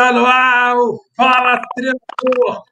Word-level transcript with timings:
Está 0.00 0.12
no 0.14 0.24
ar 0.24 0.76
Fala 1.14 1.60
Treinador. 1.74 2.62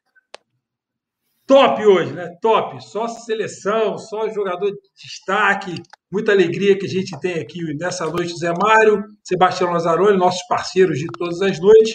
Top 1.45 1.85
hoje, 1.85 2.11
né? 2.11 2.35
Top. 2.41 2.83
Só 2.83 3.07
seleção, 3.07 3.99
só 3.99 4.27
jogador 4.29 4.71
de 4.71 4.79
destaque. 4.99 5.75
Muita 6.11 6.31
alegria 6.31 6.75
que 6.75 6.87
a 6.87 6.89
gente 6.89 7.19
tem 7.19 7.35
aqui 7.39 7.59
nessa 7.75 8.07
noite, 8.07 8.35
Zé 8.35 8.51
Mário, 8.51 9.03
Sebastião 9.23 9.71
Lazzaroni, 9.71 10.17
nossos 10.17 10.41
parceiros 10.47 10.97
de 10.97 11.05
todas 11.05 11.39
as 11.43 11.59
noites, 11.59 11.93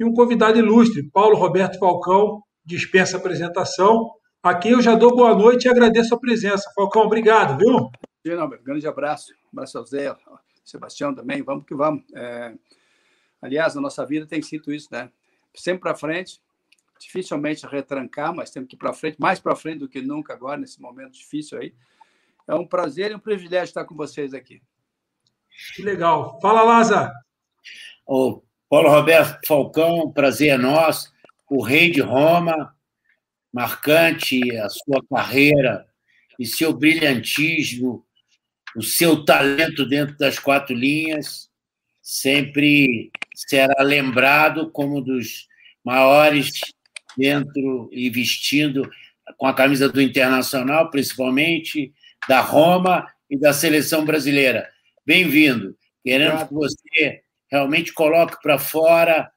e 0.00 0.04
um 0.06 0.14
convidado 0.14 0.58
ilustre, 0.58 1.06
Paulo 1.10 1.36
Roberto 1.36 1.78
Falcão, 1.78 2.40
dispensa 2.64 3.18
apresentação. 3.18 4.10
Aqui 4.42 4.70
eu 4.70 4.80
já 4.80 4.94
dou 4.94 5.14
boa 5.14 5.36
noite 5.36 5.66
e 5.66 5.68
agradeço 5.68 6.14
a 6.14 6.18
presença. 6.18 6.72
Falcão, 6.74 7.02
obrigado, 7.02 7.58
viu? 7.58 7.90
Não, 8.34 8.48
grande 8.48 8.88
abraço. 8.88 9.34
Um 9.44 9.58
abraço 9.58 9.76
ao 9.76 9.84
Zé, 9.84 10.06
ao 10.06 10.16
Sebastião 10.64 11.14
também. 11.14 11.42
Vamos 11.42 11.66
que 11.66 11.74
vamos. 11.74 12.02
É... 12.16 12.54
Aliás, 13.42 13.74
na 13.74 13.80
nossa 13.80 14.06
vida 14.06 14.24
tem 14.24 14.40
sido 14.40 14.72
isso, 14.72 14.88
né? 14.92 15.10
Sempre 15.54 15.82
para 15.82 15.96
frente, 15.96 16.40
dificilmente 16.98 17.66
retrancar, 17.66 18.32
mas 18.32 18.50
temos 18.50 18.68
que 18.68 18.76
ir 18.76 18.78
para 18.78 18.92
frente, 18.92 19.20
mais 19.20 19.40
para 19.40 19.56
frente 19.56 19.80
do 19.80 19.88
que 19.88 20.00
nunca 20.00 20.32
agora, 20.32 20.56
nesse 20.56 20.80
momento 20.80 21.14
difícil 21.14 21.58
aí. 21.58 21.74
É 22.46 22.54
um 22.54 22.66
prazer 22.66 23.10
e 23.10 23.14
um 23.14 23.18
privilégio 23.18 23.64
estar 23.64 23.84
com 23.84 23.96
vocês 23.96 24.32
aqui. 24.32 24.62
Que 25.74 25.82
legal. 25.82 26.38
Fala, 26.40 26.62
Laza. 26.62 27.12
O 28.06 28.42
Paulo 28.68 28.88
Roberto 28.88 29.46
Falcão, 29.46 30.10
prazer 30.12 30.50
é 30.50 30.56
nosso. 30.56 31.12
O 31.50 31.62
rei 31.62 31.90
de 31.90 32.00
Roma, 32.00 32.74
marcante 33.52 34.56
a 34.56 34.68
sua 34.68 35.04
carreira 35.10 35.86
e 36.38 36.46
seu 36.46 36.72
brilhantismo, 36.72 38.06
o 38.74 38.82
seu 38.82 39.24
talento 39.24 39.86
dentro 39.86 40.16
das 40.16 40.38
quatro 40.38 40.74
linhas, 40.74 41.51
sempre 42.02 43.12
será 43.32 43.80
lembrado 43.82 44.70
como 44.72 44.98
um 44.98 45.02
dos 45.02 45.46
maiores 45.84 46.50
dentro 47.16 47.88
e 47.92 48.10
vestindo 48.10 48.90
com 49.38 49.46
a 49.46 49.54
camisa 49.54 49.88
do 49.88 50.02
Internacional, 50.02 50.90
principalmente 50.90 51.92
da 52.28 52.40
Roma 52.40 53.06
e 53.30 53.38
da 53.38 53.52
seleção 53.52 54.04
brasileira. 54.04 54.68
Bem-vindo. 55.06 55.76
Queremos 56.04 56.42
que 56.44 56.54
você 56.54 57.22
realmente 57.50 57.92
coloque 57.92 58.36
para 58.42 58.58
fora 58.58 59.30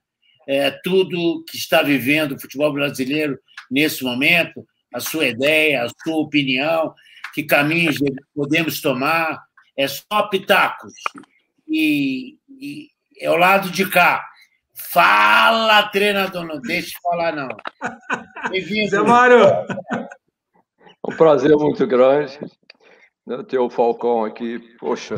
é, 0.48 0.72
tudo 0.84 1.44
que 1.48 1.58
está 1.58 1.84
vivendo 1.84 2.34
o 2.34 2.40
futebol 2.40 2.74
brasileiro 2.74 3.38
nesse 3.70 4.04
momento, 4.04 4.66
a 4.94 5.00
sua 5.00 5.28
ideia, 5.28 5.84
a 5.84 5.90
sua 6.04 6.18
opinião, 6.18 6.94
que 7.34 7.44
caminhos 7.44 7.98
podemos 8.34 8.82
tomar. 8.82 9.44
É 9.78 9.88
só 9.88 10.24
pitacos. 10.30 10.94
E, 11.68 12.38
e 12.50 12.90
é 13.20 13.30
o 13.30 13.38
lado 13.38 13.70
de 13.70 13.90
cá. 13.90 14.26
Fala, 14.92 15.90
treinador, 15.90 16.46
não 16.46 16.60
deixe 16.60 16.90
de 16.90 17.02
falar, 17.02 17.34
não. 17.34 17.48
Bem-vindo. 18.50 18.90
Zé 18.90 19.02
Mário. 19.02 19.40
Um 21.08 21.16
prazer 21.16 21.56
muito 21.56 21.86
grande 21.88 22.40
né, 23.26 23.44
ter 23.44 23.58
o 23.58 23.70
Falcão 23.70 24.24
aqui. 24.24 24.60
Poxa, 24.80 25.16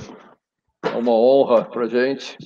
é 0.83 0.97
uma 0.97 1.11
honra 1.11 1.65
para 1.65 1.87
gente. 1.87 2.37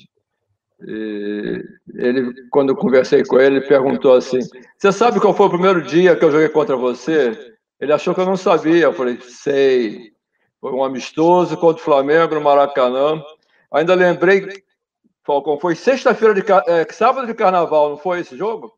E 0.87 1.63
ele, 1.95 2.33
quando 2.49 2.69
eu 2.69 2.75
conversei 2.75 3.23
com 3.23 3.39
ele, 3.39 3.57
ele 3.57 3.67
perguntou 3.67 4.15
assim: 4.15 4.39
Você 4.77 4.91
sabe 4.91 5.19
qual 5.19 5.33
foi 5.33 5.45
o 5.45 5.51
primeiro 5.51 5.81
dia 5.83 6.15
que 6.15 6.25
eu 6.25 6.31
joguei 6.31 6.49
contra 6.49 6.75
você? 6.75 7.55
Ele 7.79 7.93
achou 7.93 8.15
que 8.15 8.21
eu 8.21 8.25
não 8.25 8.37
sabia. 8.37 8.85
Eu 8.85 8.93
falei: 8.93 9.19
Sei. 9.21 10.11
Foi 10.59 10.71
um 10.71 10.83
amistoso 10.83 11.57
contra 11.57 11.81
o 11.81 11.85
Flamengo 11.85 12.35
no 12.35 12.41
Maracanã. 12.41 13.21
Ainda 13.71 13.95
lembrei 13.95 14.63
Falcão, 15.23 15.59
foi 15.59 15.75
sexta-feira 15.75 16.33
de 16.33 16.43
é, 16.67 16.91
sábado 16.91 17.27
de 17.27 17.33
carnaval, 17.33 17.91
não 17.91 17.97
foi 17.97 18.19
esse 18.19 18.35
jogo? 18.35 18.77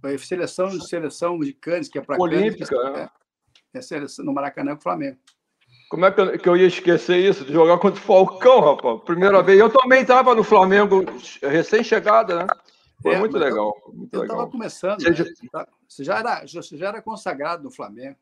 Foi 0.00 0.16
seleção, 0.18 0.70
seleção 0.80 1.38
de 1.38 1.52
Cannes, 1.52 1.88
que 1.88 1.98
é 1.98 2.02
para 2.02 2.20
Olímpica, 2.20 2.66
Cannes, 2.66 2.98
é, 2.98 3.10
é 3.74 3.80
seleção, 3.80 4.24
no 4.24 4.32
Maracanã 4.32 4.72
com 4.72 4.80
o 4.80 4.82
Flamengo. 4.82 5.18
Como 5.90 6.04
é 6.04 6.12
que 6.12 6.20
eu, 6.20 6.38
que 6.38 6.48
eu, 6.48 6.56
ia 6.56 6.66
esquecer 6.66 7.16
isso, 7.16 7.44
de 7.44 7.52
jogar 7.52 7.78
contra 7.78 7.98
o 7.98 8.04
Falcão, 8.04 8.60
rapaz? 8.60 9.00
Primeira 9.04 9.42
vez. 9.42 9.58
Eu 9.58 9.70
também 9.70 10.02
estava 10.02 10.34
no 10.34 10.44
Flamengo, 10.44 11.02
recém-chegada, 11.42 12.40
né? 12.40 12.46
Foi 13.02 13.14
é, 13.14 13.18
muito 13.18 13.38
legal. 13.38 13.74
Muito 13.92 14.14
eu 14.14 14.22
estava 14.22 14.46
começando. 14.46 15.00
Você, 15.00 15.10
né? 15.10 15.16
já... 15.16 15.66
você, 15.88 16.04
já 16.04 16.18
era, 16.18 16.44
você 16.46 16.76
já 16.76 16.88
era 16.88 17.00
consagrado 17.00 17.62
no 17.62 17.70
Flamengo. 17.70 18.18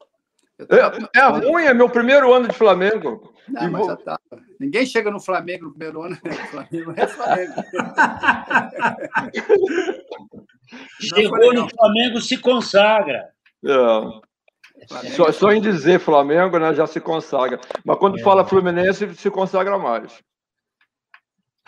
É, 0.59 1.19
é 1.19 1.27
ruim, 1.27 1.65
é 1.65 1.75
meu 1.75 1.89
primeiro 1.89 2.33
ano 2.33 2.49
de 2.49 2.55
Flamengo. 2.55 3.35
Não, 3.49 3.71
mas 3.71 3.87
já 3.87 3.97
tá. 3.97 4.16
Ninguém 4.59 4.87
chega 4.87 5.11
no 5.11 5.21
Flamengo 5.21 5.67
no 5.67 5.71
primeiro 5.71 6.03
ano, 6.03 6.17
né? 6.25 6.33
Flamengo 6.33 6.95
é 6.97 7.07
Flamengo. 7.07 7.53
Chegou 11.01 11.55
no 11.55 11.69
Flamengo, 11.69 12.21
se 12.21 12.37
consagra. 12.39 13.29
É. 13.65 15.07
Só, 15.11 15.33
só, 15.33 15.53
em 15.53 15.61
dizer 15.61 15.99
Flamengo, 15.99 16.59
né, 16.59 16.75
já 16.75 16.87
se 16.87 17.01
consagra. 17.01 17.61
Mas 17.85 17.99
quando 17.99 18.19
é. 18.19 18.23
fala 18.23 18.45
Fluminense, 18.45 19.15
se 19.15 19.31
consagra 19.31 19.79
mais. 19.79 20.23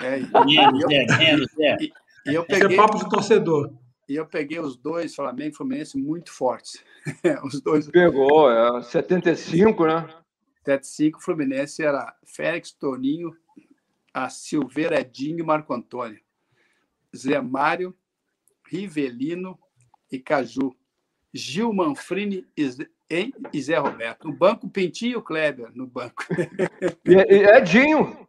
É, 0.00 0.18
menos, 0.18 0.84
é, 0.90 1.18
menos, 1.18 1.58
é. 1.58 1.76
E, 1.80 1.92
e 2.26 2.34
eu 2.34 2.44
peguei, 2.44 2.66
Esse 2.66 2.74
é 2.74 2.76
papo 2.76 2.98
de 2.98 3.08
torcedor. 3.08 3.72
E 4.08 4.14
eu 4.14 4.26
peguei 4.26 4.58
os 4.58 4.76
dois, 4.76 5.14
Flamengo 5.14 5.50
e 5.50 5.56
Fluminense, 5.56 5.98
muito 5.98 6.32
fortes. 6.32 6.82
os 7.44 7.60
dois. 7.60 7.90
Pegou, 7.90 8.50
é. 8.50 8.82
75, 8.82 9.86
né? 9.86 10.08
75, 10.68 11.22
Fluminense 11.22 11.82
era 11.82 12.14
Félix, 12.24 12.72
Toninho, 12.72 13.34
a 14.12 14.28
Silveira 14.28 15.00
Edinho 15.00 15.38
e 15.38 15.42
Marco 15.42 15.72
Antônio. 15.72 16.20
Zé 17.16 17.40
Mário, 17.40 17.96
Rivelino 18.66 19.58
e 20.12 20.18
Caju. 20.18 20.76
Gil 21.32 21.72
Manfrini 21.72 22.46
e 22.56 23.60
Zé 23.60 23.78
Roberto. 23.78 24.26
No 24.26 24.34
banco, 24.34 24.68
Pintinho 24.68 25.18
e 25.20 25.22
Kleber 25.22 25.70
no 25.74 25.86
banco. 25.86 26.24
Edinho. 27.04 28.28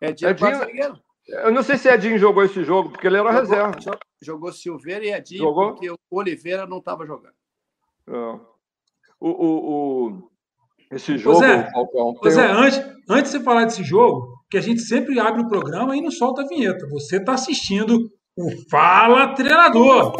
Edinho, 0.00 0.30
Edinho. 0.30 1.02
Eu 1.28 1.52
não 1.52 1.62
sei 1.62 1.78
se 1.78 1.88
Edinho 1.88 2.18
jogou 2.18 2.42
esse 2.42 2.64
jogo, 2.64 2.90
porque 2.90 3.06
ele 3.06 3.16
era 3.16 3.32
jogou, 3.32 3.66
reserva. 3.66 4.00
Jogou 4.20 4.52
Silveira 4.52 5.04
e 5.04 5.12
Edinho, 5.12 5.44
jogou? 5.44 5.72
porque 5.72 5.90
o 5.90 5.96
Oliveira 6.10 6.66
não 6.66 6.78
estava 6.78 7.06
jogando. 7.06 7.36
É. 8.08 8.12
O, 9.20 9.28
o, 9.28 10.08
o, 10.08 10.31
esse 10.92 11.16
jogo, 11.16 11.38
Zé, 11.40 11.70
Falcão. 11.72 12.14
Zé, 12.28 12.52
um... 12.52 12.58
antes, 12.58 12.78
antes 13.08 13.32
de 13.32 13.38
você 13.38 13.44
falar 13.44 13.64
desse 13.64 13.82
jogo, 13.82 14.28
que 14.50 14.58
a 14.58 14.60
gente 14.60 14.82
sempre 14.82 15.18
abre 15.18 15.40
o 15.40 15.48
programa 15.48 15.96
e 15.96 16.02
não 16.02 16.10
solta 16.10 16.42
a 16.42 16.46
vinheta. 16.46 16.86
Você 16.90 17.16
está 17.16 17.32
assistindo 17.32 17.98
o 18.36 18.50
Fala 18.70 19.34
Treinador. 19.34 20.12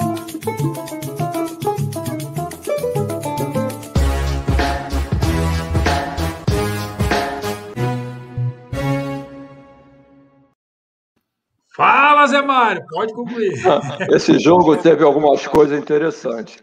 Fala, 11.77 12.27
Zé 12.27 12.41
Mário, 12.41 12.83
pode 12.91 13.13
concluir. 13.13 13.55
Esse 14.11 14.39
jogo 14.39 14.77
teve 14.77 15.05
algumas 15.05 15.47
coisas 15.47 15.79
interessantes. 15.79 16.63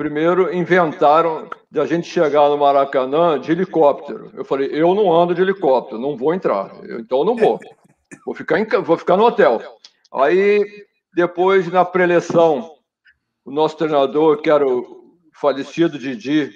Primeiro, 0.00 0.50
inventaram 0.50 1.50
de 1.70 1.78
a 1.78 1.84
gente 1.84 2.08
chegar 2.08 2.48
no 2.48 2.56
Maracanã 2.56 3.38
de 3.38 3.52
helicóptero. 3.52 4.30
Eu 4.34 4.46
falei, 4.46 4.70
eu 4.72 4.94
não 4.94 5.12
ando 5.12 5.34
de 5.34 5.42
helicóptero, 5.42 6.00
não 6.00 6.16
vou 6.16 6.32
entrar. 6.32 6.72
então 6.98 7.18
eu 7.18 7.24
não 7.26 7.36
vou. 7.36 7.60
Vou 8.24 8.34
ficar, 8.34 8.58
em, 8.58 8.64
vou 8.82 8.96
ficar 8.96 9.18
no 9.18 9.26
hotel. 9.26 9.60
Aí, 10.10 10.86
depois, 11.14 11.70
na 11.70 11.84
preleção, 11.84 12.74
o 13.44 13.50
nosso 13.50 13.76
treinador, 13.76 14.40
que 14.40 14.48
era 14.48 14.66
o 14.66 15.18
falecido 15.38 15.98
Didi, 15.98 16.50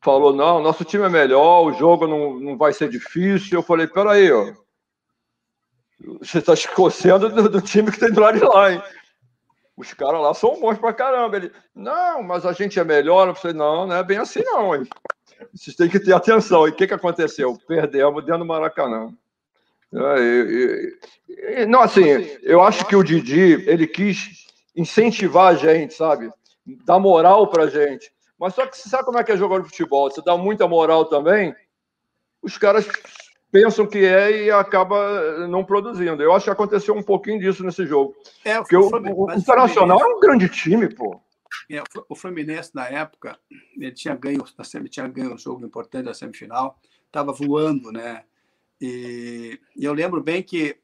falou: 0.00 0.32
não, 0.32 0.62
nosso 0.62 0.84
time 0.84 1.02
é 1.02 1.08
melhor, 1.08 1.64
o 1.64 1.72
jogo 1.72 2.06
não, 2.06 2.38
não 2.38 2.56
vai 2.56 2.72
ser 2.72 2.88
difícil. 2.88 3.58
Eu 3.58 3.64
falei: 3.64 3.88
peraí, 3.88 4.30
ó, 4.30 4.54
você 6.20 6.38
está 6.38 6.54
escocendo 6.54 7.28
do, 7.30 7.48
do, 7.48 7.60
time 7.60 7.90
que 7.90 7.98
tem 7.98 8.12
do 8.12 8.20
lado 8.20 8.38
de 8.38 8.44
lá, 8.44 8.72
hein? 8.72 8.82
Os 9.76 9.92
caras 9.92 10.20
lá 10.20 10.32
são 10.34 10.60
bons 10.60 10.78
pra 10.78 10.92
caramba. 10.92 11.36
Ele, 11.36 11.52
não, 11.74 12.22
mas 12.22 12.46
a 12.46 12.52
gente 12.52 12.78
é 12.78 12.84
melhor. 12.84 13.28
Eu 13.28 13.34
falei, 13.34 13.56
não, 13.56 13.86
não 13.86 13.96
é 13.96 14.02
bem 14.02 14.18
assim, 14.18 14.42
não, 14.44 14.74
hein? 14.74 14.86
Vocês 15.52 15.76
têm 15.76 15.88
que 15.88 15.98
ter 15.98 16.12
atenção. 16.12 16.66
E 16.66 16.70
o 16.70 16.74
que, 16.74 16.86
que 16.86 16.94
aconteceu? 16.94 17.58
Perdemos 17.66 18.24
dentro 18.24 18.40
do 18.40 18.46
Maracanã. 18.46 19.12
É, 19.92 20.20
e, 20.20 20.96
e, 21.28 21.62
e, 21.62 21.66
não, 21.66 21.80
assim, 21.80 22.04
eu 22.42 22.62
acho 22.62 22.84
que 22.86 22.96
o 22.96 23.02
Didi, 23.02 23.64
ele 23.68 23.86
quis 23.86 24.46
incentivar 24.76 25.52
a 25.52 25.56
gente, 25.56 25.94
sabe? 25.94 26.30
Dar 26.84 26.98
moral 26.98 27.48
pra 27.48 27.68
gente. 27.68 28.12
Mas 28.38 28.54
só 28.54 28.66
que 28.66 28.76
você 28.76 28.88
sabe 28.88 29.04
como 29.04 29.18
é 29.18 29.24
que 29.24 29.32
é 29.32 29.36
jogar 29.36 29.60
de 29.60 29.68
futebol? 29.68 30.10
Você 30.10 30.20
dá 30.22 30.36
muita 30.36 30.66
moral 30.66 31.04
também, 31.04 31.54
os 32.42 32.58
caras 32.58 32.86
pensam 33.54 33.86
que 33.86 33.98
é 33.98 34.46
e 34.46 34.50
acaba 34.50 35.46
não 35.46 35.64
produzindo. 35.64 36.20
Eu 36.20 36.32
acho 36.32 36.46
que 36.46 36.50
aconteceu 36.50 36.92
um 36.92 37.02
pouquinho 37.04 37.38
disso 37.38 37.62
nesse 37.62 37.86
jogo. 37.86 38.12
É, 38.44 38.58
Porque 38.58 38.76
o, 38.76 38.88
o, 38.88 39.26
o 39.26 39.32
Internacional 39.32 40.00
é 40.00 40.06
um 40.06 40.18
grande 40.18 40.48
time, 40.48 40.92
pô. 40.92 41.20
É, 41.70 41.80
o 42.08 42.16
Fluminense, 42.16 42.74
na 42.74 42.88
época, 42.88 43.38
ele 43.76 43.92
tinha 43.92 44.16
ganho, 44.16 44.44
ele 44.74 44.88
tinha 44.88 45.06
ganho 45.06 45.32
um 45.32 45.38
jogo 45.38 45.64
importante 45.64 46.06
da 46.06 46.14
semifinal, 46.14 46.80
estava 47.06 47.32
voando, 47.32 47.92
né? 47.92 48.24
E, 48.80 49.60
e, 49.76 49.84
eu 49.84 49.92
lembro 49.92 50.20
bem 50.20 50.42
que, 50.42 50.76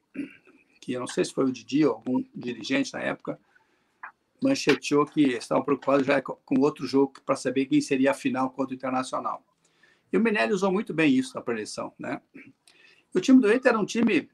que, 0.79 0.93
eu 0.93 1.01
não 1.01 1.07
sei 1.07 1.25
se 1.25 1.33
foi 1.33 1.43
o 1.43 1.51
Didi 1.51 1.85
ou 1.85 1.95
algum 1.95 2.23
dirigente 2.33 2.93
na 2.93 3.01
época, 3.01 3.37
mancheteou 4.41 5.05
que 5.05 5.33
estavam 5.33 5.65
preocupados 5.65 6.07
já 6.07 6.21
com 6.21 6.61
outro 6.61 6.87
jogo 6.87 7.15
para 7.25 7.35
saber 7.35 7.65
quem 7.65 7.81
seria 7.81 8.11
a 8.11 8.13
final 8.13 8.49
contra 8.49 8.71
o 8.71 8.77
Internacional. 8.77 9.43
E 10.11 10.17
o 10.17 10.21
Minelli 10.21 10.53
usou 10.53 10.71
muito 10.71 10.93
bem 10.93 11.13
isso 11.13 11.35
na 11.35 11.41
preleção. 11.41 11.93
Né? 11.97 12.21
O 13.13 13.19
time 13.19 13.41
do 13.41 13.51
Inter 13.51 13.71
era 13.71 13.79
um 13.79 13.85
time 13.85 14.29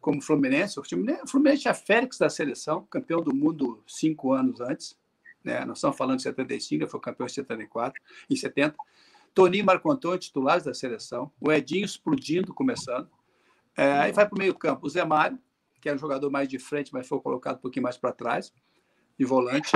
como 0.00 0.18
o 0.18 0.22
Fluminense. 0.22 0.78
O, 0.78 0.82
time, 0.82 1.12
o 1.22 1.26
Fluminense 1.26 1.68
é 1.68 1.74
Félix 1.74 2.18
da 2.18 2.28
seleção, 2.28 2.86
campeão 2.90 3.22
do 3.22 3.34
mundo 3.34 3.82
cinco 3.86 4.32
anos 4.32 4.60
antes. 4.60 4.98
Né? 5.42 5.64
Nós 5.64 5.78
estamos 5.78 5.96
falando 5.96 6.16
de 6.16 6.22
75, 6.22 6.84
ele 6.84 6.90
foi 6.90 7.00
campeão 7.00 7.26
em 7.26 7.30
74, 7.30 8.00
em 8.28 8.36
70. 8.36 8.76
Toninho 9.34 9.64
Marco 9.64 9.90
Antônio, 9.90 10.18
titulares 10.18 10.64
da 10.64 10.74
seleção. 10.74 11.30
O 11.40 11.50
Edinho 11.50 11.84
explodindo, 11.84 12.52
começando. 12.52 13.08
É, 13.76 13.92
aí 13.92 14.12
vai 14.12 14.26
para 14.26 14.36
o 14.36 14.38
meio-campo 14.38 14.86
o 14.86 14.90
Zé 14.90 15.04
Mário, 15.04 15.38
que 15.80 15.88
era 15.88 15.96
um 15.96 16.00
jogador 16.00 16.30
mais 16.30 16.48
de 16.48 16.58
frente, 16.58 16.92
mas 16.92 17.08
foi 17.08 17.18
colocado 17.20 17.56
um 17.56 17.60
pouquinho 17.60 17.82
mais 17.82 17.96
para 17.96 18.12
trás, 18.12 18.52
de 19.18 19.24
volante. 19.24 19.72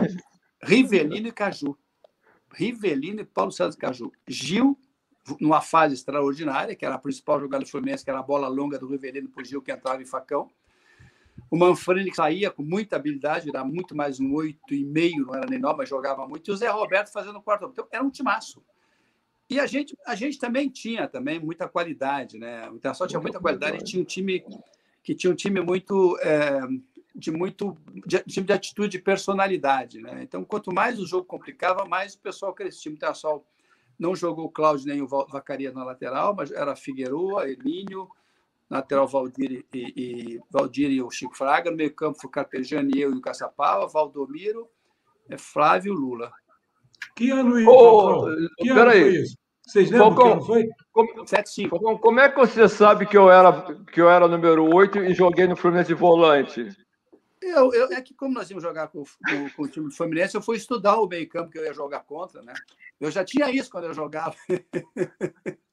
Rivelino 0.62 1.28
e 1.28 1.32
Caju. 1.32 1.76
Rivelino 2.52 3.20
e 3.20 3.24
Paulo 3.24 3.50
César 3.50 3.76
Caju. 3.76 4.12
Gil, 4.28 4.78
numa 5.40 5.60
fase 5.60 5.94
extraordinária, 5.94 6.74
que 6.74 6.84
era 6.84 6.94
a 6.94 6.98
principal 6.98 7.40
jogada 7.40 7.64
do 7.64 7.70
Fluminense, 7.70 8.04
que 8.04 8.10
era 8.10 8.20
a 8.20 8.22
bola 8.22 8.48
longa 8.48 8.78
do 8.78 8.86
Rivelino 8.86 9.28
para 9.28 9.42
o 9.42 9.44
Gil, 9.44 9.62
que 9.62 9.72
entrava 9.72 10.00
em 10.02 10.06
facão. 10.06 10.50
O 11.50 11.56
Manfredi 11.56 12.14
saía 12.14 12.50
com 12.50 12.62
muita 12.62 12.96
habilidade, 12.96 13.48
era 13.48 13.64
muito 13.64 13.94
mais 13.94 14.18
um 14.18 14.32
oito 14.34 14.74
e 14.74 14.84
meio, 14.84 15.26
não 15.26 15.34
era 15.34 15.46
nem 15.46 15.58
nove, 15.58 15.78
mas 15.78 15.88
jogava 15.88 16.26
muito. 16.26 16.50
E 16.50 16.52
o 16.52 16.56
Zé 16.56 16.68
Roberto 16.68 17.12
fazendo 17.12 17.38
o 17.38 17.42
quarto. 17.42 17.66
Então, 17.66 17.86
era 17.90 18.02
um 18.02 18.10
timaço. 18.10 18.62
E 19.48 19.60
a 19.60 19.66
gente, 19.66 19.96
a 20.04 20.14
gente 20.14 20.38
também 20.38 20.68
tinha 20.68 21.06
também 21.06 21.38
muita 21.38 21.68
qualidade, 21.68 22.38
né? 22.38 22.68
O 22.68 22.76
Internacional 22.76 23.08
tinha 23.08 23.20
muita 23.20 23.38
qualidade 23.38 23.76
e 23.76 23.84
tinha 23.84 24.02
um 24.02 24.04
time 24.04 24.44
que 25.02 25.14
tinha 25.14 25.32
um 25.32 25.36
time 25.36 25.60
muito 25.60 26.18
é, 26.20 26.60
de 27.14 27.30
muito 27.30 27.76
de, 28.04 28.42
de 28.42 28.52
atitude 28.52 28.98
de 28.98 28.98
personalidade, 28.98 30.00
né? 30.00 30.20
Então, 30.22 30.44
quanto 30.44 30.72
mais 30.72 30.98
o 30.98 31.06
jogo 31.06 31.24
complicava, 31.24 31.84
mais 31.84 32.14
o 32.14 32.18
pessoal 32.18 32.52
crescia. 32.52 32.90
O 32.90 32.94
Internacional 32.94 33.46
não 33.98 34.14
jogou 34.14 34.46
o 34.46 34.50
Cláudio 34.50 34.86
nem 34.86 35.02
o 35.02 35.06
Vacaria 35.06 35.72
na 35.72 35.84
lateral, 35.84 36.34
mas 36.34 36.50
era 36.50 36.76
Figueroa, 36.76 37.50
Emílio, 37.50 38.08
lateral 38.68 39.06
Valdir 39.06 39.64
e, 39.72 39.92
e, 39.96 40.40
Valdir 40.50 40.90
e 40.90 41.02
o 41.02 41.10
Chico 41.10 41.36
Fraga, 41.36 41.70
no 41.70 41.76
meio 41.76 41.94
campo 41.94 42.18
foi 42.20 42.30
Carpejani, 42.30 43.00
eu 43.00 43.12
e 43.12 43.16
o 43.16 43.20
Caçapava, 43.20 43.86
Valdomiro, 43.86 44.68
é 45.28 45.38
Flávio 45.38 45.92
Lula. 45.92 46.30
Que 47.14 47.30
ano 47.30 47.58
isso? 47.58 47.70
Oh, 47.70 48.26
que 48.58 48.68
ano 48.68 48.90
foi 48.90 49.08
isso? 49.08 49.36
Vocês 49.66 49.90
lembram 49.90 50.14
Falcão, 50.14 50.26
que 50.26 50.32
ano 50.32 50.42
foi? 50.42 50.68
Como, 50.92 51.26
7, 51.26 51.68
Falcão, 51.68 51.98
como 51.98 52.20
é 52.20 52.28
que 52.28 52.36
você 52.36 52.68
sabe 52.68 53.06
que 53.06 53.16
eu 53.16 53.30
era, 53.30 53.74
que 53.92 54.00
eu 54.00 54.08
era 54.08 54.28
número 54.28 54.72
8 54.72 54.98
e 54.98 55.14
joguei 55.14 55.46
no 55.46 55.56
Fluminense 55.56 55.88
de 55.88 55.94
volante? 55.94 56.68
Eu, 57.46 57.72
eu, 57.72 57.92
é 57.92 58.00
que 58.00 58.14
como 58.14 58.34
nós 58.34 58.50
íamos 58.50 58.62
jogar 58.62 58.88
com, 58.88 59.04
com, 59.04 59.50
com 59.50 59.62
o 59.62 59.68
time 59.68 59.86
do 59.88 59.94
Fluminense, 59.94 60.34
eu 60.34 60.42
fui 60.42 60.56
estudar 60.56 60.96
o 60.96 61.06
meio 61.06 61.28
campo 61.28 61.50
que 61.50 61.58
eu 61.58 61.64
ia 61.64 61.72
jogar 61.72 62.00
contra, 62.00 62.42
né? 62.42 62.52
Eu 63.00 63.10
já 63.10 63.24
tinha 63.24 63.50
isso 63.50 63.70
quando 63.70 63.84
eu 63.84 63.94
jogava. 63.94 64.34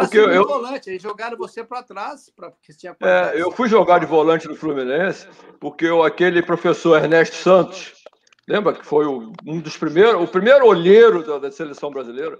Porque 0.00 0.18
eu, 0.18 0.30
eu 0.30 0.46
volante, 0.46 0.90
aí 0.90 0.98
jogaram 0.98 1.36
você 1.36 1.64
para 1.64 1.82
trás, 1.82 2.30
pra, 2.36 2.50
porque 2.50 2.74
tinha 2.74 2.94
é, 3.00 3.40
Eu 3.40 3.50
fui 3.50 3.66
jogar 3.66 3.98
de 3.98 4.06
volante 4.06 4.46
no 4.46 4.54
Fluminense, 4.54 5.26
porque 5.58 5.86
eu, 5.86 6.02
aquele 6.02 6.42
professor 6.42 7.02
Ernesto 7.02 7.36
Santos, 7.36 7.94
lembra 8.46 8.74
que 8.74 8.84
foi 8.84 9.06
o, 9.06 9.32
um 9.46 9.60
dos 9.60 9.78
primeiros, 9.78 10.22
o 10.22 10.26
primeiro 10.28 10.66
olheiro 10.66 11.24
da, 11.24 11.38
da 11.38 11.50
seleção 11.50 11.90
brasileira, 11.90 12.38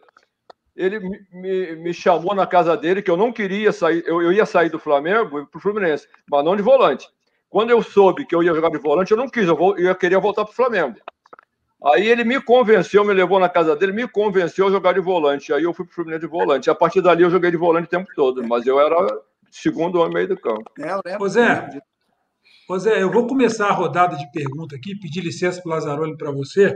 ele 0.76 1.00
me, 1.00 1.26
me, 1.32 1.76
me, 1.76 1.94
chamou 1.94 2.34
na 2.34 2.46
casa 2.46 2.76
dele 2.76 3.02
que 3.02 3.10
eu 3.10 3.16
não 3.16 3.32
queria 3.32 3.72
sair, 3.72 4.04
eu, 4.06 4.20
eu 4.20 4.32
ia 4.32 4.44
sair 4.44 4.68
do 4.68 4.78
Flamengo 4.78 5.46
para 5.46 5.58
o 5.58 5.60
Fluminense, 5.60 6.06
mas 6.30 6.44
não 6.44 6.54
de 6.54 6.62
volante. 6.62 7.08
Quando 7.52 7.68
eu 7.68 7.82
soube 7.82 8.24
que 8.24 8.34
eu 8.34 8.42
ia 8.42 8.54
jogar 8.54 8.70
de 8.70 8.78
volante, 8.78 9.10
eu 9.10 9.16
não 9.18 9.28
quis, 9.28 9.46
eu, 9.46 9.54
vou, 9.54 9.76
eu 9.76 9.94
queria 9.94 10.18
voltar 10.18 10.42
para 10.42 10.52
o 10.52 10.56
Flamengo. 10.56 10.96
Aí 11.84 12.08
ele 12.08 12.24
me 12.24 12.40
convenceu, 12.40 13.04
me 13.04 13.12
levou 13.12 13.38
na 13.38 13.46
casa 13.46 13.76
dele, 13.76 13.92
me 13.92 14.08
convenceu 14.08 14.68
a 14.68 14.70
jogar 14.70 14.94
de 14.94 15.00
volante. 15.00 15.52
Aí 15.52 15.64
eu 15.64 15.74
fui 15.74 15.84
pro 15.84 15.94
Fluminense 15.94 16.22
de 16.22 16.28
volante. 16.28 16.70
A 16.70 16.74
partir 16.74 17.02
dali 17.02 17.22
eu 17.22 17.30
joguei 17.30 17.50
de 17.50 17.58
volante 17.58 17.88
o 17.88 17.90
tempo 17.90 18.08
todo, 18.16 18.42
mas 18.48 18.66
eu 18.66 18.80
era 18.80 18.96
segundo 19.50 20.00
homem 20.00 20.14
meio 20.14 20.28
do 20.28 20.36
campo. 20.40 20.64
É. 20.78 21.18
Ô 21.20 21.28
Zé, 21.28 21.68
Ô 22.70 22.78
Zé, 22.78 23.02
eu 23.02 23.12
vou 23.12 23.26
começar 23.26 23.66
a 23.66 23.72
rodada 23.72 24.16
de 24.16 24.30
pergunta 24.32 24.74
aqui, 24.74 24.98
pedir 24.98 25.20
licença 25.20 25.60
para 25.60 25.68
o 25.68 25.74
Lazzaroni 25.74 26.16
para 26.16 26.30
você, 26.30 26.74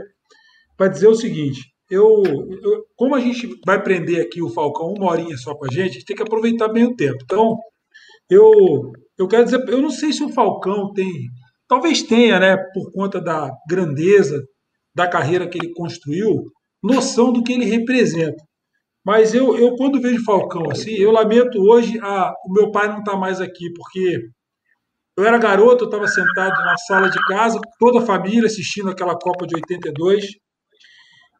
para 0.77 0.89
dizer 0.89 1.07
o 1.07 1.15
seguinte. 1.15 1.73
Eu, 1.89 2.21
eu, 2.23 2.85
como 2.95 3.15
a 3.15 3.19
gente 3.19 3.49
vai 3.65 3.81
prender 3.81 4.21
aqui 4.21 4.43
o 4.43 4.49
Falcão 4.51 4.93
uma 4.93 5.09
horinha 5.09 5.37
só 5.37 5.55
com 5.55 5.65
a 5.65 5.69
gente, 5.69 5.89
a 5.89 5.93
gente 5.93 6.05
tem 6.05 6.15
que 6.15 6.21
aproveitar 6.21 6.67
bem 6.67 6.85
o 6.85 6.95
tempo. 6.95 7.17
Então, 7.23 7.57
eu, 8.29 8.91
eu 9.17 9.27
quero 9.27 9.45
dizer, 9.45 9.67
eu 9.69 9.81
não 9.81 9.89
sei 9.89 10.11
se 10.11 10.23
o 10.23 10.29
Falcão 10.29 10.91
tem, 10.93 11.11
talvez 11.67 12.03
tenha, 12.03 12.39
né, 12.39 12.57
por 12.73 12.91
conta 12.91 13.21
da 13.21 13.51
grandeza 13.69 14.41
da 14.95 15.07
carreira 15.07 15.47
que 15.47 15.57
ele 15.57 15.73
construiu, 15.73 16.51
noção 16.83 17.31
do 17.31 17.43
que 17.43 17.53
ele 17.53 17.65
representa. 17.65 18.43
Mas 19.05 19.33
eu, 19.33 19.57
eu 19.57 19.75
quando 19.75 20.01
vejo 20.01 20.23
Falcão 20.25 20.69
assim, 20.71 20.91
eu 20.91 21.11
lamento 21.11 21.59
hoje, 21.59 21.97
a, 22.01 22.33
o 22.45 22.51
meu 22.51 22.71
pai 22.71 22.89
não 22.89 22.99
está 22.99 23.15
mais 23.15 23.39
aqui, 23.39 23.71
porque 23.73 24.19
eu 25.17 25.25
era 25.25 25.37
garoto, 25.37 25.85
eu 25.85 25.87
estava 25.87 26.07
sentado 26.07 26.63
na 26.65 26.77
sala 26.77 27.09
de 27.09 27.19
casa, 27.25 27.59
toda 27.79 27.99
a 27.99 28.05
família 28.05 28.45
assistindo 28.45 28.89
aquela 28.89 29.17
Copa 29.17 29.47
de 29.47 29.55
82, 29.55 30.25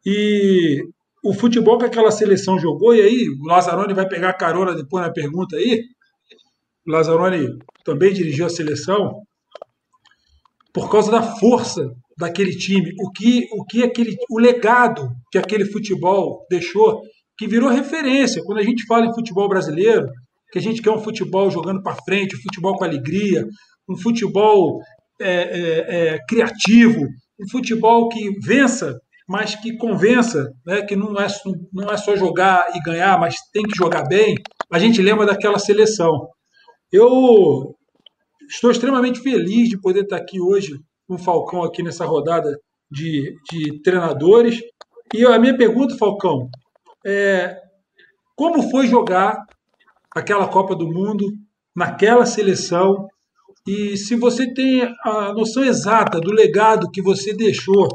e 0.06 0.82
o 1.22 1.34
futebol 1.34 1.78
que 1.78 1.84
aquela 1.84 2.10
seleção 2.10 2.58
jogou, 2.58 2.94
e 2.94 3.02
aí 3.02 3.26
o 3.28 3.46
Lazzaroni 3.46 3.92
vai 3.92 4.08
pegar 4.08 4.32
carona 4.32 4.74
depois 4.74 5.04
na 5.04 5.12
pergunta 5.12 5.56
aí, 5.56 5.82
Lazzaroni 6.88 7.58
também 7.84 8.12
dirigiu 8.12 8.46
a 8.46 8.50
seleção, 8.50 9.22
por 10.72 10.90
causa 10.90 11.10
da 11.10 11.22
força 11.22 11.90
daquele 12.16 12.56
time, 12.56 12.92
o 13.00 13.10
que, 13.10 13.46
o 13.52 13.64
que 13.64 13.82
aquele, 13.82 14.16
o 14.30 14.38
legado 14.38 15.10
que 15.30 15.38
aquele 15.38 15.64
futebol 15.64 16.46
deixou, 16.50 17.00
que 17.36 17.46
virou 17.46 17.70
referência. 17.70 18.42
Quando 18.44 18.58
a 18.58 18.62
gente 18.62 18.84
fala 18.86 19.06
em 19.06 19.14
futebol 19.14 19.48
brasileiro, 19.48 20.08
que 20.50 20.58
a 20.58 20.62
gente 20.62 20.82
quer 20.82 20.90
um 20.90 21.02
futebol 21.02 21.50
jogando 21.50 21.82
para 21.82 21.96
frente, 22.04 22.36
um 22.36 22.40
futebol 22.40 22.76
com 22.76 22.84
alegria, 22.84 23.46
um 23.88 23.96
futebol 23.96 24.80
é, 25.20 25.30
é, 25.30 26.14
é, 26.14 26.18
criativo, 26.28 27.00
um 27.40 27.48
futebol 27.50 28.08
que 28.08 28.30
vença, 28.40 28.98
mas 29.28 29.54
que 29.54 29.76
convença, 29.76 30.50
né, 30.66 30.82
que 30.82 30.96
não 30.96 31.18
é, 31.18 31.26
não 31.72 31.90
é 31.90 31.96
só 31.96 32.16
jogar 32.16 32.66
e 32.74 32.80
ganhar, 32.80 33.18
mas 33.18 33.36
tem 33.52 33.62
que 33.62 33.76
jogar 33.76 34.04
bem. 34.08 34.34
A 34.72 34.78
gente 34.78 35.02
lembra 35.02 35.26
daquela 35.26 35.58
seleção. 35.58 36.28
Eu 36.92 37.74
estou 38.48 38.70
extremamente 38.70 39.20
feliz 39.20 39.68
de 39.68 39.80
poder 39.80 40.04
estar 40.04 40.16
aqui 40.16 40.40
hoje 40.40 40.72
com 41.06 41.14
o 41.14 41.18
Falcão 41.18 41.62
aqui 41.62 41.82
nessa 41.82 42.06
rodada 42.06 42.58
de, 42.90 43.34
de 43.50 43.82
treinadores. 43.82 44.58
E 45.14 45.24
a 45.24 45.38
minha 45.38 45.56
pergunta, 45.56 45.96
Falcão, 45.96 46.48
é 47.06 47.56
como 48.34 48.70
foi 48.70 48.86
jogar 48.86 49.36
aquela 50.14 50.48
Copa 50.48 50.74
do 50.74 50.86
Mundo 50.86 51.26
naquela 51.76 52.24
seleção 52.24 53.06
e 53.66 53.96
se 53.98 54.16
você 54.16 54.52
tem 54.54 54.82
a 55.04 55.32
noção 55.34 55.62
exata 55.62 56.18
do 56.20 56.30
legado 56.30 56.90
que 56.90 57.02
você 57.02 57.34
deixou 57.34 57.86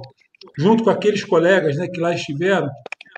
junto 0.58 0.84
com 0.84 0.90
aqueles 0.92 1.24
colegas 1.24 1.78
né, 1.78 1.88
que 1.88 2.00
lá 2.00 2.14
estiveram, 2.14 2.70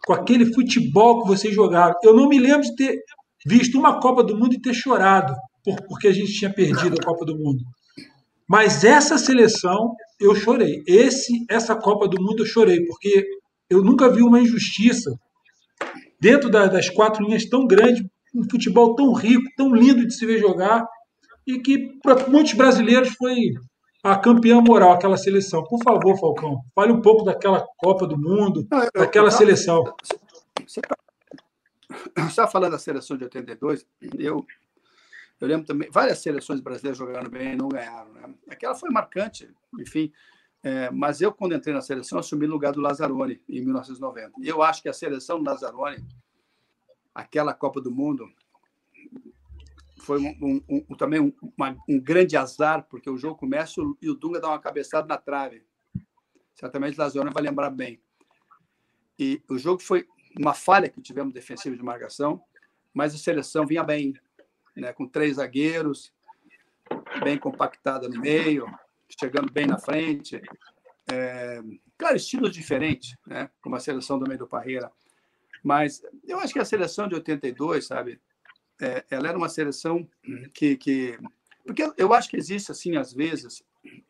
com 0.06 0.14
aquele 0.14 0.54
futebol 0.54 1.22
que 1.22 1.28
vocês 1.28 1.54
jogaram. 1.54 1.96
Eu 2.02 2.16
não 2.16 2.30
me 2.30 2.40
lembro 2.40 2.62
de 2.62 2.76
ter 2.76 2.98
visto 3.46 3.78
uma 3.78 4.00
Copa 4.00 4.24
do 4.24 4.38
Mundo 4.38 4.54
e 4.54 4.62
ter 4.62 4.74
chorado 4.74 5.36
porque 5.88 6.08
a 6.08 6.14
gente 6.14 6.34
tinha 6.34 6.54
perdido 6.54 6.98
a 7.00 7.04
Copa 7.04 7.26
do 7.26 7.38
Mundo. 7.38 7.64
Mas 8.48 8.84
essa 8.84 9.18
seleção 9.18 9.96
eu 10.20 10.36
chorei. 10.36 10.84
Esse, 10.88 11.46
essa 11.50 11.76
Copa 11.76 12.08
do 12.08 12.22
Mundo 12.22 12.44
eu 12.44 12.46
chorei, 12.46 12.86
porque 12.86 13.26
eu 13.70 13.84
nunca 13.84 14.10
vi 14.10 14.22
uma 14.22 14.40
injustiça 14.40 15.12
dentro 16.20 16.50
da, 16.50 16.68
das 16.68 16.90
quatro 16.90 17.26
linhas 17.26 17.46
tão 17.46 17.66
grande, 17.66 18.06
um 18.34 18.44
futebol 18.50 18.96
tão 18.96 19.14
rico, 19.14 19.44
tão 19.58 19.74
lindo 19.74 20.06
de 20.06 20.14
se 20.14 20.26
ver 20.26 20.40
jogar, 20.40 20.86
e 21.46 21.60
que 21.60 22.00
para 22.02 22.28
muitos 22.28 22.54
brasileiros 22.54 23.10
foi 23.16 23.36
a 24.04 24.18
campeã 24.18 24.62
moral, 24.62 24.92
aquela 24.92 25.18
seleção. 25.18 25.64
Por 25.64 25.82
favor, 25.84 26.18
Falcão, 26.20 26.62
fale 26.76 26.92
um 26.92 27.02
pouco 27.02 27.24
daquela 27.24 27.66
Copa 27.78 28.06
do 28.06 28.18
Mundo, 28.18 28.68
Não, 28.70 28.84
eu, 28.84 28.92
daquela 28.94 29.28
eu, 29.28 29.32
seleção. 29.32 29.84
Você 30.66 30.82
está 32.28 32.48
falando 32.48 32.72
da 32.72 32.80
seleção 32.80 33.18
de 33.18 33.24
82, 33.24 33.86
eu 34.20 34.46
eu 35.40 35.48
lembro 35.48 35.66
também, 35.66 35.90
várias 35.92 36.20
seleções 36.20 36.62
brasileiras 36.62 36.98
jogaram 36.98 37.30
bem 37.30 37.54
e 37.54 37.56
não 37.56 37.68
ganharam. 37.68 38.14
Né? 38.14 38.34
Aquela 38.50 38.76
foi 38.76 38.90
marcante, 38.90 39.50
enfim. 39.80 40.12
É, 40.64 40.90
mas 40.90 41.22
eu, 41.22 41.32
quando 41.32 41.54
entrei 41.54 41.74
na 41.74 41.82
seleção, 41.82 42.18
assumi 42.18 42.46
o 42.46 42.50
lugar 42.50 42.72
do 42.72 42.82
Lazzaroni, 42.82 43.42
em 43.48 43.62
1990. 43.62 44.34
E 44.40 44.48
eu 44.48 44.64
acho 44.64 44.82
que 44.82 44.90
a 44.90 44.94
seleção 44.94 45.38
do 45.38 45.46
Lazzaroni, 45.46 46.04
aquela 47.14 47.54
Copa 47.54 47.80
do 47.82 47.92
Mundo, 47.92 48.28
foi 50.00 50.20
um, 50.20 50.36
um, 50.42 50.84
um, 50.90 50.96
também 50.96 51.20
um, 51.20 51.34
uma, 51.58 51.78
um 51.88 52.00
grande 52.00 52.38
azar, 52.38 52.88
porque 52.90 53.10
o 53.10 53.18
jogo 53.18 53.36
começa 53.36 53.82
e 54.02 54.10
o 54.10 54.16
Dunga 54.16 54.40
dá 54.40 54.48
uma 54.48 54.60
cabeçada 54.60 55.08
na 55.08 55.18
trave. 55.18 55.64
Certamente 56.56 56.98
o 56.98 57.02
Lazzaroni 57.02 57.34
vai 57.34 57.44
lembrar 57.44 57.70
bem. 57.70 58.02
E 59.20 59.44
o 59.50 59.58
jogo 59.58 59.82
foi 59.82 60.08
uma 60.40 60.54
falha 60.54 60.90
que 60.90 61.02
tivemos 61.02 61.34
defensiva 61.34 61.76
de 61.76 61.84
marcação, 61.84 62.42
mas 62.94 63.14
a 63.14 63.18
seleção 63.18 63.66
vinha 63.66 63.84
bem 63.84 64.14
né, 64.76 64.94
com 64.94 65.08
três 65.08 65.38
zagueiros, 65.38 66.12
bem 67.24 67.38
compactada 67.38 68.08
no 68.08 68.20
meio, 68.20 68.68
chegando 69.20 69.52
bem 69.52 69.66
na 69.66 69.78
frente. 69.78 70.42
É, 71.12 71.62
claro, 71.98 72.16
estilos 72.16 72.52
diferentes, 72.52 73.16
né? 73.26 73.50
como 73.62 73.76
a 73.76 73.80
seleção 73.80 74.20
do 74.20 74.28
meio 74.28 74.40
do 74.40 74.48
Parreira. 74.48 74.92
Mas 75.64 76.04
eu 76.28 76.40
acho 76.40 76.54
que 76.54 76.60
a 76.60 76.66
seleção 76.66 77.08
de 77.08 77.16
82, 77.16 77.88
sabe, 77.88 78.20
é, 78.80 79.04
ela 79.10 79.30
era 79.30 79.38
uma 79.38 79.50
seleção 79.50 80.08
que, 80.54 80.78
que. 80.78 81.18
Porque 81.66 81.92
eu 81.98 82.14
acho 82.14 82.30
que 82.30 82.38
existe, 82.38 82.72
assim, 82.72 82.96
às 82.98 83.14
vezes, 83.14 83.64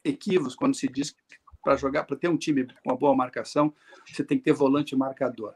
equívocos 0.03 0.55
quando 0.55 0.75
se 0.75 0.87
diz 0.87 1.15
para 1.63 1.77
jogar, 1.77 2.03
para 2.03 2.17
ter 2.17 2.27
um 2.27 2.37
time 2.37 2.65
com 2.65 2.91
uma 2.91 2.97
boa 2.97 3.15
marcação, 3.15 3.73
você 4.05 4.23
tem 4.23 4.37
que 4.37 4.43
ter 4.43 4.53
volante 4.53 4.95
marcador. 4.95 5.55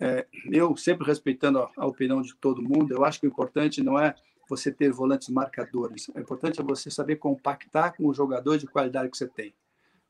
É, 0.00 0.26
eu, 0.50 0.76
sempre 0.76 1.06
respeitando 1.06 1.60
a, 1.60 1.70
a, 1.76 1.86
opinião 1.86 2.20
de 2.20 2.34
todo 2.34 2.62
mundo, 2.62 2.92
eu 2.92 3.04
acho 3.04 3.20
que 3.20 3.26
o 3.26 3.28
importante 3.28 3.82
não 3.82 3.98
é 3.98 4.14
você 4.48 4.70
ter 4.70 4.90
volantes 4.90 5.28
marcadores, 5.28 6.08
o 6.08 6.18
importante 6.18 6.60
é 6.60 6.64
você 6.64 6.90
saber 6.90 7.16
compactar 7.16 7.96
com 7.96 8.06
o 8.06 8.12
jogador 8.12 8.58
de 8.58 8.66
qualidade 8.66 9.10
que 9.10 9.16
você 9.16 9.28
tem. 9.28 9.54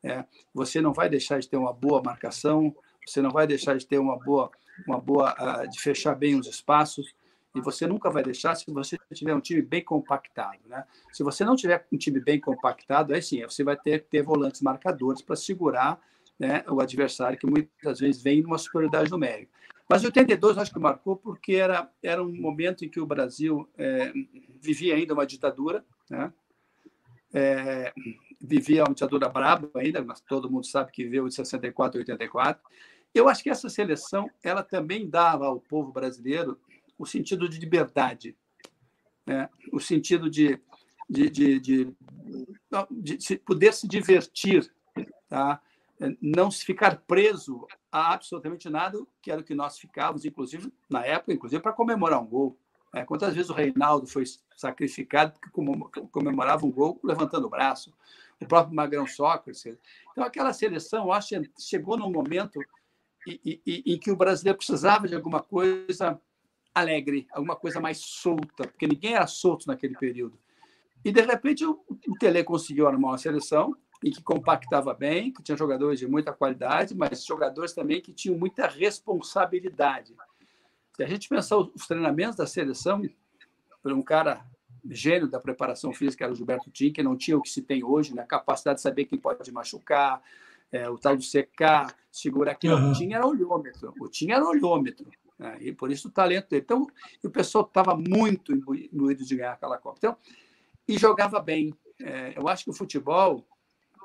É, 0.02 0.24
você 0.52 0.80
não 0.80 0.92
vai 0.92 1.08
deixar 1.08 1.38
de 1.38 1.48
ter 1.48 1.56
uma 1.56 1.72
boa 1.72 2.02
marcação, 2.02 2.74
você 3.06 3.22
não 3.22 3.30
vai 3.30 3.46
deixar 3.46 3.76
de 3.76 3.86
ter 3.86 3.98
uma 3.98 4.18
boa, 4.18 4.50
uma 4.86 4.98
boa 4.98 5.34
uh, 5.34 5.68
de 5.68 5.80
fechar 5.80 6.14
bem 6.14 6.38
os 6.38 6.46
espaços, 6.46 7.14
e 7.54 7.60
você 7.60 7.86
nunca 7.86 8.10
vai 8.10 8.22
deixar 8.22 8.54
se 8.56 8.70
você 8.70 8.98
tiver 9.12 9.34
um 9.34 9.40
time 9.40 9.62
bem 9.62 9.82
compactado. 9.82 10.58
Né? 10.66 10.84
Se 11.12 11.22
você 11.22 11.44
não 11.44 11.54
tiver 11.54 11.86
um 11.92 11.96
time 11.96 12.18
bem 12.18 12.40
compactado, 12.40 13.14
aí 13.14 13.22
sim, 13.22 13.42
você 13.42 13.62
vai 13.62 13.76
ter 13.76 14.00
que 14.00 14.10
ter 14.10 14.22
volantes 14.22 14.60
marcadores 14.60 15.22
para 15.22 15.36
segurar 15.36 16.00
né, 16.38 16.64
o 16.68 16.80
adversário, 16.80 17.38
que 17.38 17.46
muitas 17.46 18.00
vezes 18.00 18.22
vem 18.22 18.42
numa 18.42 18.58
superioridade 18.58 19.10
numérica. 19.10 19.52
Mas 19.88 20.02
82 20.02 20.56
acho 20.58 20.72
que 20.72 20.78
marcou 20.78 21.16
porque 21.16 21.54
era, 21.54 21.90
era 22.02 22.22
um 22.22 22.34
momento 22.34 22.84
em 22.84 22.88
que 22.88 23.00
o 23.00 23.06
Brasil 23.06 23.68
é, 23.76 24.12
vivia 24.60 24.94
ainda 24.94 25.12
uma 25.14 25.26
ditadura, 25.26 25.84
né? 26.08 26.32
É, 27.36 27.92
vivia 28.40 28.84
uma 28.84 28.94
ditadura 28.94 29.28
braba 29.28 29.70
ainda, 29.74 30.02
mas 30.02 30.20
todo 30.20 30.50
mundo 30.50 30.66
sabe 30.66 30.92
que 30.92 31.04
veio 31.06 31.28
de 31.28 31.34
64 31.34 31.98
a 31.98 32.00
84. 32.00 32.62
Eu 33.14 33.28
acho 33.28 33.42
que 33.42 33.50
essa 33.50 33.68
seleção 33.68 34.30
ela 34.42 34.62
também 34.62 35.08
dava 35.08 35.46
ao 35.46 35.60
povo 35.60 35.92
brasileiro 35.92 36.58
o 36.98 37.04
sentido 37.04 37.48
de 37.48 37.58
liberdade, 37.58 38.36
né? 39.26 39.48
o 39.72 39.80
sentido 39.80 40.30
de, 40.30 40.58
de, 41.08 41.28
de, 41.28 41.60
de, 41.60 41.94
de 42.90 43.38
poder 43.38 43.72
se 43.72 43.86
divertir, 43.86 44.72
tá? 45.28 45.60
Não 46.20 46.50
se 46.50 46.64
ficar 46.64 46.96
preso 47.06 47.66
a 47.90 48.12
absolutamente 48.12 48.68
nada, 48.68 48.98
que 49.22 49.30
era 49.30 49.40
o 49.40 49.44
que 49.44 49.54
nós 49.54 49.78
ficávamos, 49.78 50.24
inclusive, 50.24 50.72
na 50.88 51.04
época, 51.04 51.32
inclusive, 51.32 51.62
para 51.62 51.72
comemorar 51.72 52.20
um 52.20 52.26
gol. 52.26 52.58
É, 52.92 53.04
quantas 53.04 53.34
vezes 53.34 53.50
o 53.50 53.54
Reinaldo 53.54 54.06
foi 54.06 54.24
sacrificado 54.56 55.32
porque 55.32 55.50
comemorava 56.10 56.64
um 56.64 56.70
gol 56.70 57.00
levantando 57.02 57.46
o 57.46 57.50
braço? 57.50 57.92
O 58.40 58.46
próprio 58.46 58.74
Magrão 58.74 59.06
Sócrates. 59.06 59.64
Então, 60.12 60.24
aquela 60.24 60.52
seleção, 60.52 61.12
acho 61.12 61.34
chegou 61.58 61.96
num 61.96 62.10
momento 62.10 62.60
em 63.26 63.98
que 63.98 64.10
o 64.10 64.16
brasileiro 64.16 64.58
precisava 64.58 65.08
de 65.08 65.14
alguma 65.14 65.40
coisa 65.40 66.20
alegre, 66.74 67.26
alguma 67.30 67.56
coisa 67.56 67.80
mais 67.80 67.98
solta, 67.98 68.66
porque 68.66 68.86
ninguém 68.86 69.14
era 69.14 69.26
solto 69.26 69.66
naquele 69.66 69.96
período. 69.96 70.38
E, 71.04 71.12
de 71.12 71.20
repente, 71.20 71.64
o, 71.64 71.84
o 72.08 72.18
Tele 72.18 72.42
conseguiu 72.42 72.86
armar 72.86 73.12
uma 73.12 73.18
seleção 73.18 73.76
em 74.04 74.10
que 74.10 74.22
compactava 74.22 74.92
bem, 74.92 75.32
que 75.32 75.42
tinha 75.42 75.56
jogadores 75.56 75.98
de 75.98 76.06
muita 76.06 76.30
qualidade, 76.30 76.94
mas 76.94 77.24
jogadores 77.24 77.72
também 77.72 78.02
que 78.02 78.12
tinham 78.12 78.36
muita 78.36 78.66
responsabilidade. 78.66 80.14
Se 80.94 81.02
a 81.02 81.06
gente 81.08 81.26
pensar 81.26 81.56
os 81.56 81.86
treinamentos 81.86 82.36
da 82.36 82.46
seleção, 82.46 83.02
por 83.82 83.92
um 83.92 84.02
cara 84.02 84.44
gênio 84.90 85.26
da 85.26 85.40
preparação 85.40 85.90
física, 85.90 86.24
era 86.24 86.32
o 86.34 86.36
Gilberto 86.36 86.70
Tim, 86.70 86.92
que 86.92 87.02
não 87.02 87.16
tinha 87.16 87.38
o 87.38 87.40
que 87.40 87.48
se 87.48 87.62
tem 87.62 87.82
hoje, 87.82 88.14
né? 88.14 88.22
a 88.22 88.26
capacidade 88.26 88.76
de 88.76 88.82
saber 88.82 89.06
quem 89.06 89.18
pode 89.18 89.50
machucar, 89.50 90.22
é, 90.70 90.86
o 90.90 90.98
tal 90.98 91.16
do 91.16 91.22
secar, 91.22 91.96
segurar 92.12 92.52
aqui. 92.52 92.68
Uhum. 92.68 92.90
O 92.90 92.92
Tim 92.92 93.14
era 93.14 93.26
olhômetro, 93.26 93.94
o 93.98 94.06
Tim 94.06 94.32
era 94.32 94.44
olhômetro. 94.44 95.06
Né? 95.38 95.56
E 95.60 95.72
por 95.72 95.90
isso 95.90 96.08
o 96.08 96.10
talento 96.10 96.50
dele. 96.50 96.62
Então, 96.62 96.86
o 97.22 97.30
pessoal 97.30 97.64
estava 97.64 97.96
muito 97.96 98.52
imbuído 98.52 99.24
de 99.24 99.36
ganhar 99.36 99.52
aquela 99.52 99.78
Copa. 99.78 99.96
Então, 99.98 100.16
e 100.86 100.98
jogava 100.98 101.40
bem. 101.40 101.74
É, 101.98 102.34
eu 102.36 102.46
acho 102.48 102.64
que 102.64 102.70
o 102.70 102.74
futebol, 102.74 103.46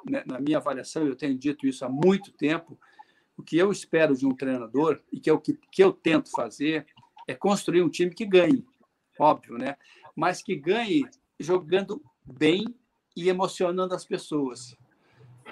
né, 0.06 0.24
na 0.26 0.40
minha 0.40 0.58
avaliação, 0.58 1.06
eu 1.06 1.16
tenho 1.16 1.38
dito 1.38 1.68
isso 1.68 1.86
há 1.86 1.90
muito 1.90 2.32
tempo, 2.32 2.78
o 3.38 3.44
que 3.44 3.58
eu 3.58 3.72
espero 3.72 4.16
de 4.16 4.26
um 4.26 4.36
treinador 4.36 5.02
e 5.12 5.20
que 5.20 5.30
é 5.30 5.34
o 5.34 5.40
que, 5.40 5.58
que 5.72 5.84
eu 5.84 5.94
tento 5.94 6.30
fazer 6.32 6.86
é 7.28 7.34
construir 7.34 7.82
um 7.82 7.90
time 7.90 8.14
que 8.14 8.26
ganhe, 8.26 8.66
óbvio, 9.18 9.58
né? 9.58 9.78
Mas 10.16 10.42
que 10.42 10.56
ganhe 10.56 11.06
jogando 11.40 12.04
bem 12.26 12.66
e 13.16 13.30
emocionando 13.30 13.94
as 13.94 14.04
pessoas. 14.04 14.76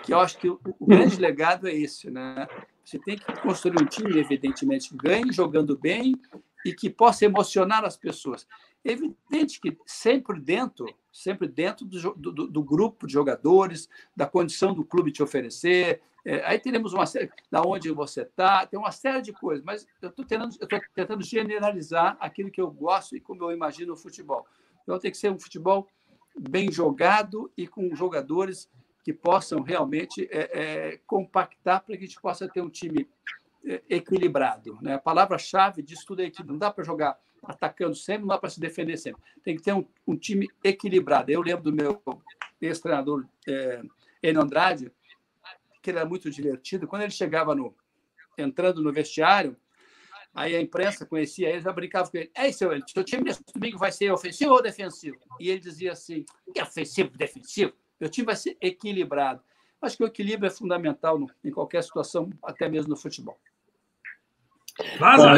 Que 0.04 0.13
eu 0.13 0.20
acho 0.20 0.38
que 0.38 0.50
o, 0.50 0.60
o 0.80 0.86
grande 0.86 1.18
legado 1.18 1.68
é 1.68 1.74
esse, 1.74 2.10
né? 2.10 2.48
Você 2.84 3.00
tem 3.00 3.18
que 3.18 3.42
construir 3.42 3.82
um 3.82 3.86
time, 3.86 4.18
evidentemente, 4.18 4.89
que 4.89 4.98
ganhe 4.98 5.32
jogando 5.32 5.77
bem 5.77 6.16
e 6.66 6.74
que 6.74 6.89
possa 6.89 7.25
emocionar 7.25 7.86
as 7.86 7.98
pessoas. 7.98 8.48
É 8.84 8.92
evidente 8.92 9.60
que 9.60 9.77
sempre 9.86 10.39
dentro, 10.39 10.86
sempre 11.18 11.48
dentro 11.48 11.84
do, 11.84 12.14
do, 12.14 12.48
do 12.48 12.64
grupo 12.64 13.08
de 13.08 13.14
jogadores, 13.14 13.90
da 14.16 14.28
condição 14.28 14.72
do 14.72 14.86
clube 14.86 15.12
te 15.12 15.24
oferecer. 15.24 16.00
É, 16.24 16.46
aí 16.46 16.60
teremos 16.60 16.94
uma 16.94 17.08
série, 17.08 17.32
da 17.50 17.62
onde 17.64 17.90
você 17.90 18.22
está, 18.22 18.68
tem 18.68 18.80
uma 18.80 18.92
série 18.92 19.22
de 19.24 19.34
coisas, 19.34 19.66
mas 19.66 19.88
eu 20.00 20.10
estou 20.10 20.24
tentando, 20.24 21.24
generalizar 21.24 22.18
aquilo 22.20 22.52
que 22.52 22.62
eu 22.62 22.70
gosto 22.70 23.16
e 23.16 23.20
como 23.20 23.44
eu 23.44 23.52
imagino 23.52 23.94
o 23.94 23.98
futebol. 23.98 24.46
Então 24.84 25.00
tem 25.00 25.10
que 25.10 25.18
ser 25.18 25.32
um 25.32 25.40
futebol 25.40 25.88
bem 26.38 26.72
jogado 26.72 27.52
e 27.58 27.66
com 27.66 27.96
jogadores 27.96 28.70
que 29.04 29.12
possam 29.12 29.62
realmente 29.62 30.28
é, 30.30 30.52
é, 30.54 31.00
compactar 31.08 31.82
para 31.82 31.98
que 31.98 32.04
a 32.04 32.08
gente 32.08 32.22
possa 32.22 32.48
ter 32.48 32.62
um 32.62 32.70
time 32.70 33.10
é, 33.66 33.82
equilibrado. 33.90 34.78
Né? 34.82 34.94
A 34.94 35.00
palavra-chave 35.00 35.82
disso 35.82 36.06
tudo 36.06 36.22
é 36.22 36.26
equilíbrio. 36.26 36.54
Não 36.54 36.60
dá 36.60 36.70
para 36.70 36.84
jogar 36.84 37.18
atacando 37.44 37.96
sempre, 37.96 38.22
não 38.22 38.29
dá 38.29 38.38
para 38.38 38.50
se 38.50 38.60
defender 38.60 38.98
sempre. 38.98 39.22
Tem 39.44 39.56
que 39.56 39.62
ter 39.62 39.74
um, 39.74 39.86
um 40.06 40.15
time 40.15 40.48
equilibrado. 40.63 41.32
Eu 41.32 41.41
lembro 41.41 41.63
do 41.63 41.74
meu 41.74 42.01
ex-treinador 42.62 43.25
é, 43.48 43.82
Enio 44.24 44.41
Andrade, 44.41 44.91
que 45.82 45.91
ele 45.91 46.00
era 46.00 46.08
muito 46.08 46.29
divertido. 46.29 46.88
Quando 46.88 47.03
ele 47.03 47.12
chegava 47.12 47.56
no 47.56 47.75
entrando 48.38 48.84
no 48.84 48.94
vestiário, 48.94 49.58
aí 50.34 50.56
a 50.56 50.62
imprensa 50.62 51.06
conhecia 51.06 51.50
ele, 51.50 51.62
já 51.62 51.72
brincava 51.72 52.10
com 52.10 52.17
ele. 52.17 52.32
É 52.36 52.48
isso, 52.48 52.72
ele, 52.72 52.84
seu 52.88 53.03
time 53.03 53.24
nesse 53.24 53.44
domingo 53.53 53.77
vai 53.77 53.91
ser 53.91 54.12
ofensivo 54.12 54.53
ou 54.53 54.62
defensivo? 54.62 55.17
E 55.39 55.50
ele 55.50 55.60
dizia 55.60 55.94
assim, 55.94 56.24
que 56.53 56.62
ofensivo, 56.62 57.10
defensivo? 57.17 57.74
Meu 58.00 58.10
time 58.10 58.25
vai 58.25 58.36
ser 58.36 58.56
equilibrado. 58.62 59.41
Acho 59.82 59.98
que 59.98 60.03
o 60.03 60.08
equilíbrio 60.08 60.48
é 60.48 60.51
fundamental 60.51 61.17
no, 61.17 61.29
em 61.44 61.51
qualquer 61.51 61.84
situação, 61.84 62.29
até 62.44 62.70
mesmo 62.70 62.89
no 62.89 62.96
futebol. 62.96 63.39
Bom, 65.00 65.34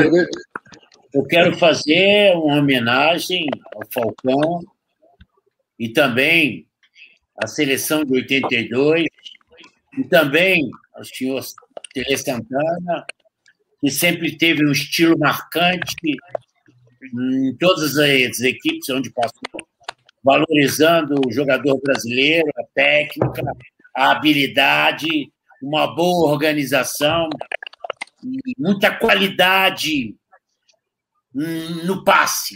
eu 1.13 1.23
quero 1.25 1.57
fazer 1.57 2.35
uma 2.35 2.59
homenagem 2.59 3.47
ao 3.73 3.81
Falcão 3.91 4.61
e 5.77 5.89
também 5.89 6.67
à 7.35 7.47
seleção 7.47 8.03
de 8.03 8.13
82 8.13 9.05
e 9.97 10.03
também 10.03 10.69
ao 10.93 11.03
senhor 11.03 11.43
Tele 11.93 12.17
Santana, 12.17 13.05
que 13.81 13.89
sempre 13.89 14.37
teve 14.37 14.65
um 14.65 14.71
estilo 14.71 15.17
marcante 15.17 15.95
em 17.01 17.55
todas 17.57 17.97
as 17.97 18.39
equipes 18.41 18.89
onde 18.89 19.09
passou 19.11 19.67
valorizando 20.23 21.15
o 21.25 21.31
jogador 21.31 21.79
brasileiro, 21.81 22.49
a 22.57 22.63
técnica, 22.75 23.41
a 23.95 24.11
habilidade, 24.11 25.31
uma 25.61 25.95
boa 25.95 26.29
organização, 26.29 27.29
muita 28.57 28.91
qualidade 28.91 30.18
no 31.33 32.03
passe. 32.03 32.55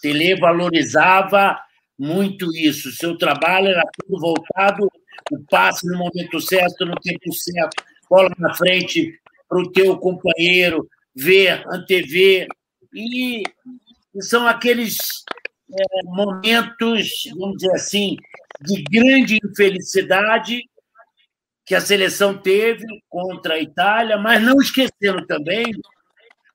Tele 0.00 0.36
valorizava 0.38 1.58
muito 1.98 2.54
isso. 2.56 2.90
Seu 2.92 3.16
trabalho 3.16 3.68
era 3.68 3.82
tudo 3.98 4.20
voltado, 4.20 4.88
o 5.30 5.44
passe 5.48 5.86
no 5.86 5.98
momento 5.98 6.40
certo, 6.40 6.84
no 6.84 6.94
tempo 6.96 7.32
certo, 7.32 7.82
bola 8.08 8.30
na 8.38 8.54
frente 8.54 9.18
para 9.48 9.58
o 9.58 9.70
teu 9.70 9.96
companheiro, 9.98 10.88
ver, 11.14 11.64
antever. 11.68 12.46
E 12.92 13.42
são 14.20 14.46
aqueles 14.46 15.24
é, 15.70 16.02
momentos, 16.04 17.30
vamos 17.38 17.58
dizer 17.58 17.72
assim, 17.72 18.16
de 18.60 18.82
grande 18.84 19.38
infelicidade 19.44 20.62
que 21.64 21.74
a 21.74 21.80
seleção 21.80 22.36
teve 22.36 22.84
contra 23.08 23.54
a 23.54 23.60
Itália, 23.60 24.18
mas 24.18 24.42
não 24.42 24.60
esquecendo 24.60 25.24
também 25.26 25.72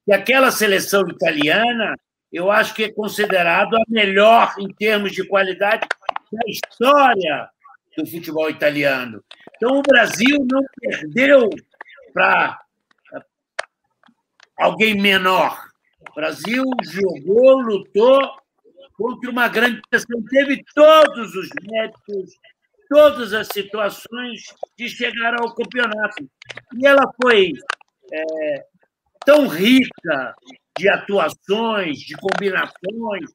que 0.08 0.14
aquela 0.14 0.52
seleção 0.52 1.06
italiana, 1.10 1.94
eu 2.32 2.50
acho 2.50 2.74
que 2.74 2.86
é 2.86 2.92
considerado 2.94 3.76
a 3.76 3.84
melhor 3.90 4.56
em 4.58 4.70
termos 4.70 5.12
de 5.12 5.28
qualidade 5.28 5.86
da 6.32 6.40
história 6.48 7.50
do 7.98 8.08
futebol 8.08 8.50
italiano. 8.50 9.22
Então, 9.58 9.80
o 9.80 9.82
Brasil 9.82 10.38
não 10.50 10.64
perdeu 10.80 11.50
para 12.14 12.58
alguém 14.58 14.96
menor. 14.96 15.62
O 16.10 16.16
Brasil 16.16 16.64
jogou, 16.84 17.60
lutou 17.60 18.22
contra 18.98 19.30
uma 19.30 19.50
grande 19.50 19.82
seleção, 19.90 20.24
teve 20.30 20.64
todos 20.74 21.36
os 21.36 21.50
méritos 21.70 22.34
todas 22.90 23.34
as 23.34 23.50
situações 23.50 24.44
de 24.78 24.88
chegar 24.88 25.34
ao 25.42 25.54
campeonato. 25.54 26.26
E 26.78 26.88
ela 26.88 27.12
foi 27.22 27.52
é, 28.14 28.66
tão 29.27 29.46
rica 29.46 30.34
de 30.79 30.88
atuações, 30.88 32.00
de 32.00 32.15
combinações, 32.15 33.29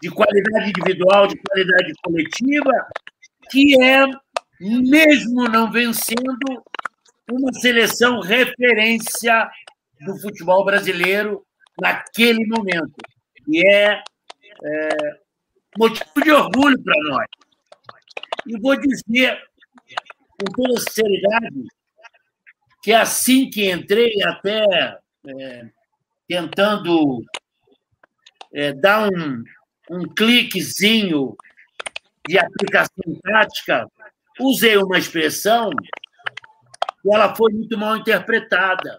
de 0.00 0.08
qualidade 0.08 0.68
individual, 0.70 1.26
de 1.26 1.36
qualidade 1.36 1.92
coletiva, 2.00 2.70
que 3.50 3.82
é, 3.82 4.06
mesmo 4.60 5.48
não 5.48 5.68
vencendo, 5.68 6.62
uma 7.28 7.52
seleção 7.54 8.20
referência 8.20 9.50
do 10.02 10.16
futebol 10.20 10.64
brasileiro 10.64 11.44
naquele 11.80 12.46
momento. 12.46 12.94
E 13.48 13.68
é, 13.68 14.00
é 14.64 14.88
motivo 15.76 16.22
de 16.22 16.30
orgulho 16.30 16.80
para 16.84 17.02
nós. 17.08 17.26
E 18.46 18.60
vou 18.60 18.76
dizer, 18.76 19.42
com 20.38 20.52
toda 20.54 20.78
sinceridade, 20.78 21.64
que 22.80 22.92
assim 22.92 23.50
que 23.50 23.68
entrei, 23.68 24.22
até 24.22 25.01
é, 25.26 25.68
tentando 26.28 27.22
é, 28.52 28.72
dar 28.72 29.08
um, 29.08 29.44
um 29.90 30.02
cliquezinho 30.14 31.36
de 32.26 32.38
aplicação 32.38 33.20
tática, 33.22 33.86
usei 34.40 34.76
uma 34.76 34.98
expressão 34.98 35.70
e 37.04 37.14
ela 37.14 37.34
foi 37.34 37.52
muito 37.52 37.76
mal 37.76 37.96
interpretada. 37.96 38.96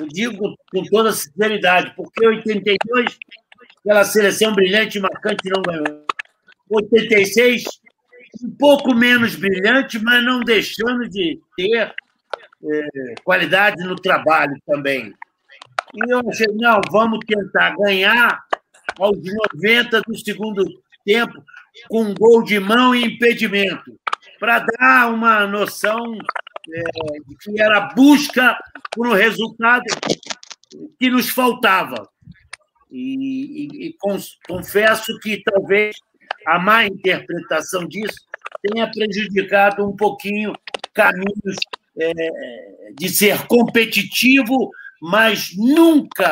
Eu 0.00 0.06
digo 0.08 0.56
com 0.70 0.84
toda 0.84 1.12
sinceridade, 1.12 1.94
porque 1.96 2.26
82, 2.26 3.18
aquela 3.80 4.04
seleção 4.04 4.52
brilhante 4.52 4.98
e 4.98 5.00
marcante 5.00 5.48
não 5.48 5.62
ganhou. 5.62 6.06
86, 6.68 7.64
um 8.42 8.50
pouco 8.56 8.94
menos 8.94 9.34
brilhante, 9.34 9.98
mas 9.98 10.22
não 10.24 10.40
deixando 10.40 11.08
de 11.08 11.40
ter 11.56 11.94
é, 12.64 13.14
qualidade 13.22 13.82
no 13.84 13.96
trabalho 13.96 14.56
também. 14.66 15.14
E 15.94 16.12
eu 16.12 16.20
achei, 16.28 16.46
não, 16.54 16.80
vamos 16.90 17.20
tentar 17.26 17.76
ganhar 17.76 18.44
aos 18.98 19.18
90 19.54 20.00
do 20.02 20.18
segundo 20.18 20.64
tempo, 21.04 21.42
com 21.88 22.02
um 22.02 22.14
gol 22.14 22.42
de 22.42 22.58
mão 22.58 22.94
e 22.94 23.04
impedimento, 23.04 23.98
para 24.40 24.60
dar 24.60 25.12
uma 25.12 25.46
noção 25.46 25.98
é, 26.72 26.82
de 27.26 27.36
que 27.36 27.60
era 27.60 27.80
busca 27.94 28.58
por 28.92 29.06
um 29.06 29.12
resultado 29.12 29.84
que 30.98 31.10
nos 31.10 31.28
faltava. 31.28 32.08
E, 32.90 33.84
e, 33.84 33.88
e 33.88 33.96
confesso 34.48 35.18
que 35.20 35.42
talvez 35.42 35.96
a 36.46 36.58
má 36.58 36.86
interpretação 36.86 37.86
disso 37.86 38.26
tenha 38.62 38.90
prejudicado 38.90 39.86
um 39.86 39.94
pouquinho 39.94 40.52
caminhos 40.94 41.56
é, 41.98 42.92
de 42.98 43.08
ser 43.08 43.46
competitivo, 43.46 44.70
mas 45.00 45.50
nunca 45.56 46.30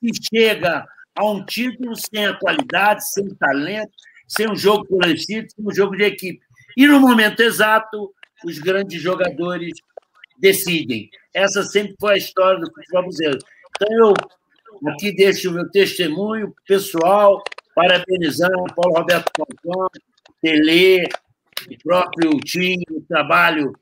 se 0.00 0.10
chega 0.34 0.86
a 1.14 1.24
um 1.24 1.44
título 1.44 1.94
sem 1.96 2.26
a 2.26 2.38
qualidade, 2.38 3.08
sem 3.12 3.28
talento, 3.34 3.92
sem 4.26 4.50
um 4.50 4.56
jogo 4.56 4.86
coletivo, 4.86 5.46
sem 5.48 5.66
um 5.66 5.74
jogo 5.74 5.96
de 5.96 6.04
equipe. 6.04 6.40
E 6.76 6.86
no 6.86 7.00
momento 7.00 7.40
exato, 7.40 8.12
os 8.44 8.58
grandes 8.58 9.00
jogadores 9.00 9.72
decidem. 10.38 11.08
Essa 11.34 11.62
sempre 11.62 11.94
foi 12.00 12.14
a 12.14 12.18
história 12.18 12.58
do 12.58 12.72
futebol 12.72 13.02
brasileiro. 13.02 13.38
Então, 13.76 13.96
eu 13.98 14.90
aqui 14.90 15.14
deixo 15.14 15.50
o 15.50 15.54
meu 15.54 15.70
testemunho 15.70 16.54
pessoal, 16.66 17.42
parabenizando 17.74 18.64
Paulo 18.74 18.98
Roberto 18.98 19.30
Falcão, 19.36 19.88
Tele, 20.40 21.08
o 21.70 21.78
próprio 21.84 22.30
time, 22.40 22.84
o 22.90 23.00
trabalho 23.02 23.72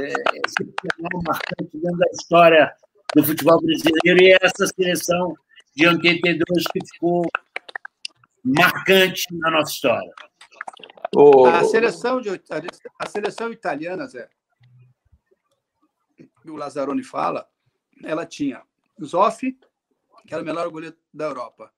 é, 0.00 0.12
excepcional, 0.46 1.22
marcante 1.26 1.70
dentro 1.78 1.98
da 1.98 2.06
história 2.12 2.76
do 3.14 3.24
futebol 3.24 3.60
brasileiro 3.60 4.22
e 4.22 4.38
essa 4.42 4.66
seleção 4.66 5.34
de 5.74 5.86
82 5.86 6.64
que 6.72 6.86
ficou 6.92 7.26
marcante 8.44 9.24
na 9.32 9.50
nossa 9.50 9.72
história. 9.72 10.12
A 11.52 11.64
seleção, 11.64 12.20
de, 12.20 12.28
a 12.98 13.06
seleção 13.06 13.52
italiana, 13.52 14.06
Zé, 14.06 14.28
que 16.16 16.50
o 16.50 16.56
Lazzaroni 16.56 17.02
fala, 17.02 17.48
ela 18.04 18.26
tinha 18.26 18.62
Zoff, 19.02 19.58
que 20.26 20.34
era 20.34 20.42
o 20.42 20.46
melhor 20.46 20.68
goleiro 20.68 20.96
da 21.12 21.26
Europa. 21.26 21.72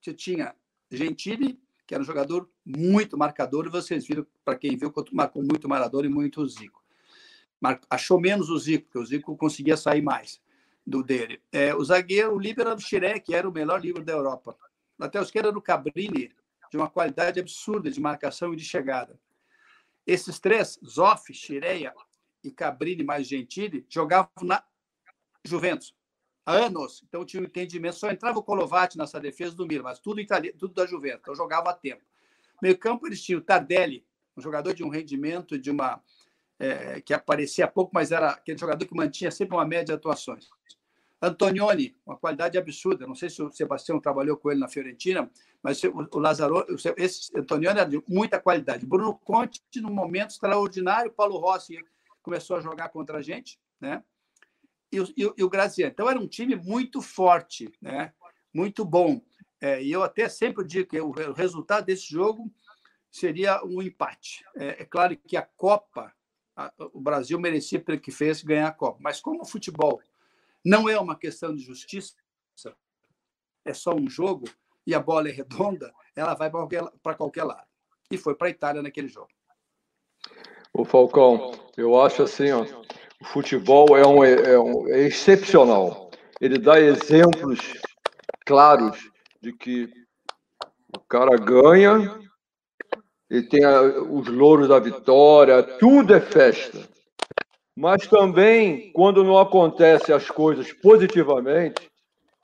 Você 0.00 0.14
tinha 0.14 0.54
Gentili, 0.90 1.60
que 1.86 1.94
era 1.94 2.02
um 2.02 2.06
jogador 2.06 2.48
muito 2.64 3.18
marcador, 3.18 3.66
e 3.66 3.70
vocês 3.70 4.06
viram, 4.06 4.26
para 4.44 4.56
quem 4.56 4.76
viu, 4.76 4.92
marcou 5.12 5.42
muito 5.42 5.68
Maradona 5.68 6.06
e 6.06 6.10
muito 6.10 6.46
Zico. 6.46 6.77
Achou 7.90 8.20
menos 8.20 8.50
o 8.50 8.58
Zico, 8.58 8.84
porque 8.84 8.98
o 8.98 9.06
Zico 9.06 9.36
conseguia 9.36 9.76
sair 9.76 10.02
mais 10.02 10.40
do 10.86 11.02
dele. 11.02 11.42
É, 11.52 11.74
o 11.74 11.84
zagueiro, 11.84 12.34
o 12.34 12.38
líbero 12.38 12.70
era 12.70 12.78
o 12.78 12.80
Xiré, 12.80 13.18
que 13.18 13.34
era 13.34 13.48
o 13.48 13.52
melhor 13.52 13.80
livro 13.80 14.02
da 14.02 14.12
Europa. 14.12 14.56
Esquerdo 15.22 15.48
era 15.48 15.58
o 15.58 15.62
Cabrini, 15.62 16.32
de 16.70 16.76
uma 16.76 16.88
qualidade 16.88 17.38
absurda 17.38 17.90
de 17.90 18.00
marcação 18.00 18.52
e 18.52 18.56
de 18.56 18.64
chegada. 18.64 19.18
Esses 20.06 20.38
três, 20.38 20.78
Zoff, 20.84 21.32
Xireia 21.32 21.94
e 22.42 22.50
Cabrini 22.50 23.04
mais 23.04 23.26
Gentili, 23.26 23.84
jogavam 23.88 24.30
na 24.42 24.62
Juventus 25.44 25.94
há 26.46 26.52
anos. 26.52 27.04
Então 27.06 27.24
tinha 27.24 27.42
um 27.42 27.46
entendimento. 27.46 27.96
Só 27.96 28.10
entrava 28.10 28.38
o 28.38 28.42
Colovati 28.42 28.96
nessa 28.96 29.20
defesa 29.20 29.54
do 29.54 29.66
Milan, 29.66 29.84
mas 29.84 29.98
tudo, 29.98 30.20
itali... 30.20 30.52
tudo 30.52 30.72
da 30.72 30.86
Juventus. 30.86 31.20
Então 31.20 31.34
jogava 31.34 31.70
a 31.70 31.74
tempo. 31.74 32.02
Meio 32.62 32.78
campo 32.78 33.06
eles 33.06 33.22
tinham 33.22 33.40
o 33.40 33.44
Tardelli, 33.44 34.04
um 34.36 34.40
jogador 34.40 34.74
de 34.74 34.82
um 34.82 34.88
rendimento, 34.88 35.58
de 35.58 35.70
uma 35.70 36.02
é, 36.58 37.00
que 37.00 37.14
aparecia 37.14 37.66
pouco, 37.68 37.90
mas 37.94 38.12
era 38.12 38.30
aquele 38.30 38.58
jogador 38.58 38.84
que 38.84 38.94
mantinha 38.94 39.30
sempre 39.30 39.56
uma 39.56 39.64
média 39.64 39.86
de 39.86 39.92
atuações. 39.92 40.48
Antonioni, 41.20 41.96
uma 42.06 42.16
qualidade 42.16 42.56
absurda. 42.56 43.06
Não 43.06 43.14
sei 43.14 43.28
se 43.28 43.42
o 43.42 43.50
Sebastião 43.50 44.00
trabalhou 44.00 44.36
com 44.36 44.50
ele 44.50 44.60
na 44.60 44.68
Fiorentina, 44.68 45.30
mas 45.62 45.82
o 45.82 46.18
Lazaro, 46.18 46.64
esse 46.96 47.36
Antonioni 47.36 47.78
era 47.78 47.88
de 47.88 48.02
muita 48.08 48.40
qualidade. 48.40 48.86
Bruno 48.86 49.18
Conte, 49.18 49.60
num 49.76 49.92
momento 49.92 50.30
extraordinário, 50.30 51.12
Paulo 51.12 51.38
Rossi 51.38 51.78
começou 52.22 52.56
a 52.56 52.60
jogar 52.60 52.88
contra 52.90 53.18
a 53.18 53.22
gente, 53.22 53.58
né? 53.80 54.02
E 54.90 55.00
o, 55.00 55.04
e, 55.16 55.32
e 55.36 55.44
o 55.44 55.50
Graziano. 55.50 55.90
Então 55.92 56.08
era 56.08 56.18
um 56.18 56.28
time 56.28 56.54
muito 56.54 57.02
forte, 57.02 57.72
né? 57.82 58.12
Muito 58.54 58.84
bom. 58.84 59.20
É, 59.60 59.82
e 59.82 59.90
eu 59.90 60.02
até 60.02 60.28
sempre 60.28 60.64
digo 60.64 60.88
que 60.88 61.00
o, 61.00 61.08
o 61.08 61.32
resultado 61.32 61.86
desse 61.86 62.08
jogo 62.08 62.50
seria 63.10 63.62
um 63.64 63.82
empate. 63.82 64.44
É, 64.56 64.82
é 64.82 64.84
claro 64.84 65.16
que 65.16 65.36
a 65.36 65.42
Copa, 65.42 66.12
o 66.92 67.00
Brasil 67.00 67.38
merecia 67.38 67.80
pelo 67.80 68.00
que 68.00 68.10
fez 68.10 68.42
ganhar 68.42 68.68
a 68.68 68.72
Copa, 68.72 68.98
mas 69.00 69.20
como 69.20 69.42
o 69.42 69.46
futebol 69.46 70.00
não 70.64 70.88
é 70.88 70.98
uma 70.98 71.16
questão 71.16 71.54
de 71.54 71.62
justiça, 71.62 72.14
é 73.64 73.72
só 73.72 73.94
um 73.94 74.08
jogo 74.08 74.48
e 74.86 74.94
a 74.94 75.00
bola 75.00 75.28
é 75.28 75.32
redonda, 75.32 75.92
ela 76.16 76.34
vai 76.34 76.50
para 76.50 76.66
qualquer, 76.66 77.16
qualquer 77.16 77.44
lado. 77.44 77.66
E 78.10 78.16
foi 78.16 78.34
para 78.34 78.48
a 78.48 78.50
Itália 78.50 78.82
naquele 78.82 79.08
jogo. 79.08 79.28
O 80.72 80.84
Falcão, 80.84 81.52
eu 81.76 82.00
acho 82.00 82.22
assim, 82.22 82.50
ó, 82.50 82.64
o 83.20 83.24
futebol 83.24 83.96
é, 83.96 84.06
um, 84.06 84.24
é, 84.24 84.58
um, 84.58 84.88
é 84.88 85.00
excepcional. 85.02 86.10
Ele 86.40 86.58
dá 86.58 86.80
exemplos 86.80 87.60
claros 88.46 89.10
de 89.42 89.52
que 89.52 89.90
o 90.96 91.00
cara 91.00 91.36
ganha, 91.36 92.18
ele 93.30 93.42
tem 93.42 93.64
a, 93.64 93.82
os 93.82 94.26
louros 94.28 94.68
da 94.68 94.78
vitória, 94.78 95.62
tudo 95.62 96.14
é 96.14 96.20
festa. 96.20 96.78
Mas 97.76 98.06
também, 98.06 98.90
quando 98.92 99.22
não 99.22 99.38
acontecem 99.38 100.14
as 100.14 100.28
coisas 100.30 100.72
positivamente, 100.72 101.88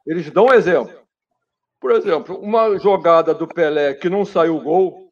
eles 0.07 0.31
dão 0.31 0.53
exemplo. 0.53 0.95
Por 1.81 1.91
exemplo, 1.91 2.39
uma 2.39 2.79
jogada 2.79 3.35
do 3.35 3.47
Pelé 3.47 3.95
que 3.95 4.09
não 4.09 4.25
saiu 4.25 4.61
gol 4.61 5.11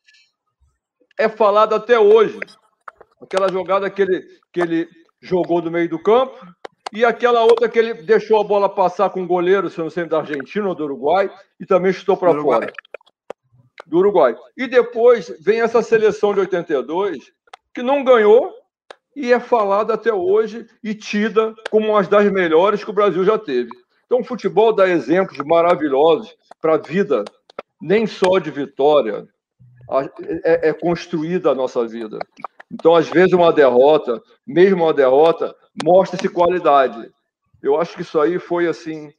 é 1.19 1.29
falada 1.29 1.77
até 1.77 1.99
hoje. 1.99 2.39
Aquela 3.21 3.51
jogada 3.51 3.91
que 3.91 4.03
ele, 4.03 4.23
que 4.53 4.61
ele 4.61 4.89
jogou 5.21 5.61
do 5.61 5.71
meio 5.71 5.89
do 5.89 5.99
campo 5.99 6.35
e 6.93 7.05
aquela 7.05 7.43
outra 7.43 7.69
que 7.69 7.79
ele 7.79 7.95
deixou 7.95 8.41
a 8.41 8.45
bola 8.45 8.69
passar 8.69 9.11
com 9.11 9.23
o 9.23 9.27
goleiro, 9.27 9.71
se 9.71 9.79
não 9.79 9.89
sei, 9.89 10.05
da 10.05 10.19
Argentina 10.19 10.69
ou 10.69 10.75
do 10.75 10.85
Uruguai, 10.85 11.31
e 11.59 11.65
também 11.65 11.93
chutou 11.93 12.17
para 12.17 12.35
fora. 12.41 12.73
Do 13.87 13.99
Uruguai. 13.99 14.37
E 14.57 14.67
depois 14.67 15.35
vem 15.41 15.61
essa 15.61 15.83
seleção 15.83 16.33
de 16.33 16.41
82, 16.41 17.33
que 17.75 17.83
não 17.83 18.05
ganhou, 18.05 18.53
e 19.15 19.33
é 19.33 19.39
falada 19.41 19.95
até 19.95 20.13
hoje 20.13 20.67
e 20.83 20.95
tida 20.95 21.55
como 21.71 21.91
uma 21.91 22.03
das 22.03 22.31
melhores 22.31 22.83
que 22.83 22.91
o 22.91 22.95
Brasil 22.95 23.25
já 23.25 23.39
teve. 23.39 23.71
Então, 24.07 24.21
o 24.21 24.25
futebol 24.25 24.73
dá 24.73 24.89
exemplos 24.89 25.39
maravilhosos 25.39 26.35
para 26.61 26.75
a 26.75 26.79
vida, 26.79 27.25
nem 27.81 28.07
só 28.07 28.39
de 28.39 28.51
vitória, 28.51 29.27
é, 30.45 30.69
é 30.69 30.73
construída 30.73 31.51
a 31.51 31.55
nossa 31.55 31.87
vida. 31.87 32.19
Então, 32.71 32.95
às 32.95 33.09
vezes, 33.09 33.33
uma 33.33 33.53
derrota, 33.53 34.23
mesmo 34.47 34.85
uma 34.85 34.95
derrota, 34.95 35.55
mostra-se 35.83 36.29
qualidade. 36.29 37.11
Eu 37.63 37.81
acho 37.81 37.95
que 37.95 38.03
isso 38.03 38.19
aí 38.21 38.39
foi 38.39 38.67
assim 38.67 39.13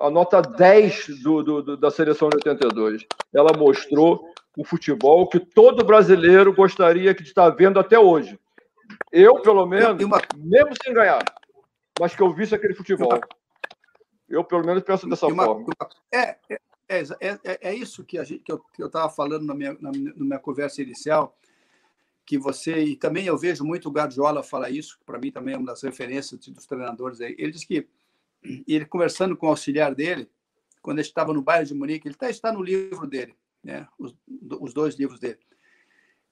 a 0.00 0.10
nota 0.10 0.42
10 0.42 1.22
do, 1.22 1.42
do, 1.42 1.76
da 1.76 1.90
seleção 1.90 2.28
de 2.28 2.36
82. 2.36 3.06
Ela 3.32 3.56
mostrou 3.56 4.32
o 4.56 4.64
futebol 4.64 5.28
que 5.28 5.38
todo 5.38 5.84
brasileiro 5.84 6.52
gostaria 6.54 7.14
de 7.14 7.22
estar 7.22 7.50
vendo 7.50 7.78
até 7.78 7.98
hoje. 7.98 8.38
Eu, 9.12 9.40
pelo 9.42 9.66
menos, 9.66 10.02
uma... 10.02 10.20
mesmo 10.36 10.72
sem 10.82 10.94
ganhar, 10.94 11.22
mas 11.98 12.14
que 12.14 12.22
eu 12.22 12.32
visse 12.32 12.54
aquele 12.54 12.74
futebol. 12.74 13.20
Eu, 14.28 14.44
pelo 14.44 14.64
menos, 14.64 14.82
penso 14.82 15.08
dessa 15.08 15.26
uma... 15.26 15.44
forma. 15.44 15.66
É, 16.12 16.36
é, 16.48 16.60
é, 16.88 17.02
é, 17.20 17.38
é, 17.70 17.74
isso 17.74 18.04
que, 18.04 18.18
a 18.18 18.24
gente, 18.24 18.42
que 18.42 18.52
eu 18.52 18.86
estava 18.86 19.08
falando 19.08 19.44
na 19.44 19.54
minha, 19.54 19.72
na, 19.74 19.90
na 19.90 20.24
minha 20.24 20.38
conversa 20.38 20.82
inicial, 20.82 21.36
que 22.24 22.36
você, 22.36 22.82
e 22.82 22.96
também 22.96 23.26
eu 23.26 23.38
vejo 23.38 23.64
muito 23.64 23.88
o 23.88 23.92
Guardiola 23.92 24.42
falar 24.42 24.70
isso, 24.70 24.98
para 25.06 25.18
mim 25.18 25.30
também 25.30 25.54
é 25.54 25.58
uma 25.58 25.66
das 25.66 25.82
referências 25.82 26.40
dos 26.48 26.66
treinadores 26.66 27.20
aí. 27.20 27.36
Ele 27.38 27.52
diz 27.52 27.64
que, 27.64 27.88
ele 28.66 28.84
conversando 28.84 29.36
com 29.36 29.46
o 29.46 29.50
auxiliar 29.50 29.94
dele, 29.94 30.30
quando 30.82 30.98
ele 30.98 31.06
estava 31.06 31.32
no 31.32 31.42
bairro 31.42 31.66
de 31.66 31.74
Munique, 31.74 32.06
ele 32.06 32.14
está, 32.14 32.30
está 32.30 32.52
no 32.52 32.62
livro 32.62 33.06
dele, 33.06 33.36
né? 33.62 33.88
os, 33.98 34.14
os 34.60 34.72
dois 34.72 34.94
livros 34.94 35.18
dele. 35.18 35.38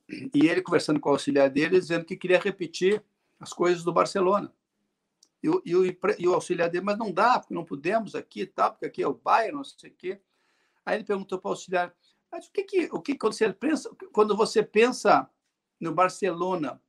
E 0.09 0.47
ele 0.47 0.63
conversando 0.63 1.01
com 1.01 1.09
o 1.09 1.13
auxiliar 1.13 1.51
dele, 1.51 1.81
dizendo 1.81 2.05
que 2.05 2.17
queria 2.17 2.39
repetir 2.39 3.03
as 3.41 3.53
coisas 3.53 3.83
do 3.83 3.93
Barcelona. 3.93 4.53
E 5.43 5.49
e 5.49 5.99
e 6.19 6.29
o 6.29 6.35
auxiliar 6.35 6.71
dele, 6.71 6.85
mas 6.85 6.99
não 6.99 7.11
dá, 7.11 7.39
porque 7.39 7.55
não 7.55 7.65
podemos 7.65 8.15
aqui 8.15 8.43
e 8.43 8.47
tal, 8.47 8.73
porque 8.73 8.87
aqui 8.87 9.03
é 9.03 9.09
o 9.09 9.15
Bayern, 9.15 9.57
não 9.57 9.65
sei 9.65 9.91
o 9.91 9.95
quê. 9.95 10.21
Aí 10.85 10.97
ele 10.97 11.05
perguntou 11.05 11.39
para 11.39 11.49
o 11.49 11.53
auxiliar, 11.53 11.95
mas 12.31 12.47
o 12.47 12.53
que, 12.53 12.65
que, 12.65 12.89
o 12.93 13.01
que 13.01 13.17
quando 13.17 13.35
você 13.35 13.53
pensa, 13.53 13.91
quando 14.13 14.37
você 14.37 14.63
pensa 14.63 15.29
no 15.81 15.95
Barcelona, 15.95 16.81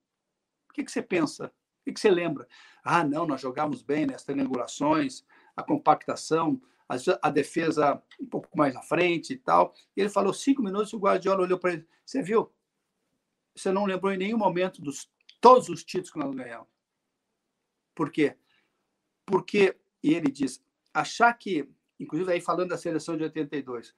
o 0.70 0.74
que, 0.74 0.84
que 0.84 0.92
você 0.92 1.02
pensa? 1.02 1.48
O 1.48 1.84
que, 1.86 1.94
que 1.94 2.00
você 2.00 2.10
lembra? 2.10 2.48
Ah, 2.88 3.04
não, 3.04 3.26
nós 3.26 3.42
jogamos 3.42 3.82
bem 3.82 4.06
nas 4.06 4.24
triangulações, 4.24 5.26
a 5.56 5.64
compactação, 5.64 6.62
a, 6.88 6.96
a, 7.24 7.32
defesa 7.32 8.00
um 8.22 8.28
pouco 8.28 8.56
mais 8.56 8.76
à 8.76 8.82
frente 8.84 9.34
e 9.34 9.38
tal. 9.38 9.74
E 9.98 10.02
ele 10.02 10.10
falou 10.10 10.32
cinco 10.32 10.62
minutos, 10.62 10.94
o 10.94 11.00
Guardiola 11.00 11.42
olhou 11.42 11.58
para 11.58 11.74
ele. 11.74 11.88
Você 12.06 12.22
viu? 12.22 12.54
Você 13.56 13.72
não 13.72 13.86
lembrou 13.86 14.14
em 14.14 14.18
nenhum 14.18 14.38
momento 14.38 14.84
dos 14.84 15.10
todos 15.42 15.68
os 15.68 15.84
títulos 15.84 16.12
que 16.12 16.20
nós 16.20 16.36
ganhamos. 16.36 16.68
Por 17.96 18.12
quê? 18.12 18.38
Porque, 19.26 19.76
e 20.04 20.14
ele 20.14 20.30
diz, 20.30 20.64
achar 20.94 21.34
que, 21.34 21.68
inclusive 22.00 22.32
aí 22.32 22.40
falando 22.40 22.70
da 22.70 22.78
seleção 22.78 23.18
de 23.18 23.24
82, 23.24 23.96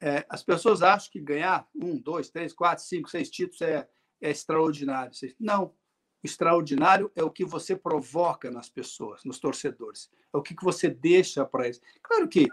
é, 0.00 0.24
as 0.28 0.44
pessoas 0.44 0.82
acham 0.82 1.10
que 1.10 1.20
ganhar 1.20 1.68
um, 1.74 1.98
dois, 1.98 2.30
três, 2.30 2.52
quatro, 2.52 2.84
cinco, 2.84 3.10
seis 3.10 3.28
títulos 3.28 3.60
é, 3.60 3.88
é 4.20 4.30
extraordinário. 4.30 5.12
Não. 5.38 5.74
O 6.22 6.26
extraordinário 6.26 7.10
é 7.16 7.22
o 7.22 7.30
que 7.30 7.44
você 7.44 7.74
provoca 7.74 8.50
nas 8.50 8.68
pessoas, 8.68 9.24
nos 9.24 9.38
torcedores. 9.38 10.10
É 10.32 10.36
o 10.36 10.42
que 10.42 10.54
você 10.62 10.88
deixa 10.88 11.44
para 11.44 11.64
eles. 11.64 11.80
Claro 12.02 12.28
que 12.28 12.48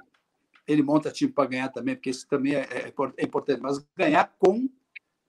ele 0.67 0.84
monta 0.84 1.12
time 1.12 1.32
para 1.32 1.49
ganhar 1.49 1.69
também, 1.69 1.95
porque 1.95 2.10
isso 2.10 2.27
também 2.27 2.56
é, 2.56 2.62
é, 2.62 2.93
é, 3.17 3.23
importante, 3.23 3.62
mas 3.62 3.86
ganhar 3.95 4.36
com, 4.38 4.69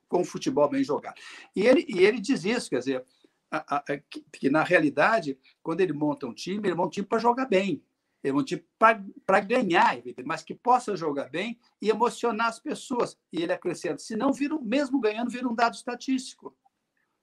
com 0.09 0.25
futebol 0.25 0.69
bem 0.69 0.83
jogado. 0.83 1.15
E 1.55 1.65
ele, 1.65 1.87
e 1.89 2.05
ele 2.05 2.21
diz 2.21 2.45
isso, 2.45 2.69
quer 2.69 2.81
dizer, 2.81 3.05
a, 3.51 3.77
a, 3.77 3.79
a, 3.79 3.99
que, 3.99 4.25
que, 4.33 4.51
na 4.51 4.65
realidade, 4.65 5.39
quando 5.63 5.81
ele 5.81 5.93
monta 5.93 6.27
um 6.27 6.35
time, 6.35 6.69
ele 6.69 6.75
monta 6.75 6.89
um 6.89 6.91
time 6.91 7.07
para 7.07 7.19
jogar 7.19 7.47
bem. 7.47 7.83
Ele 8.23 8.33
monta 8.33 8.43
um 8.43 8.47
time 8.47 8.65
para 9.25 9.41
ganhar, 9.41 9.97
mas 10.25 10.43
que 10.43 10.55
possa 10.55 10.97
jogar 10.97 11.31
bem 11.31 11.57
e 11.81 11.89
emocionar 11.89 12.49
as 12.49 12.59
pessoas. 12.59 13.17
E 13.33 13.41
ele 13.41 13.53
acrescenta, 13.53 13.99
se 13.99 14.17
não 14.17 14.33
mesmo 14.61 15.01
ganhando, 15.01 15.31
vira 15.31 15.49
um 15.49 15.55
dado 15.55 15.75
estatístico. 15.75 16.57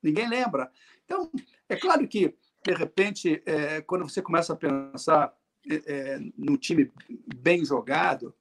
Ninguém 0.06 0.30
lembra. 0.30 0.72
Então, 1.04 1.32
é 1.68 1.76
claro 1.76 2.08
que, 2.08 2.36
de 2.64 2.74
repente, 2.74 3.42
é, 3.44 3.82
quando 3.82 4.08
você 4.08 4.22
começa 4.22 4.54
a 4.54 4.56
pensar 4.56 5.36
é, 5.68 5.76
é 5.88 6.20
num 6.38 6.58
time 6.58 6.92
bem 7.36 7.66
jogado, 7.66 8.36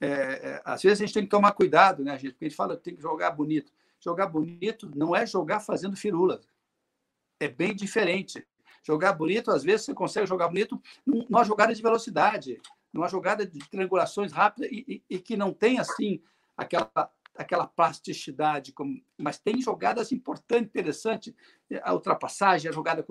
é, 0.00 0.06
é, 0.06 0.62
às 0.64 0.82
vezes 0.82 1.00
a 1.00 1.06
gente 1.06 1.14
tem 1.14 1.22
que 1.22 1.30
tomar 1.30 1.52
cuidado, 1.52 2.02
né, 2.02 2.18
gente? 2.18 2.32
Porque 2.32 2.46
a 2.46 2.48
gente 2.48 2.56
fala 2.56 2.76
tem 2.76 2.96
que 2.96 3.02
jogar 3.02 3.30
bonito. 3.30 3.72
Jogar 4.00 4.26
bonito 4.26 4.90
não 4.94 5.14
é 5.14 5.24
jogar 5.24 5.60
fazendo 5.60 5.96
firulas. 5.96 6.48
É 7.38 7.46
bem 7.48 7.74
diferente. 7.74 8.44
Jogar 8.82 9.12
bonito, 9.12 9.52
às 9.52 9.62
vezes, 9.62 9.86
você 9.86 9.94
consegue 9.94 10.26
jogar 10.26 10.48
bonito 10.48 10.82
numa 11.06 11.44
jogada 11.44 11.72
de 11.72 11.80
velocidade, 11.80 12.60
numa 12.92 13.08
jogada 13.08 13.46
de 13.46 13.60
triangulações 13.70 14.32
rápidas 14.32 14.70
e, 14.70 15.02
e, 15.08 15.16
e 15.16 15.18
que 15.20 15.36
não 15.36 15.52
tem, 15.52 15.78
assim, 15.78 16.20
aquela 16.56 17.10
aquela 17.34 17.66
plasticidade, 17.66 18.72
como, 18.72 19.02
mas 19.18 19.38
tem 19.38 19.60
jogadas 19.60 20.12
importantes, 20.12 20.68
interessantes, 20.68 21.34
a 21.82 21.92
ultrapassagem, 21.92 22.70
a 22.70 22.72
jogada 22.72 23.04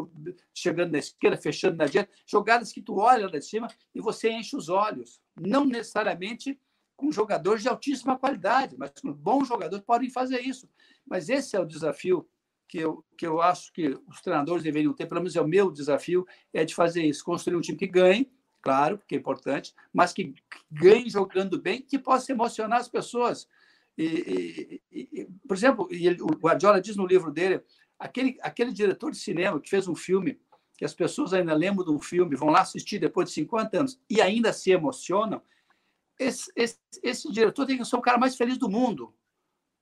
chegando 0.54 0.92
na 0.92 1.00
esquerda, 1.00 1.38
fechando 1.38 1.78
na 1.78 1.86
direita, 1.86 2.12
jogadas 2.26 2.72
que 2.72 2.82
tu 2.82 2.98
olha 2.98 3.26
lá 3.26 3.32
de 3.32 3.46
cima 3.46 3.68
e 3.94 4.00
você 4.00 4.32
enche 4.32 4.56
os 4.56 4.70
olhos, 4.70 5.22
não 5.36 5.66
necessariamente 5.66 6.60
com 6.96 7.12
jogadores 7.12 7.62
de 7.62 7.70
altíssima 7.70 8.18
qualidade, 8.18 8.76
mas 8.78 8.92
com 9.02 9.12
bons 9.12 9.48
jogadores 9.48 9.84
podem 9.84 10.10
fazer 10.10 10.40
isso. 10.42 10.70
Mas 11.06 11.28
esse 11.28 11.56
é 11.56 11.60
o 11.60 11.66
desafio 11.66 12.28
que 12.68 12.80
eu, 12.80 13.04
que 13.18 13.28
eu 13.28 13.42
acho 13.42 13.74
que 13.74 14.00
os 14.08 14.22
treinadores 14.22 14.64
deveriam 14.64 14.94
ter, 14.94 15.06
pelo 15.06 15.22
menos 15.22 15.36
é 15.36 15.42
o 15.42 15.48
meu 15.48 15.70
desafio, 15.70 16.26
é 16.54 16.64
de 16.64 16.74
fazer 16.74 17.04
isso, 17.04 17.24
construir 17.24 17.56
um 17.56 17.62
time 17.62 17.78
que 17.78 17.88
ganhe, 17.88 18.32
claro, 18.62 19.00
que 19.08 19.16
é 19.16 19.18
importante, 19.18 19.74
mas 19.92 20.14
que 20.14 20.34
ganhe 20.72 21.10
jogando 21.10 21.62
bem, 21.62 21.82
que 21.82 22.00
possa 22.00 22.32
emocionar 22.32 22.80
as 22.80 22.88
pessoas. 22.88 23.48
E, 23.98 24.82
e, 24.92 25.10
e, 25.22 25.28
por 25.48 25.56
exemplo, 25.56 25.88
ele, 25.92 26.22
o 26.22 26.28
Guardiola 26.28 26.82
diz 26.82 26.96
no 26.96 27.06
livro 27.06 27.32
dele, 27.32 27.62
aquele, 28.00 28.38
aquele 28.42 28.72
diretor 28.72 29.12
de 29.12 29.18
cinema 29.18 29.60
que 29.60 29.70
fez 29.70 29.88
um 29.88 29.96
filme, 29.96 30.40
que 30.78 30.86
as 30.86 30.94
pessoas 30.94 31.34
ainda 31.34 31.54
lembram 31.54 31.86
do 31.86 32.00
filme, 32.00 32.36
vão 32.36 32.50
lá 32.50 32.62
assistir 32.62 33.00
depois 33.00 33.30
de 33.30 33.36
50 33.36 33.80
anos 33.80 34.00
e 34.10 34.22
ainda 34.22 34.52
se 34.52 34.72
emocionam, 34.72 35.42
esse, 36.20 36.52
esse, 36.56 36.78
esse 37.02 37.32
diretor 37.32 37.66
tem 37.66 37.78
que 37.78 37.86
ser 37.86 37.96
o 37.96 38.02
cara 38.02 38.18
mais 38.18 38.36
feliz 38.36 38.58
do 38.58 38.70
mundo. 38.70 39.14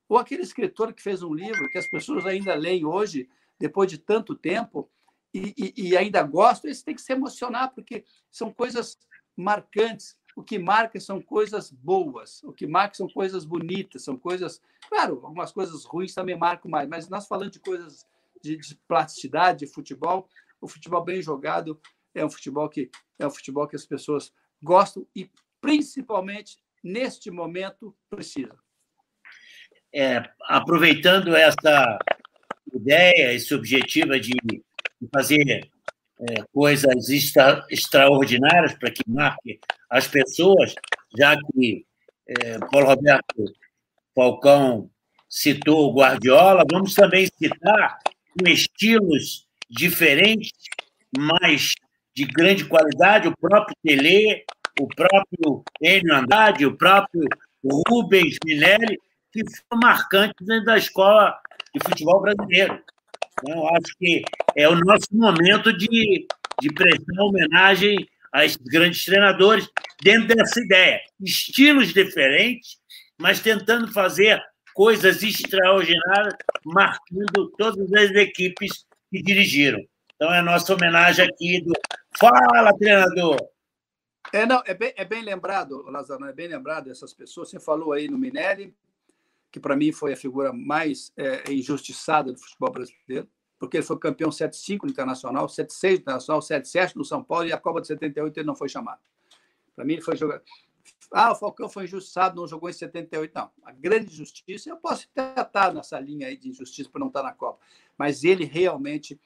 Ou 0.08 0.17
aquele 0.17 0.41
escritor 0.41 0.93
que 0.93 1.02
fez 1.02 1.24
um 1.24 1.34
livro 1.34 1.69
que 1.69 1.78
as 1.78 1.89
pessoas 1.89 2.26
ainda 2.26 2.54
leem 2.54 2.86
hoje, 2.86 3.30
depois 3.60 3.89
de 3.89 3.97
tanto 3.97 4.36
tempo, 4.36 4.89
e, 5.34 5.54
e, 5.58 5.89
e 5.89 5.97
ainda 5.97 6.21
gostam, 6.24 6.69
esse 6.69 6.84
tem 6.84 6.95
que 6.95 7.02
se 7.02 7.13
emocionar, 7.13 7.74
porque 7.74 8.04
são 8.30 8.52
coisas 8.52 8.97
marcantes 9.36 10.17
o 10.36 10.44
que 10.44 10.58
marca 10.58 11.00
são 11.00 11.22
coisas 11.22 11.72
boas, 11.72 12.41
o 12.44 12.54
que 12.54 12.65
marca 12.65 12.96
são 12.96 13.08
coisas 13.08 13.46
bonitas, 13.46 14.04
são 14.04 14.17
coisas. 14.17 14.62
Claro, 14.89 15.22
algumas 15.24 15.52
coisas 15.52 15.84
ruins 15.86 16.13
também 16.13 16.38
marcam 16.38 16.70
mais, 16.70 16.88
mas 16.88 17.10
nós 17.10 17.28
falando 17.28 17.52
de 17.52 17.60
coisas 17.60 18.06
de, 18.41 18.58
de 18.58 18.76
plasticidade, 18.88 19.65
de 19.65 19.67
futebol, 19.67 20.28
o 20.60 20.67
futebol 20.67 21.04
bem 21.04 21.22
jogado 21.22 21.80
é 22.13 22.26
um 22.26 22.30
futebol 22.30 22.67
que 22.70 22.89
é 23.17 23.26
um 23.26 23.32
futebol 23.32 23.67
que 23.67 23.76
as 23.76 23.86
pessoas 23.86 24.34
gostam 24.62 25.06
e 25.15 25.30
principalmente 25.60 26.58
neste 26.84 27.30
momento 27.30 27.96
precisam. 28.10 28.58
É, 29.94 30.24
aproveitando 30.44 31.36
essa 31.36 32.00
ideia, 32.74 33.34
esse 33.34 33.54
objetivo 33.54 34.17
de 34.20 34.63
fazer 35.13 35.70
é, 36.21 36.43
coisas 36.53 37.10
extra, 37.10 37.65
extraordinárias 37.69 38.73
para 38.75 38.91
que 38.91 39.03
marque 39.07 39.60
as 39.89 40.07
pessoas, 40.07 40.73
já 41.17 41.36
que 41.36 41.86
é, 42.27 42.60
Paulo 42.60 42.88
Roberto 42.88 43.45
Falcão 44.15 44.89
citou 45.29 45.89
o 45.89 45.93
Guardiola, 45.93 46.65
vamos 46.69 46.93
também 46.93 47.25
citar 47.25 47.97
com 48.38 48.47
estilos 48.47 49.47
diferentes, 49.69 50.51
mas 51.17 51.73
de 52.13 52.25
grande 52.25 52.65
qualidade, 52.65 53.27
o 53.27 53.38
próprio 53.38 53.75
Tele, 53.84 54.43
o 54.79 54.88
próprio 54.88 55.63
Enio 55.81 56.15
Andrade, 56.15 56.65
o 56.65 56.77
próprio 56.77 57.23
Rubens 57.63 58.38
Minelli, 58.45 58.99
que 59.31 59.43
foram 59.49 59.79
marcantes 59.81 60.45
dentro 60.45 60.65
da 60.65 60.77
escola 60.77 61.39
de 61.73 61.81
futebol 61.84 62.21
brasileiro. 62.21 62.84
Então, 63.43 63.67
acho 63.75 63.97
que 63.97 64.23
é 64.56 64.67
o 64.67 64.75
nosso 64.75 65.08
momento 65.12 65.75
de, 65.75 66.27
de 66.62 66.73
prestar 66.73 67.23
homenagem 67.23 68.08
a 68.32 68.45
esses 68.45 68.58
grandes 68.58 69.04
treinadores 69.04 69.67
dentro 70.01 70.36
dessa 70.36 70.60
ideia. 70.60 71.01
Estilos 71.19 71.93
diferentes, 71.93 72.77
mas 73.19 73.41
tentando 73.41 73.91
fazer 73.91 74.41
coisas 74.73 75.21
extraordinárias, 75.21 76.36
marcando 76.65 77.49
todas 77.58 77.91
as 77.93 78.12
equipes 78.12 78.86
que 79.10 79.21
dirigiram. 79.21 79.80
Então, 80.15 80.34
é 80.34 80.39
a 80.39 80.43
nossa 80.43 80.73
homenagem 80.73 81.25
aqui 81.25 81.62
do 81.62 81.73
Fala, 82.17 82.77
treinador! 82.77 83.38
É, 84.34 84.45
não, 84.45 84.62
é, 84.65 84.73
bem, 84.73 84.93
é 84.95 85.04
bem 85.04 85.23
lembrado, 85.23 85.82
Lázaro, 85.89 86.25
é 86.25 86.34
bem 86.34 86.47
lembrado 86.47 86.89
essas 86.89 87.13
pessoas. 87.13 87.49
Você 87.49 87.60
falou 87.60 87.91
aí 87.91 88.08
no 88.08 88.17
Minelli, 88.17 88.73
que 89.52 89.60
para 89.60 89.76
mim 89.76 89.92
foi 89.92 90.14
a 90.14 90.16
figura 90.16 90.54
mais 90.54 91.12
é, 91.18 91.52
injustiçada 91.52 92.32
do 92.32 92.40
futebol 92.40 92.72
brasileiro, 92.72 93.28
porque 93.60 93.78
ele 93.78 93.86
foi 93.86 94.00
campeão 94.00 94.30
7-5 94.30 94.84
no 94.84 94.90
Internacional, 94.90 95.46
7-6 95.46 95.90
no 95.90 95.96
Internacional, 95.98 96.42
7-7 96.42 96.96
no 96.96 97.06
São 97.06 97.24
Paulo 97.24 97.48
e 97.48 97.54
a 97.54 97.58
Copa 97.58 97.82
de 97.82 97.88
78 97.88 98.40
ele 98.40 98.48
não 98.48 98.56
foi 98.56 98.70
chamado. 98.70 99.00
Para 99.76 99.86
mim, 99.86 99.94
ele 99.94 100.02
foi 100.02 100.16
jogar. 100.16 100.42
Ah, 101.12 101.32
o 101.32 101.36
Falcão 101.36 101.70
foi 101.70 101.84
injustiçado, 101.84 102.36
não 102.36 102.48
jogou 102.48 102.70
em 102.70 102.74
78. 102.74 103.34
Não, 103.36 103.52
a 103.64 103.72
grande 103.72 104.12
injustiça, 104.12 104.70
eu 104.70 104.78
posso 104.78 105.08
até 105.16 105.42
estar 105.42 105.74
nessa 105.74 106.00
linha 106.00 106.28
aí 106.28 106.38
de 106.38 106.50
injustiça 106.50 106.90
por 106.90 107.00
não 107.00 107.08
estar 107.08 107.22
na 107.22 107.34
Copa, 107.34 107.60
mas 107.98 108.24
ele 108.24 108.46
realmente. 108.46 109.20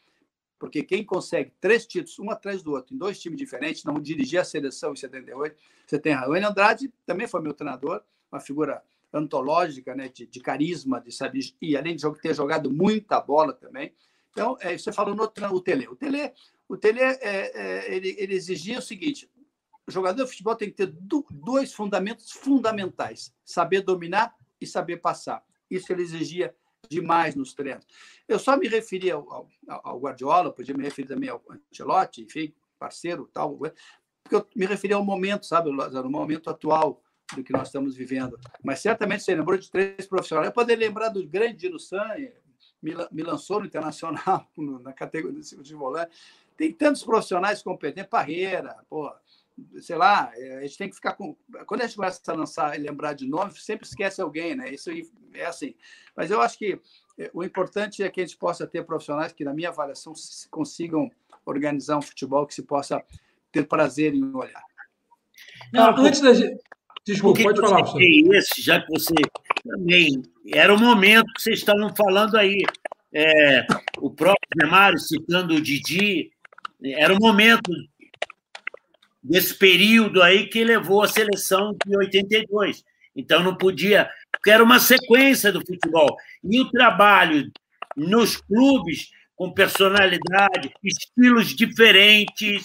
Porque 0.58 0.84
quem 0.84 1.06
consegue 1.06 1.52
três 1.60 1.86
títulos, 1.86 2.18
um 2.18 2.32
atrás 2.32 2.64
do 2.64 2.72
outro, 2.72 2.96
em 2.96 2.98
dois 2.98 3.20
times 3.20 3.38
diferentes, 3.38 3.84
não 3.84 4.00
dirigir 4.00 4.40
a 4.40 4.44
seleção 4.44 4.94
em 4.94 4.96
78, 4.96 5.56
você 5.86 6.00
tem 6.00 6.14
Raul 6.14 6.36
Andrade, 6.36 6.92
também 7.06 7.28
foi 7.28 7.42
meu 7.42 7.54
treinador, 7.54 8.02
uma 8.32 8.40
figura 8.40 8.82
antológica, 9.16 9.96
né, 9.96 10.10
de, 10.10 10.28
de, 10.28 10.40
carisma, 10.42 11.00
de 11.00 11.12
saber, 11.12 11.40
e 11.62 11.78
além 11.78 11.96
de 11.96 12.04
ter 12.22 12.36
jogado 12.36 12.70
muita 12.70 13.20
bola 13.22 13.54
também. 13.54 13.94
Então, 14.32 14.58
é, 14.60 14.78
você 14.78 14.92
falou 14.92 15.16
no 15.16 15.24
o 15.24 15.62
Tele. 15.62 15.88
O 15.88 15.96
Tele, 15.96 16.34
o 16.68 16.76
Tele 16.76 17.00
é, 17.00 17.20
é, 17.22 17.96
ele, 17.96 18.16
ele 18.18 18.36
exigia 18.36 18.80
o 18.80 18.82
seguinte: 18.82 19.32
o 19.88 19.92
jogador 19.92 20.24
de 20.24 20.30
futebol 20.30 20.56
tem 20.56 20.70
que 20.70 20.76
ter 20.76 20.94
dois 21.32 21.74
fundamentos 21.74 22.32
fundamentais: 22.32 23.34
saber 23.46 23.82
dominar 23.82 24.36
e 24.60 24.68
saber 24.68 24.98
passar. 24.98 25.44
Isso 25.72 25.92
ele 25.94 26.02
exigia 26.02 26.54
demais 26.90 27.34
nos 27.34 27.54
treinos. 27.54 27.86
Eu 28.28 28.38
só 28.38 28.58
me 28.58 28.68
referi 28.68 29.10
ao, 29.10 29.32
ao, 29.32 29.50
ao 29.68 30.00
Guardiola, 30.00 30.52
podia 30.52 30.76
me 30.76 30.84
referir 30.84 31.08
também 31.08 31.30
ao 31.30 31.42
Ancelotti, 31.50 32.22
enfim, 32.22 32.54
parceiro, 32.78 33.30
tal, 33.34 33.58
porque 33.58 34.36
eu 34.36 34.48
me 34.56 34.66
referi 34.66 34.94
ao 34.94 35.04
momento, 35.04 35.46
sabe, 35.46 35.72
no 35.72 36.10
momento 36.10 36.50
atual 36.50 37.02
do 37.34 37.44
que 37.44 37.54
nós 37.54 37.68
estamos 37.68 37.96
vivendo. 37.96 38.40
Mas 38.64 38.80
certamente 38.80 39.24
você 39.24 39.34
lembrou 39.34 39.58
de 39.58 39.70
três 39.70 40.06
profissionais. 40.06 40.48
Eu 40.48 40.54
poderia 40.54 40.88
lembrar 40.88 41.10
do 41.10 41.26
grande 41.28 41.58
Dino 41.58 41.80
San, 41.80 42.06
me, 42.82 43.24
lançou 43.24 43.60
no 43.60 43.66
Internacional, 43.66 44.48
na 44.84 44.94
categoria 44.94 45.42
de 45.42 45.76
volante. 45.76 46.12
Tem 46.56 46.72
tantos 46.72 47.04
profissionais 47.04 47.62
competentes, 47.62 48.10
Parreira, 48.10 48.78
pô, 48.90 49.12
sei 49.82 49.96
lá, 49.96 50.32
é, 50.36 50.58
a 50.58 50.62
gente 50.62 50.78
tem 50.78 50.90
que 50.90 50.96
ficar 50.96 51.14
com. 51.14 51.36
Quando 51.66 51.82
a 51.82 51.88
gente 51.88 51.96
começa 51.96 52.22
a 52.32 52.36
lançar 52.36 52.78
e 52.78 52.82
lembrar 52.82 53.14
de 53.14 53.28
nome, 53.28 53.54
sempre 53.60 53.88
esquece 53.88 54.22
alguém, 54.22 54.56
né? 54.56 54.74
Isso 54.74 54.90
é 55.34 55.46
assim. 55.46 55.76
Mas 56.16 56.32
eu 56.32 56.42
acho 56.42 56.58
que 56.58 56.80
é, 57.18 57.30
o 57.34 57.44
importante 57.44 58.04
é 58.04 58.10
que 58.10 58.22
a 58.22 58.26
gente 58.26 58.38
possa 58.38 58.68
ter 58.68 58.86
profissionais 58.86 59.32
que, 59.32 59.44
na 59.44 59.54
minha 59.54 59.70
avaliação, 59.70 60.14
consigam 60.50 61.10
organizar 61.46 61.98
um 61.98 62.02
futebol 62.02 62.46
que 62.46 62.54
se 62.54 62.64
possa 62.64 63.04
ter 63.52 63.68
prazer 63.68 64.14
em 64.14 64.34
olhar. 64.36 64.64
Não, 65.72 65.96
antes 65.98 66.22
da 66.22 66.34
gente. 66.34 66.62
Desculpa, 67.06 67.44
pode 67.44 67.62
falar, 67.62 67.84
professor. 67.84 68.36
Esse, 68.36 68.62
já 68.62 68.82
que 68.82 68.88
você 68.90 69.14
também. 69.64 70.24
Era 70.54 70.74
o 70.74 70.80
momento 70.80 71.32
que 71.34 71.42
vocês 71.42 71.60
estavam 71.60 71.96
falando 71.96 72.36
aí. 72.36 72.64
É, 73.14 73.66
o 74.00 74.10
próprio 74.10 74.50
Nemário 74.56 74.98
citando 75.00 75.56
o 75.56 75.62
Didi. 75.62 76.32
Era 76.84 77.14
o 77.14 77.20
momento 77.20 77.72
desse 79.24 79.56
período 79.56 80.22
aí 80.22 80.48
que 80.48 80.64
levou 80.64 81.04
a 81.04 81.08
seleção 81.08 81.76
de 81.86 81.98
82. 81.98 82.84
Então 83.16 83.42
não 83.42 83.56
podia, 83.56 84.10
porque 84.32 84.52
era 84.52 84.64
uma 84.64 84.80
sequência 84.80 85.52
do 85.52 85.66
futebol. 85.66 86.16
E 86.44 86.60
o 86.60 86.70
trabalho 86.70 87.52
nos 87.96 88.38
clubes 88.38 89.10
com 89.36 89.52
personalidade, 89.52 90.74
estilos 90.84 91.56
diferentes, 91.56 92.64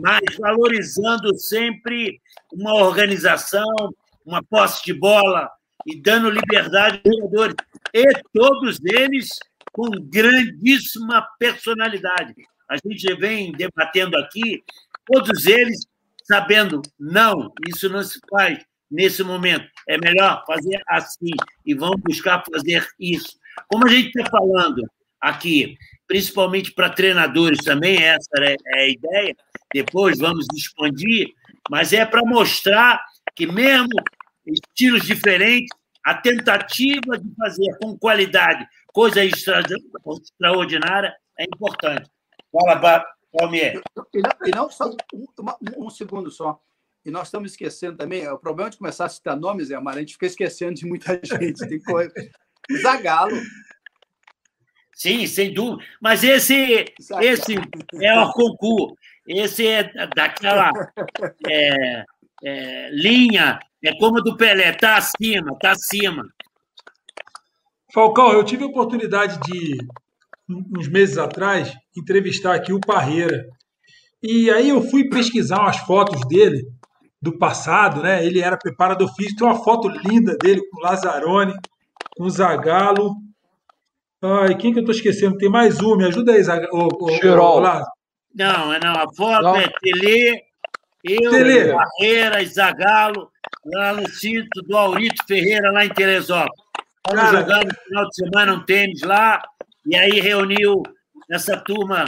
mas 0.00 0.20
valorizando 0.38 1.36
sempre 1.38 2.20
uma 2.52 2.74
organização, 2.74 3.94
uma 4.24 4.42
posse 4.42 4.84
de 4.84 4.92
bola 4.92 5.48
e 5.86 6.00
dando 6.00 6.30
liberdade 6.30 7.00
aos 7.04 7.16
jogadores. 7.16 7.54
E 7.94 8.04
todos 8.32 8.78
eles 8.84 9.28
com 9.72 9.90
grandíssima 9.90 11.26
personalidade. 11.38 12.34
A 12.68 12.76
gente 12.76 13.14
vem 13.14 13.52
debatendo 13.52 14.16
aqui 14.16 14.62
todos 15.06 15.46
eles 15.46 15.86
sabendo, 16.24 16.82
não, 16.98 17.50
isso 17.66 17.88
não 17.88 18.02
se 18.02 18.20
faz 18.28 18.58
nesse 18.90 19.22
momento, 19.22 19.66
é 19.88 19.96
melhor 19.98 20.44
fazer 20.46 20.80
assim, 20.88 21.32
e 21.64 21.74
vamos 21.74 22.00
buscar 22.02 22.42
fazer 22.50 22.86
isso. 23.00 23.38
Como 23.68 23.86
a 23.86 23.90
gente 23.90 24.08
está 24.08 24.30
falando 24.30 24.82
aqui, 25.20 25.76
principalmente 26.06 26.72
para 26.72 26.90
treinadores 26.90 27.58
também, 27.64 28.02
essa 28.02 28.28
é 28.36 28.56
a 28.74 28.88
ideia, 28.88 29.36
depois 29.72 30.18
vamos 30.18 30.46
expandir, 30.54 31.34
mas 31.70 31.92
é 31.92 32.04
para 32.04 32.22
mostrar 32.24 33.02
que 33.34 33.46
mesmo 33.46 33.88
estilos 34.46 35.06
diferentes, 35.06 35.68
a 36.04 36.14
tentativa 36.14 37.18
de 37.18 37.34
fazer 37.36 37.76
com 37.80 37.98
qualidade 37.98 38.66
coisa 38.92 39.20
extraordinária 39.24 41.14
é 41.38 41.44
importante. 41.44 42.10
Fala, 42.50 43.04
Palmier. 43.32 43.80
E 44.12 44.20
não, 44.20 44.32
e 44.46 44.50
não 44.56 44.70
só 44.70 44.90
um, 45.14 45.26
um, 45.76 45.90
segundo 45.90 46.30
só. 46.30 46.60
E 47.04 47.10
nós 47.10 47.28
estamos 47.28 47.52
esquecendo 47.52 47.96
também, 47.96 48.26
o 48.28 48.38
problema 48.38 48.70
de 48.70 48.78
começar 48.78 49.04
a 49.04 49.08
citar 49.08 49.36
nomes, 49.36 49.70
é, 49.70 49.76
a 49.76 49.98
gente 49.98 50.14
fica 50.14 50.26
esquecendo 50.26 50.74
de 50.74 50.84
muita 50.84 51.12
gente. 51.22 51.68
Tem 51.68 51.80
correr. 51.80 52.10
Zagalo. 52.82 53.36
Sim, 54.94 55.28
sem 55.28 55.54
dúvida. 55.54 55.88
Mas 56.00 56.24
esse, 56.24 56.86
esse 57.20 57.54
é 58.02 58.20
o 58.20 58.32
concurso. 58.32 58.96
Esse 59.28 59.66
é 59.66 59.92
daquela 60.16 60.70
é, 61.46 62.02
é, 62.42 62.90
linha, 62.92 63.58
é 63.84 63.94
como 63.98 64.22
do 64.22 64.34
Pelé, 64.38 64.70
está 64.70 64.96
acima, 64.96 65.52
está 65.52 65.72
acima. 65.72 66.24
Falcão, 67.92 68.32
eu 68.32 68.42
tive 68.42 68.64
a 68.64 68.68
oportunidade 68.68 69.38
de 69.40 69.76
uns 70.48 70.88
meses 70.88 71.18
atrás, 71.18 71.74
entrevistar 71.94 72.54
aqui 72.54 72.72
o 72.72 72.80
Parreira. 72.80 73.44
E 74.22 74.50
aí 74.50 74.70
eu 74.70 74.80
fui 74.82 75.08
pesquisar 75.10 75.60
umas 75.60 75.76
fotos 75.76 76.20
dele 76.26 76.66
do 77.20 77.36
passado, 77.36 78.02
né? 78.02 78.24
Ele 78.24 78.40
era 78.40 78.56
preparador 78.56 79.14
físico, 79.14 79.40
tem 79.40 79.46
uma 79.46 79.62
foto 79.62 79.88
linda 79.88 80.34
dele 80.36 80.62
com 80.70 80.78
o 80.78 80.82
Lazzaroni, 80.82 81.54
com 82.16 82.24
o 82.24 82.30
Zagallo. 82.30 83.14
Ai, 84.22 84.56
quem 84.56 84.72
que 84.72 84.80
eu 84.80 84.84
tô 84.84 84.92
esquecendo? 84.92 85.36
Tem 85.36 85.50
mais 85.50 85.82
um, 85.82 85.96
me 85.96 86.06
ajuda 86.06 86.32
aí, 86.32 86.42
Zagallo. 86.42 86.88
Não, 88.34 88.78
não, 88.78 88.92
a 88.92 89.12
foto 89.14 89.42
não. 89.42 89.56
é 89.56 89.68
Tele, 89.80 90.42
eu, 91.04 91.30
Tele. 91.30 91.72
Parreira, 91.72 92.44
Zagallo, 92.44 93.30
lá 93.64 93.92
no 93.92 94.08
sítio 94.08 94.62
do 94.62 94.76
Aurito 94.76 95.24
Ferreira, 95.26 95.70
lá 95.70 95.84
em 95.84 95.90
Teresópolis. 95.90 96.68
Estamos 97.06 97.30
jogando 97.30 97.68
no 97.68 97.74
final 97.74 98.08
de 98.08 98.14
semana 98.14 98.52
um 98.52 98.64
tênis 98.64 99.02
lá, 99.02 99.42
e 99.86 99.96
aí 99.96 100.20
reuniu 100.20 100.82
essa 101.30 101.56
turma 101.56 102.04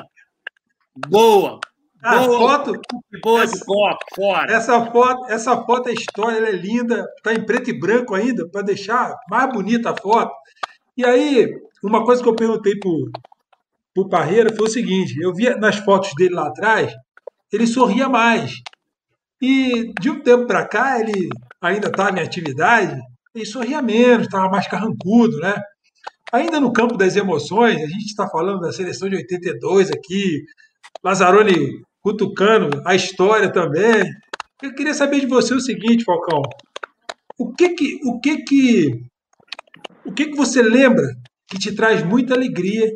boa. 1.09 1.59
A 2.03 2.19
boa, 2.19 2.39
foto, 2.39 2.81
boa 3.23 3.43
essa, 3.43 3.59
de 3.59 3.65
copo, 3.65 4.05
fora. 4.15 4.53
Essa 4.53 4.87
foto, 4.87 5.27
essa 5.31 5.65
foto 5.65 5.89
é 5.91 5.93
história, 5.93 6.39
ela 6.39 6.49
é 6.49 6.53
linda, 6.53 7.07
está 7.17 7.35
em 7.35 7.45
preto 7.45 7.69
e 7.69 7.79
branco 7.79 8.15
ainda, 8.15 8.49
para 8.49 8.63
deixar 8.63 9.15
mais 9.29 9.53
bonita 9.53 9.91
a 9.91 9.97
foto. 9.97 10.35
E 10.97 11.05
aí, 11.05 11.49
uma 11.83 12.05
coisa 12.05 12.23
que 12.23 12.29
eu 12.29 12.35
perguntei 12.35 12.75
para 12.79 12.91
o 14.01 14.09
Parreira 14.09 14.55
foi 14.55 14.67
o 14.67 14.71
seguinte: 14.71 15.19
eu 15.21 15.35
via 15.35 15.57
nas 15.57 15.77
fotos 15.77 16.15
dele 16.17 16.35
lá 16.35 16.49
atrás, 16.49 16.93
ele 17.53 17.67
sorria 17.67 18.09
mais. 18.09 18.53
E 19.41 19.93
de 20.01 20.11
um 20.11 20.21
tempo 20.21 20.47
para 20.47 20.67
cá, 20.67 21.01
ele 21.01 21.29
ainda 21.61 21.89
está 21.89 22.11
em 22.11 22.21
atividade, 22.21 23.01
ele 23.35 23.47
sorria 23.47 23.81
menos, 23.81 24.27
estava 24.27 24.49
mais 24.49 24.69
carrancudo, 24.69 25.39
né? 25.39 25.55
Ainda 26.33 26.61
no 26.61 26.73
campo 26.73 26.97
das 26.97 27.17
emoções, 27.17 27.77
a 27.77 27.87
gente 27.87 28.07
está 28.07 28.29
falando 28.29 28.61
da 28.61 28.73
seleção 28.73 29.09
de 29.09 29.17
82 29.17 29.91
aqui, 29.91 30.45
Lazzaroni 31.03 31.83
cutucando 32.01 32.83
a 32.87 32.95
história 32.95 33.53
também. 33.53 34.05
Eu 34.63 34.75
queria 34.75 34.95
saber 34.95 35.21
de 35.21 35.27
você 35.27 35.55
o 35.55 35.61
seguinte, 35.61 36.05
Falcão. 36.05 36.43
O 37.39 37.53
que 37.53 37.71
que, 37.71 37.99
o 38.05 38.21
que 38.21 38.45
que, 38.45 39.03
o 40.05 40.13
que 40.13 40.27
que 40.27 40.37
você 40.37 40.63
lembra 40.63 41.05
que 41.49 41.59
te 41.59 41.75
traz 41.75 42.05
muita 42.05 42.35
alegria, 42.35 42.87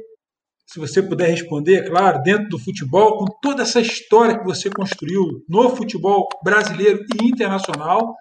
se 0.67 0.79
você 0.79 1.03
puder 1.03 1.29
responder, 1.29 1.89
claro, 1.89 2.23
dentro 2.23 2.49
do 2.49 2.59
futebol, 2.59 3.19
com 3.19 3.27
toda 3.41 3.63
essa 3.63 3.81
história 3.81 4.39
que 4.39 4.45
você 4.45 4.71
construiu 4.71 5.45
no 5.49 5.71
futebol 5.77 6.27
brasileiro 6.43 7.05
e 7.21 7.27
internacional? 7.27 8.15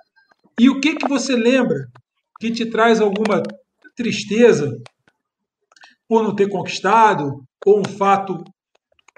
E 0.60 0.70
o 0.70 0.80
que 0.80 0.96
que 0.96 1.08
você 1.08 1.36
lembra 1.36 1.88
que 2.40 2.52
te 2.52 2.66
traz 2.66 3.00
alguma 3.00 3.42
tristeza 3.96 4.70
por 6.08 6.22
não 6.22 6.36
ter 6.36 6.50
conquistado, 6.50 7.44
ou 7.66 7.80
um 7.80 7.86
fato 7.98 8.44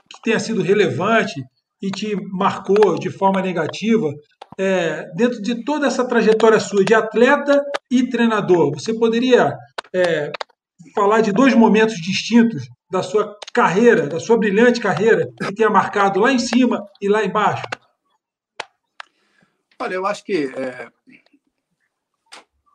que 0.10 0.22
tenha 0.24 0.40
sido 0.40 0.62
relevante 0.62 1.44
e 1.82 1.90
te 1.90 2.16
marcou 2.32 2.98
de 2.98 3.10
forma 3.10 3.42
negativa, 3.42 4.14
é, 4.58 5.04
dentro 5.16 5.42
de 5.42 5.64
toda 5.64 5.88
essa 5.88 6.08
trajetória 6.08 6.60
sua 6.60 6.86
de 6.86 6.94
atleta 6.94 7.62
e 7.92 8.08
treinador, 8.08 8.72
você 8.72 8.94
poderia 8.94 9.54
é, 9.94 10.32
falar 10.94 11.22
de 11.22 11.32
dois 11.32 11.54
momentos 11.54 11.96
distintos 11.96 12.64
da 12.89 13.02
sua 13.02 13.38
carreira, 13.54 14.08
da 14.08 14.19
sua 14.19 14.38
brilhante 14.38 14.80
carreira, 14.80 15.32
que 15.38 15.54
tenha 15.54 15.69
marcado 15.69 16.19
lá 16.19 16.32
em 16.32 16.39
cima 16.39 16.88
e 17.02 17.08
lá 17.08 17.24
embaixo? 17.24 17.63
Olha, 19.80 19.95
eu 19.95 20.06
acho 20.06 20.24
que 20.24 20.52
é... 20.56 20.89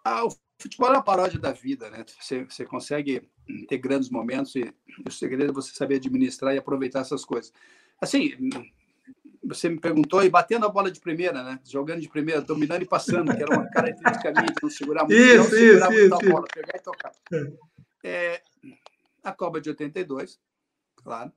ah, 0.05 0.27
o 0.27 0.31
futebol 0.61 0.89
é 0.89 0.93
uma 0.93 1.03
paródia 1.03 1.39
da 1.39 1.53
vida, 1.53 1.89
né? 1.91 2.05
Você, 2.21 2.45
você 2.45 2.65
consegue 2.65 3.29
ter 3.69 3.79
grandes 3.79 4.11
momentos 4.11 4.55
e 4.55 4.73
o 5.07 5.11
segredo 5.11 5.51
é 5.51 5.55
você 5.55 5.73
saber 5.73 5.97
administrar 5.97 6.55
e 6.55 6.59
aproveitar 6.59 7.01
essas 7.01 7.25
coisas. 7.25 7.53
Assim, 8.01 8.37
você 9.43 9.69
me 9.69 9.81
perguntou, 9.81 10.23
e 10.23 10.29
batendo 10.29 10.67
a 10.67 10.69
bola 10.69 10.91
de 10.91 11.01
primeira, 11.01 11.43
né? 11.43 11.59
Jogando 11.65 12.01
de 12.01 12.09
primeira, 12.09 12.41
dominando 12.41 12.83
e 12.83 12.87
passando, 12.87 13.35
que 13.35 13.43
era 13.43 13.55
uma 13.55 13.69
característica 13.71 14.31
minha 14.33 14.47
de 14.47 14.63
não 14.63 14.71
segurar 14.71 15.05
muito, 15.05 15.15
isso, 15.15 15.37
não 15.39 15.45
segurar 15.45 15.93
isso, 15.93 16.01
muito 16.01 16.15
isso, 16.15 16.15
a 16.15 16.33
bola, 16.33 16.47
pegar 16.53 16.77
e 16.77 16.83
tocar. 16.83 17.13
É, 18.05 18.43
a 19.23 19.33
Copa 19.33 19.61
de 19.61 19.71
82, 19.71 20.41
claro. 20.97 21.33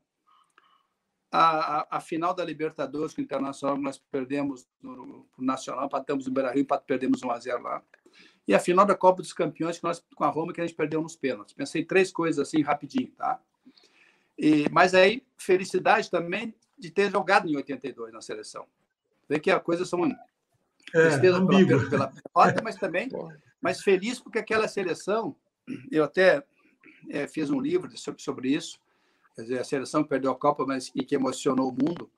A, 1.31 1.79
a, 1.79 1.87
a, 1.97 1.99
final 1.99 2.33
da 2.33 2.45
Libertadores 2.45 3.13
com 3.13 3.21
o 3.21 3.23
Internacional, 3.23 3.75
nós 3.77 3.97
perdemos 3.97 4.67
no, 4.79 4.95
no 5.05 5.27
Nacional, 5.39 5.85
empatamos 5.85 6.27
no 6.27 6.33
Beira-Rio, 6.33 6.65
perdemos 6.85 7.23
1 7.23 7.31
a 7.31 7.39
0 7.39 7.63
lá. 7.63 7.83
e 8.47 8.53
a 8.53 8.59
final 8.59 8.85
da 8.85 8.95
Copa 8.95 9.23
dos 9.23 9.33
Campeões 9.33 9.79
que 9.79 9.83
nós, 9.83 10.03
com 10.15 10.23
a 10.23 10.29
Roma 10.29 10.53
que 10.53 10.61
a 10.61 10.65
gente 10.65 10.75
perdeu 10.75 11.01
nos 11.01 11.15
pênaltis. 11.15 11.55
Pensei 11.55 11.83
três 11.83 12.11
coisas 12.11 12.47
assim 12.47 12.61
rapidinho, 12.61 13.11
tá? 13.17 13.39
E, 14.37 14.69
mas 14.71 14.93
aí, 14.93 15.25
felicidade 15.35 16.11
também 16.11 16.53
de 16.77 16.91
ter 16.91 17.09
jogado 17.09 17.47
em 17.47 17.55
82 17.55 18.13
na 18.13 18.21
seleção. 18.21 18.67
Vê 19.27 19.39
que 19.39 19.49
a 19.49 19.59
coisa 19.59 19.85
são 19.85 20.05
é, 20.05 20.13
tristeza 20.91 21.43
pela, 21.45 21.89
pela 21.89 22.05
derrota, 22.07 22.61
mas 22.63 22.75
também 22.75 23.09
mas 23.63 23.81
feliz 23.81 24.19
porque 24.19 24.37
aquela 24.37 24.67
seleção, 24.67 25.35
eu 25.89 26.03
até 26.03 26.43
é, 27.09 27.27
fiz 27.27 27.49
um 27.49 27.59
livro 27.59 27.95
sobre, 27.97 28.21
sobre 28.21 28.49
isso, 28.49 28.79
dizer, 29.37 29.59
a 29.59 29.63
seleção 29.63 30.03
que 30.03 30.09
perdeu 30.09 30.31
a 30.31 30.35
Copa 30.35 30.65
mas, 30.65 30.91
e 30.95 31.03
que 31.03 31.15
emocionou 31.15 31.69
o 31.69 31.71
mundo. 31.71 32.09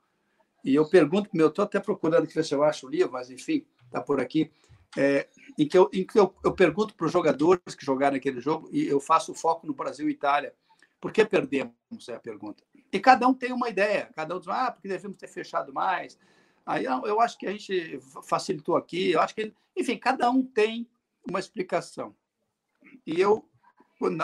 E 0.64 0.74
eu 0.74 0.88
pergunto, 0.88 1.30
meu, 1.34 1.48
estou 1.48 1.64
até 1.64 1.80
procurando 1.80 2.30
se 2.30 2.54
eu 2.54 2.64
acho 2.64 2.88
o 2.88 2.90
livro, 2.90 3.14
mas 3.14 3.30
enfim, 3.30 3.66
está 3.88 4.02
por 4.02 4.20
aqui 4.20 4.52
é, 4.98 5.28
em 5.58 5.68
que, 5.68 5.78
eu, 5.78 5.90
em 5.94 6.06
que 6.06 6.18
eu, 6.18 6.34
eu 6.44 6.54
pergunto 6.54 6.96
para 6.96 7.06
os 7.06 7.12
jogadores 7.12 7.76
que 7.78 7.86
jogaram 7.86 8.16
aquele 8.16 8.40
jogo, 8.40 8.70
e 8.72 8.88
eu 8.88 9.00
faço 9.00 9.34
foco 9.34 9.68
no 9.68 9.74
Brasil 9.74 10.08
e 10.10 10.14
Itália, 10.14 10.54
por 11.00 11.12
que 11.12 11.26
perdemos? 11.26 11.74
É 12.08 12.16
a 12.16 12.20
pergunta. 12.20 12.64
E 12.92 13.00
cada 13.00 13.28
um 13.28 13.34
tem 13.34 13.52
uma 13.52 13.70
ideia, 13.70 14.10
cada 14.16 14.36
um 14.36 14.40
diz, 14.40 14.48
ah, 14.48 14.72
porque 14.72 14.88
devemos 14.88 15.18
ter 15.18 15.28
fechado 15.28 15.74
mais. 15.74 16.18
Aí 16.66 16.86
eu 16.86 17.20
acho 17.20 17.38
que 17.38 17.46
a 17.46 17.52
gente 17.52 18.00
facilitou 18.24 18.76
aqui, 18.76 19.12
eu 19.12 19.22
acho 19.22 19.36
que, 19.36 19.54
enfim, 19.76 19.98
cada 19.98 20.30
um 20.32 20.42
tem 20.44 20.88
uma 21.28 21.40
explicação. 21.40 22.16
E 23.06 23.20
eu, 23.20 23.48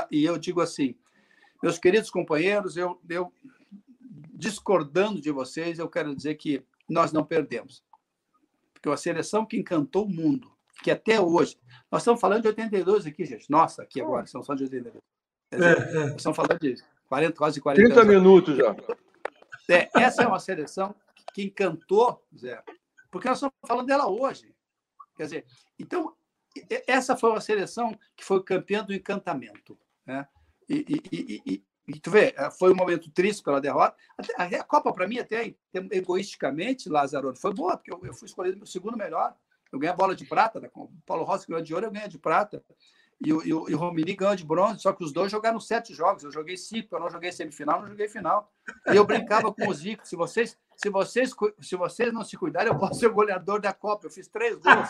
e 0.10 0.24
eu 0.24 0.38
digo 0.38 0.62
assim, 0.62 0.96
meus 1.62 1.78
queridos 1.78 2.10
companheiros, 2.10 2.78
eu, 2.78 3.00
eu 3.10 3.32
discordando 4.34 5.22
de 5.22 5.32
vocês, 5.32 5.80
eu 5.80 5.90
quero 5.90 6.16
dizer 6.16 6.36
que 6.36 6.64
nós 6.90 7.12
não 7.12 7.24
perdemos. 7.24 7.84
Porque 8.74 8.90
a 8.90 8.98
seleção 8.98 9.46
que 9.46 9.58
encantou 9.58 10.06
o 10.06 10.10
mundo, 10.10 10.52
que 10.84 10.90
até 10.90 11.20
hoje. 11.22 11.58
Nós 11.92 12.02
estamos 12.02 12.20
falando 12.20 12.42
de 12.42 12.48
82 12.48 13.06
aqui, 13.06 13.26
gente. 13.26 13.50
Nossa, 13.50 13.84
aqui 13.84 14.02
agora, 14.02 14.26
estamos 14.26 14.48
falando 14.48 14.60
de 14.60 14.64
82. 14.66 15.04
É, 15.52 15.58
é. 15.58 16.16
Estamos 16.16 16.36
falando 16.36 16.60
de 16.60 16.76
40, 17.08 17.38
quase 17.38 17.62
40 17.62 17.84
30 17.84 18.02
anos. 18.02 18.14
minutos 18.14 18.58
já. 18.58 18.76
É, 19.70 19.90
essa 19.96 20.24
é 20.24 20.28
uma 20.28 20.40
seleção 20.40 20.96
que 21.34 21.44
encantou, 21.44 22.26
Zé, 22.36 22.62
porque 23.10 23.28
nós 23.28 23.38
estamos 23.38 23.54
falando 23.66 23.86
dela 23.86 24.10
hoje. 24.10 24.54
Quer 25.16 25.24
dizer, 25.24 25.46
então, 25.78 26.16
essa 26.88 27.16
foi 27.16 27.30
uma 27.30 27.42
seleção 27.42 27.98
que 28.16 28.24
foi 28.24 28.44
campeã 28.44 28.84
do 28.84 28.94
encantamento. 28.94 29.78
Né? 30.06 30.28
E, 30.70 30.86
e, 31.12 31.42
e, 31.46 31.64
e 31.88 32.00
tu 32.00 32.12
vê, 32.12 32.34
foi 32.58 32.72
um 32.72 32.76
momento 32.76 33.10
triste 33.12 33.44
pela 33.44 33.60
derrota. 33.60 33.96
A 34.38 34.64
Copa, 34.64 34.94
para 34.94 35.08
mim, 35.08 35.20
até 35.20 35.54
egoisticamente, 35.74 36.90
Lázaro, 36.90 37.36
foi 37.36 37.54
boa, 37.54 37.76
porque 37.78 37.92
eu, 37.92 38.14
fui 38.14 38.28
escolhido 38.28 38.64
o 38.64 38.68
segundo 38.68 38.98
melhor. 38.98 39.36
Eu 39.72 39.80
ganhei 39.80 39.94
a 39.94 39.98
bola 39.98 40.16
de 40.16 40.26
prata, 40.26 40.60
né? 40.60 40.70
o 40.76 40.90
Paulo 41.06 41.24
Rossi 41.24 41.48
ganhou 41.48 41.64
de 41.64 41.74
ouro, 41.74 41.86
eu 41.86 41.92
ganhei 41.92 42.08
de 42.08 42.20
prata. 42.20 42.64
E 43.24 43.32
o, 43.32 43.46
e, 43.46 43.54
o, 43.54 43.70
e 43.70 43.76
o 43.76 43.78
Romini 43.78 44.16
ganhou 44.16 44.36
de 44.36 44.44
bronze, 44.44 44.82
só 44.82 44.92
que 44.92 45.04
os 45.04 45.14
dois 45.14 45.32
jogaram 45.32 45.60
sete 45.60 45.94
jogos. 45.94 46.24
Eu 46.24 46.32
joguei 46.32 46.58
cinco, 46.58 46.96
eu 46.96 47.00
não 47.00 47.10
joguei 47.10 47.32
semifinal, 47.32 47.80
não 47.80 47.88
joguei 47.88 48.10
final. 48.10 48.52
E 48.92 48.96
eu 48.96 49.06
brincava 49.06 49.54
com 49.54 49.68
os 49.68 49.78
Zico. 49.78 50.08
Se 50.08 50.16
vocês, 50.16 50.58
se, 50.76 50.90
vocês, 50.90 51.32
se 51.62 51.76
vocês 51.76 52.12
não 52.12 52.24
se 52.24 52.36
cuidarem, 52.36 52.72
eu 52.72 52.80
posso 52.80 53.00
ser 53.00 53.08
o 53.08 53.14
goleador 53.14 53.62
da 53.62 53.74
Copa. 53.74 54.08
Eu 54.08 54.12
fiz 54.12 54.28
três 54.28 54.58
gols. 54.58 54.90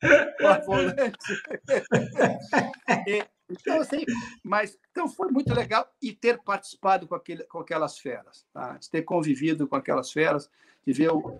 então, 3.50 3.80
assim, 3.80 4.04
mas 4.42 4.78
então 4.90 5.08
foi 5.08 5.30
muito 5.30 5.54
legal 5.54 5.86
e 6.00 6.12
ter 6.12 6.42
participado 6.42 7.06
com, 7.06 7.14
aquele, 7.14 7.44
com 7.44 7.58
aquelas 7.58 7.98
feras, 7.98 8.46
tá? 8.52 8.78
ter 8.90 9.02
convivido 9.02 9.68
com 9.68 9.76
aquelas 9.76 10.10
feras, 10.10 10.50
de 10.86 10.92
ver 10.92 11.10
o, 11.10 11.38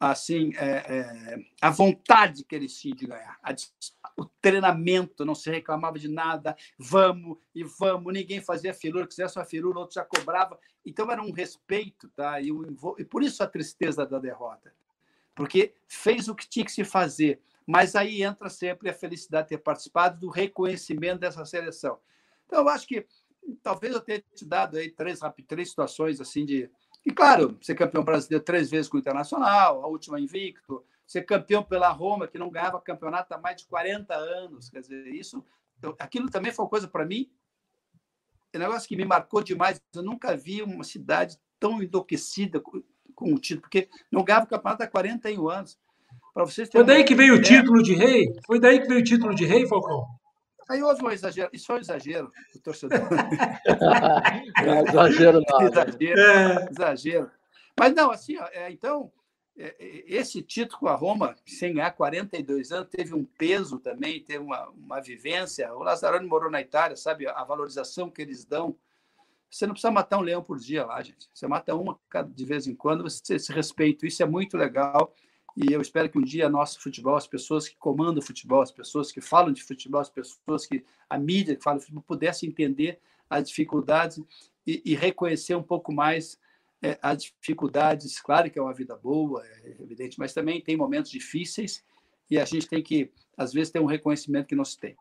assim, 0.00 0.50
é, 0.56 0.66
é, 0.66 1.38
a 1.60 1.70
vontade 1.70 2.44
que 2.44 2.54
eles 2.54 2.74
tinham 2.74 2.96
de 2.96 3.06
ganhar, 3.06 3.38
a, 3.42 3.54
o 4.16 4.24
treinamento, 4.40 5.26
não 5.26 5.34
se 5.34 5.50
reclamava 5.50 5.98
de 5.98 6.08
nada, 6.08 6.56
vamos 6.78 7.36
e 7.54 7.62
vamos, 7.62 8.12
ninguém 8.12 8.40
fazia 8.40 8.72
firula, 8.72 9.06
quisesse 9.06 9.38
uma 9.38 9.44
firula, 9.44 9.80
outro 9.80 9.94
já 9.94 10.04
cobrava, 10.04 10.58
então 10.86 11.10
era 11.10 11.22
um 11.22 11.30
respeito, 11.30 12.08
tá? 12.16 12.40
E, 12.40 12.50
o, 12.50 12.96
e 12.98 13.04
por 13.04 13.22
isso 13.22 13.42
a 13.42 13.46
tristeza 13.46 14.06
da 14.06 14.18
derrota, 14.18 14.72
porque 15.34 15.74
fez 15.86 16.28
o 16.28 16.34
que 16.34 16.48
tinha 16.48 16.64
que 16.64 16.72
se 16.72 16.82
fazer, 16.82 17.42
mas 17.66 17.94
aí 17.94 18.22
entra 18.22 18.48
sempre 18.48 18.90
a 18.90 18.94
felicidade 18.94 19.48
de 19.48 19.56
ter 19.56 19.62
participado 19.62 20.18
do 20.18 20.28
reconhecimento 20.28 21.20
dessa 21.20 21.44
seleção. 21.44 21.98
Então, 22.46 22.60
eu 22.60 22.68
acho 22.68 22.86
que 22.86 23.06
talvez 23.62 23.94
eu 23.94 24.00
tenha 24.00 24.22
te 24.34 24.44
dado 24.44 24.76
aí 24.76 24.90
três, 24.90 25.20
três 25.46 25.68
situações 25.68 26.20
assim 26.20 26.44
de 26.44 26.70
e, 27.04 27.10
claro, 27.10 27.58
ser 27.62 27.74
campeão 27.74 28.04
brasileiro 28.04 28.44
três 28.44 28.70
vezes 28.70 28.88
com 28.88 28.96
o 28.96 29.00
Internacional, 29.00 29.82
a 29.82 29.86
última 29.86 30.20
invicto, 30.20 30.84
ser 31.06 31.22
campeão 31.22 31.62
pela 31.62 31.88
Roma, 31.88 32.28
que 32.28 32.38
não 32.38 32.50
ganhava 32.50 32.80
campeonato 32.80 33.32
há 33.34 33.38
mais 33.38 33.56
de 33.56 33.66
40 33.66 34.14
anos. 34.14 34.68
Quer 34.68 34.80
dizer, 34.80 35.06
isso, 35.08 35.44
aquilo 35.98 36.28
também 36.28 36.52
foi 36.52 36.64
uma 36.64 36.70
coisa 36.70 36.86
para 36.86 37.06
mim, 37.06 37.30
um 38.54 38.58
negócio 38.58 38.88
que 38.88 38.96
me 38.96 39.04
marcou 39.04 39.42
demais. 39.42 39.80
Eu 39.94 40.02
nunca 40.02 40.36
vi 40.36 40.62
uma 40.62 40.84
cidade 40.84 41.38
tão 41.58 41.82
enlouquecida 41.82 42.60
com, 42.60 42.82
com 43.14 43.32
o 43.32 43.38
título, 43.38 43.62
porque 43.62 43.88
não 44.10 44.24
ganhava 44.24 44.46
campeonato 44.46 44.82
há 44.82 44.86
41 44.86 45.48
anos. 45.48 45.78
Para 46.40 46.46
vocês 46.46 46.70
Foi 46.72 46.84
daí 46.84 47.04
que 47.04 47.14
veio 47.14 47.34
o 47.34 47.42
título 47.42 47.82
de 47.82 47.94
rei? 47.94 48.32
Foi 48.46 48.58
daí 48.58 48.80
que 48.80 48.88
veio 48.88 49.00
o 49.00 49.04
título 49.04 49.34
de 49.34 49.44
rei, 49.44 49.66
Falcão? 49.66 50.06
Aí 50.70 50.82
houve 50.82 51.04
um 51.04 51.10
exagero, 51.10 51.50
isso 51.52 51.70
é 51.70 51.74
um 51.74 51.78
exagero 51.78 52.32
do 52.54 52.60
torcedor. 52.60 52.98
é 54.64 54.88
exagero 54.88 55.42
nada. 55.42 55.64
Exagero, 55.68 56.20
é. 56.20 56.68
exagero. 56.70 57.30
Mas 57.78 57.94
não, 57.94 58.10
assim, 58.10 58.38
é, 58.52 58.70
então, 58.70 59.12
é, 59.58 59.76
é, 59.78 60.04
esse 60.06 60.40
título 60.40 60.80
com 60.80 60.88
a 60.88 60.94
Roma, 60.94 61.36
sem 61.44 61.74
ganhar 61.74 61.90
42 61.90 62.72
anos, 62.72 62.88
teve 62.88 63.14
um 63.14 63.24
peso 63.24 63.78
também, 63.78 64.24
teve 64.24 64.42
uma, 64.42 64.66
uma 64.70 65.00
vivência. 65.02 65.74
O 65.74 65.82
Lazzaroni 65.82 66.26
morou 66.26 66.50
na 66.50 66.62
Itália, 66.62 66.96
sabe 66.96 67.26
a 67.26 67.44
valorização 67.44 68.10
que 68.10 68.22
eles 68.22 68.46
dão. 68.46 68.74
Você 69.50 69.66
não 69.66 69.74
precisa 69.74 69.90
matar 69.90 70.16
um 70.16 70.22
leão 70.22 70.42
por 70.42 70.58
dia 70.58 70.86
lá, 70.86 71.02
gente. 71.02 71.28
Você 71.34 71.46
mata 71.46 71.74
uma 71.74 72.00
de 72.28 72.44
vez 72.46 72.66
em 72.66 72.74
quando, 72.74 73.02
você 73.02 73.38
se 73.38 73.52
respeita. 73.52 74.06
Isso 74.06 74.22
é 74.22 74.26
muito 74.26 74.56
legal. 74.56 75.12
E 75.56 75.72
eu 75.72 75.80
espero 75.80 76.08
que 76.08 76.18
um 76.18 76.22
dia 76.22 76.48
nosso 76.48 76.80
futebol, 76.80 77.16
as 77.16 77.26
pessoas 77.26 77.68
que 77.68 77.76
comandam 77.76 78.18
o 78.18 78.22
futebol, 78.22 78.62
as 78.62 78.70
pessoas 78.70 79.10
que 79.10 79.20
falam 79.20 79.52
de 79.52 79.62
futebol, 79.62 80.00
as 80.00 80.10
pessoas 80.10 80.66
que 80.66 80.84
a 81.08 81.18
mídia 81.18 81.56
que 81.56 81.62
fala 81.62 81.78
de 81.78 81.84
futebol, 81.84 82.04
pudessem 82.06 82.48
entender 82.48 82.98
as 83.28 83.48
dificuldades 83.48 84.22
e, 84.66 84.82
e 84.84 84.94
reconhecer 84.94 85.54
um 85.54 85.62
pouco 85.62 85.92
mais 85.92 86.38
é, 86.82 86.98
as 87.02 87.24
dificuldades. 87.24 88.20
Claro 88.20 88.50
que 88.50 88.58
é 88.58 88.62
uma 88.62 88.74
vida 88.74 88.96
boa, 88.96 89.44
é 89.46 89.82
evidente, 89.82 90.18
mas 90.18 90.32
também 90.32 90.60
tem 90.60 90.76
momentos 90.76 91.10
difíceis 91.10 91.84
e 92.30 92.38
a 92.38 92.44
gente 92.44 92.68
tem 92.68 92.82
que, 92.82 93.10
às 93.36 93.52
vezes, 93.52 93.72
ter 93.72 93.80
um 93.80 93.86
reconhecimento 93.86 94.46
que 94.46 94.54
não 94.54 94.64
se 94.64 94.78
tem. 94.78 94.96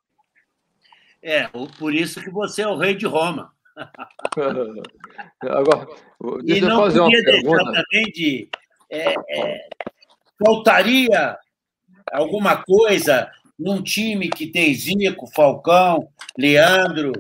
É, 1.22 1.48
por 1.48 1.94
isso 1.94 2.22
que 2.22 2.30
você 2.30 2.64
é 2.64 2.68
o 2.68 2.78
rei 2.78 2.96
de 2.96 3.06
Roma. 3.06 3.54
Agora, 5.42 5.88
deixa 6.44 6.66
e 6.66 6.68
não 6.68 6.70
eu 6.70 6.84
fazer 6.84 7.00
podia 7.00 7.20
uma 7.20 7.26
pergunta. 7.26 7.84
também 7.84 8.04
de 8.12 8.50
é, 8.90 9.14
é, 9.30 9.70
Faltaria 10.44 11.38
alguma 12.12 12.64
coisa 12.64 13.30
num 13.58 13.82
time 13.82 14.30
que 14.30 14.48
tem 14.48 14.74
Zico, 14.74 15.28
Falcão, 15.36 16.08
Leandro, 16.38 17.12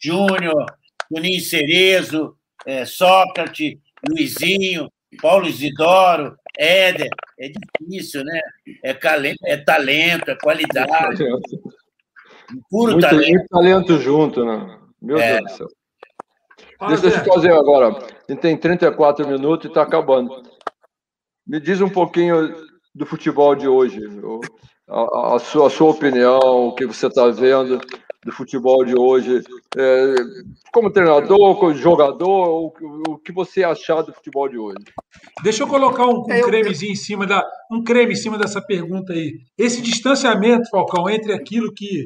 Júnior, 0.00 0.64
Juninho 1.10 1.40
Cerezo, 1.40 2.36
é, 2.66 2.84
Sócrates, 2.84 3.76
Luizinho, 4.08 4.90
Paulo 5.20 5.46
Isidoro, 5.46 6.36
Éder. 6.56 7.10
É 7.38 7.48
difícil, 7.48 8.24
né? 8.24 8.40
É, 8.82 8.94
talento, 8.94 9.38
é 9.44 9.56
talento, 9.56 10.30
é 10.30 10.36
qualidade. 10.36 11.24
Puro 12.70 12.92
muito, 12.92 13.00
talento. 13.00 13.30
Muito 13.30 13.48
talento 13.48 13.98
junto, 13.98 14.44
né? 14.44 14.78
Meu 15.00 15.18
é. 15.18 15.38
Deus 15.38 15.52
do 15.52 15.56
céu. 15.56 15.68
Deixa 16.88 17.06
eu 17.06 17.24
fazer 17.24 17.52
agora. 17.52 17.88
A 17.88 18.32
gente 18.32 18.40
tem 18.40 18.56
34 18.56 19.26
minutos 19.26 19.66
e 19.66 19.68
está 19.68 19.82
acabando. 19.82 20.42
Me 21.46 21.60
diz 21.60 21.80
um 21.80 21.88
pouquinho 21.88 22.54
do 22.94 23.04
futebol 23.04 23.54
de 23.54 23.68
hoje, 23.68 24.00
a, 24.88 25.34
a, 25.34 25.38
sua, 25.38 25.66
a 25.66 25.70
sua 25.70 25.90
opinião, 25.90 26.68
o 26.68 26.74
que 26.74 26.86
você 26.86 27.06
está 27.06 27.28
vendo 27.28 27.78
do 28.24 28.32
futebol 28.32 28.84
de 28.84 28.98
hoje, 28.98 29.42
é, 29.76 30.14
como 30.72 30.90
treinador, 30.90 31.58
como 31.58 31.74
jogador, 31.74 32.48
o, 32.48 32.72
o, 33.08 33.18
que 33.18 33.32
você 33.32 33.62
achar 33.62 34.00
do 34.00 34.14
futebol 34.14 34.48
de 34.48 34.56
hoje? 34.56 34.78
Deixa 35.42 35.62
eu 35.62 35.66
colocar 35.66 36.06
um, 36.06 36.20
um 36.20 36.42
cremezinho 36.42 36.92
em 36.92 36.96
cima 36.96 37.26
da 37.26 37.44
um 37.70 37.82
creme 37.82 38.12
em 38.12 38.16
cima 38.16 38.38
dessa 38.38 38.62
pergunta 38.62 39.12
aí. 39.12 39.32
Esse 39.58 39.82
distanciamento, 39.82 40.70
Falcão, 40.70 41.10
entre 41.10 41.34
aquilo 41.34 41.72
que 41.74 42.04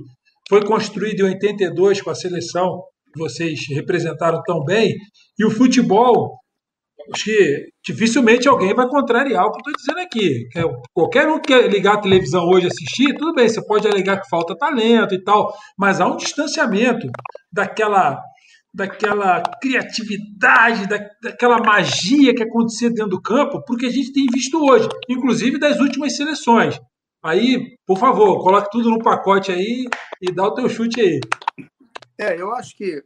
foi 0.48 0.64
construído 0.64 1.20
em 1.20 1.30
82 1.30 2.02
com 2.02 2.10
a 2.10 2.14
seleção 2.14 2.82
que 3.12 3.20
vocês 3.20 3.60
representaram 3.70 4.42
tão 4.44 4.64
bem 4.64 4.96
e 5.38 5.44
o 5.44 5.50
futebol 5.50 6.36
acho 7.12 7.24
que 7.24 7.68
dificilmente 7.84 8.48
alguém 8.48 8.74
vai 8.74 8.88
contrariar 8.88 9.44
o 9.44 9.52
que 9.52 9.58
eu 9.58 9.72
estou 9.72 9.74
dizendo 9.74 10.00
aqui. 10.00 10.48
Qualquer 10.92 11.28
um 11.28 11.40
que 11.40 11.56
ligar 11.68 11.94
a 11.94 12.00
televisão 12.00 12.46
hoje 12.46 12.66
e 12.66 12.68
assistir, 12.68 13.16
tudo 13.16 13.34
bem, 13.34 13.48
você 13.48 13.64
pode 13.64 13.86
alegar 13.86 14.20
que 14.20 14.28
falta 14.28 14.56
talento 14.56 15.14
e 15.14 15.22
tal, 15.22 15.52
mas 15.76 16.00
há 16.00 16.06
um 16.06 16.16
distanciamento 16.16 17.06
daquela 17.52 18.20
daquela 18.74 19.42
criatividade, 19.60 20.86
da, 20.86 20.98
daquela 21.22 21.58
magia 21.58 22.34
que 22.34 22.42
acontecia 22.42 22.90
dentro 22.90 23.10
do 23.10 23.22
campo, 23.22 23.62
porque 23.66 23.86
a 23.86 23.90
gente 23.90 24.12
tem 24.12 24.26
visto 24.32 24.62
hoje, 24.62 24.88
inclusive 25.08 25.58
das 25.58 25.80
últimas 25.80 26.14
seleções. 26.16 26.78
Aí, 27.24 27.76
por 27.86 27.98
favor, 27.98 28.42
coloque 28.42 28.70
tudo 28.70 28.90
no 28.90 29.02
pacote 29.02 29.50
aí 29.50 29.88
e 30.22 30.32
dá 30.32 30.44
o 30.44 30.54
teu 30.54 30.68
chute 30.68 31.00
aí. 31.00 31.20
É, 32.16 32.40
eu 32.40 32.52
acho 32.54 32.76
que. 32.76 33.02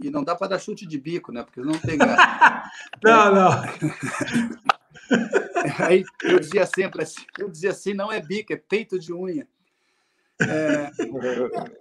E 0.00 0.10
não 0.10 0.22
dá 0.22 0.34
para 0.34 0.48
dar 0.48 0.58
chute 0.58 0.86
de 0.86 0.98
bico, 0.98 1.32
né? 1.32 1.42
Porque 1.42 1.60
não 1.60 1.78
tem 1.78 1.98
graça. 1.98 2.70
não, 3.02 3.34
não. 3.34 3.50
Aí 5.86 6.04
eu 6.22 6.38
dizia 6.38 6.66
sempre 6.66 7.02
assim, 7.02 7.24
eu 7.38 7.48
dizia 7.48 7.70
assim, 7.70 7.94
não 7.94 8.12
é 8.12 8.20
bico, 8.20 8.52
é 8.52 8.56
peito 8.56 8.98
de 8.98 9.12
unha. 9.12 9.48
É, 10.40 10.90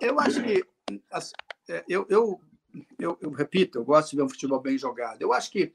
eu 0.02 0.20
acho 0.20 0.42
que 0.42 0.66
é, 1.70 1.84
eu, 1.88 2.06
eu, 2.10 2.42
eu, 2.98 3.18
eu, 3.22 3.32
repito, 3.32 3.78
eu 3.78 3.86
gosto 3.86 4.12
de 4.12 4.16
ver 4.18 4.24
um 4.24 4.30
futebol 4.30 4.60
bem 4.60 4.78
jogado. 4.78 5.22
Eu 5.22 5.34
acho 5.34 5.52
que 5.52 5.74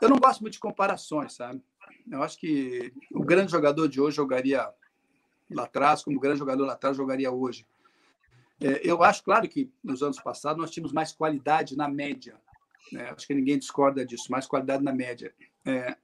eu 0.00 0.08
não 0.08 0.18
gosto 0.18 0.40
muito 0.40 0.54
de 0.54 0.60
comparações, 0.60 1.34
sabe? 1.34 1.62
Eu 2.10 2.22
acho 2.22 2.38
que 2.38 2.92
o 3.12 3.24
grande 3.24 3.52
jogador 3.52 3.88
de 3.88 4.00
hoje 4.00 4.16
jogaria 4.16 4.68
lá 5.50 5.64
atrás, 5.64 6.02
como 6.02 6.16
o 6.16 6.20
grande 6.20 6.38
jogador 6.38 6.64
lá 6.64 6.72
atrás 6.72 6.96
jogaria 6.96 7.30
hoje. 7.30 7.66
É, 8.60 8.80
eu 8.82 9.02
acho, 9.02 9.22
claro, 9.22 9.48
que 9.48 9.70
nos 9.82 10.02
anos 10.02 10.20
passados 10.20 10.60
nós 10.60 10.70
tínhamos 10.70 10.92
mais 10.92 11.12
qualidade 11.12 11.76
na 11.76 11.88
média. 11.88 12.36
Né? 12.92 13.10
Acho 13.10 13.26
que 13.26 13.34
ninguém 13.34 13.58
discorda 13.58 14.04
disso, 14.04 14.30
mais 14.30 14.46
qualidade 14.46 14.82
na 14.82 14.92
média. 14.92 15.34
É, 15.64 15.96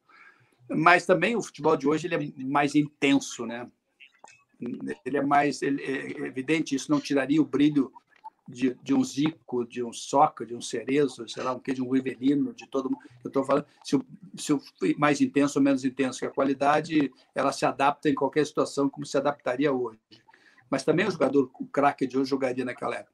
mas 0.68 1.06
também 1.06 1.36
o 1.36 1.42
futebol 1.42 1.76
de 1.76 1.88
hoje 1.88 2.06
ele 2.06 2.14
é 2.14 2.44
mais 2.44 2.74
intenso, 2.74 3.46
né? 3.46 3.68
Ele 5.04 5.16
é 5.16 5.22
mais 5.22 5.60
ele, 5.60 5.82
é 5.82 6.26
evidente, 6.26 6.74
isso 6.74 6.90
não 6.90 7.00
tiraria 7.00 7.42
o 7.42 7.44
brilho 7.44 7.92
de, 8.48 8.74
de 8.82 8.94
um 8.94 9.02
Zico, 9.02 9.64
de 9.64 9.82
um 9.82 9.92
Soca, 9.92 10.44
de 10.44 10.54
um 10.54 10.60
Cerezo, 10.60 11.28
sei 11.28 11.42
lá, 11.42 11.52
um 11.52 11.58
que 11.58 11.72
de 11.72 11.82
um 11.82 11.90
Rivelino, 11.90 12.52
de 12.54 12.66
todo 12.68 12.90
mundo. 12.90 13.02
Eu 13.24 13.28
estou 13.28 13.44
falando, 13.44 13.66
se 13.82 13.96
o, 13.96 14.04
se 14.36 14.52
o 14.52 14.60
mais 14.98 15.20
intenso 15.20 15.58
ou 15.58 15.64
menos 15.64 15.84
intenso 15.84 16.18
que 16.18 16.26
a 16.26 16.30
qualidade, 16.30 17.12
ela 17.34 17.52
se 17.52 17.64
adapta 17.64 18.08
em 18.08 18.14
qualquer 18.14 18.46
situação 18.46 18.88
como 18.88 19.06
se 19.06 19.16
adaptaria 19.16 19.72
hoje. 19.72 19.98
Mas 20.72 20.84
também 20.84 21.06
o 21.06 21.10
jogador, 21.10 21.50
o 21.60 21.66
craque 21.66 22.06
de 22.06 22.16
hoje 22.16 22.30
jogaria 22.30 22.64
naquela 22.64 22.96
época. 22.96 23.12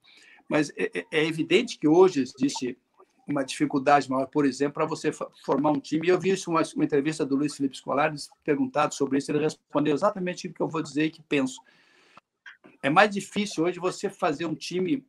Mas 0.48 0.70
é, 0.76 1.00
é, 1.00 1.06
é 1.10 1.26
evidente 1.26 1.76
que 1.76 1.88
hoje 1.88 2.22
existe 2.22 2.78
uma 3.26 3.44
dificuldade 3.44 4.08
maior, 4.08 4.26
por 4.26 4.46
exemplo, 4.46 4.74
para 4.74 4.86
você 4.86 5.10
formar 5.44 5.72
um 5.72 5.80
time. 5.80 6.06
Eu 6.06 6.20
vi 6.20 6.30
isso 6.30 6.52
uma, 6.52 6.62
uma 6.76 6.84
entrevista 6.84 7.26
do 7.26 7.34
Luiz 7.34 7.56
Felipe 7.56 7.76
Scolares 7.76 8.30
perguntado 8.44 8.94
sobre 8.94 9.18
isso, 9.18 9.32
ele 9.32 9.40
respondeu 9.40 9.92
exatamente 9.92 10.46
o 10.46 10.54
que 10.54 10.62
eu 10.62 10.68
vou 10.68 10.80
dizer 10.80 11.06
e 11.06 11.10
que 11.10 11.20
penso. 11.20 11.60
É 12.80 12.88
mais 12.88 13.10
difícil 13.10 13.64
hoje 13.64 13.80
você 13.80 14.08
fazer 14.08 14.46
um 14.46 14.54
time 14.54 15.04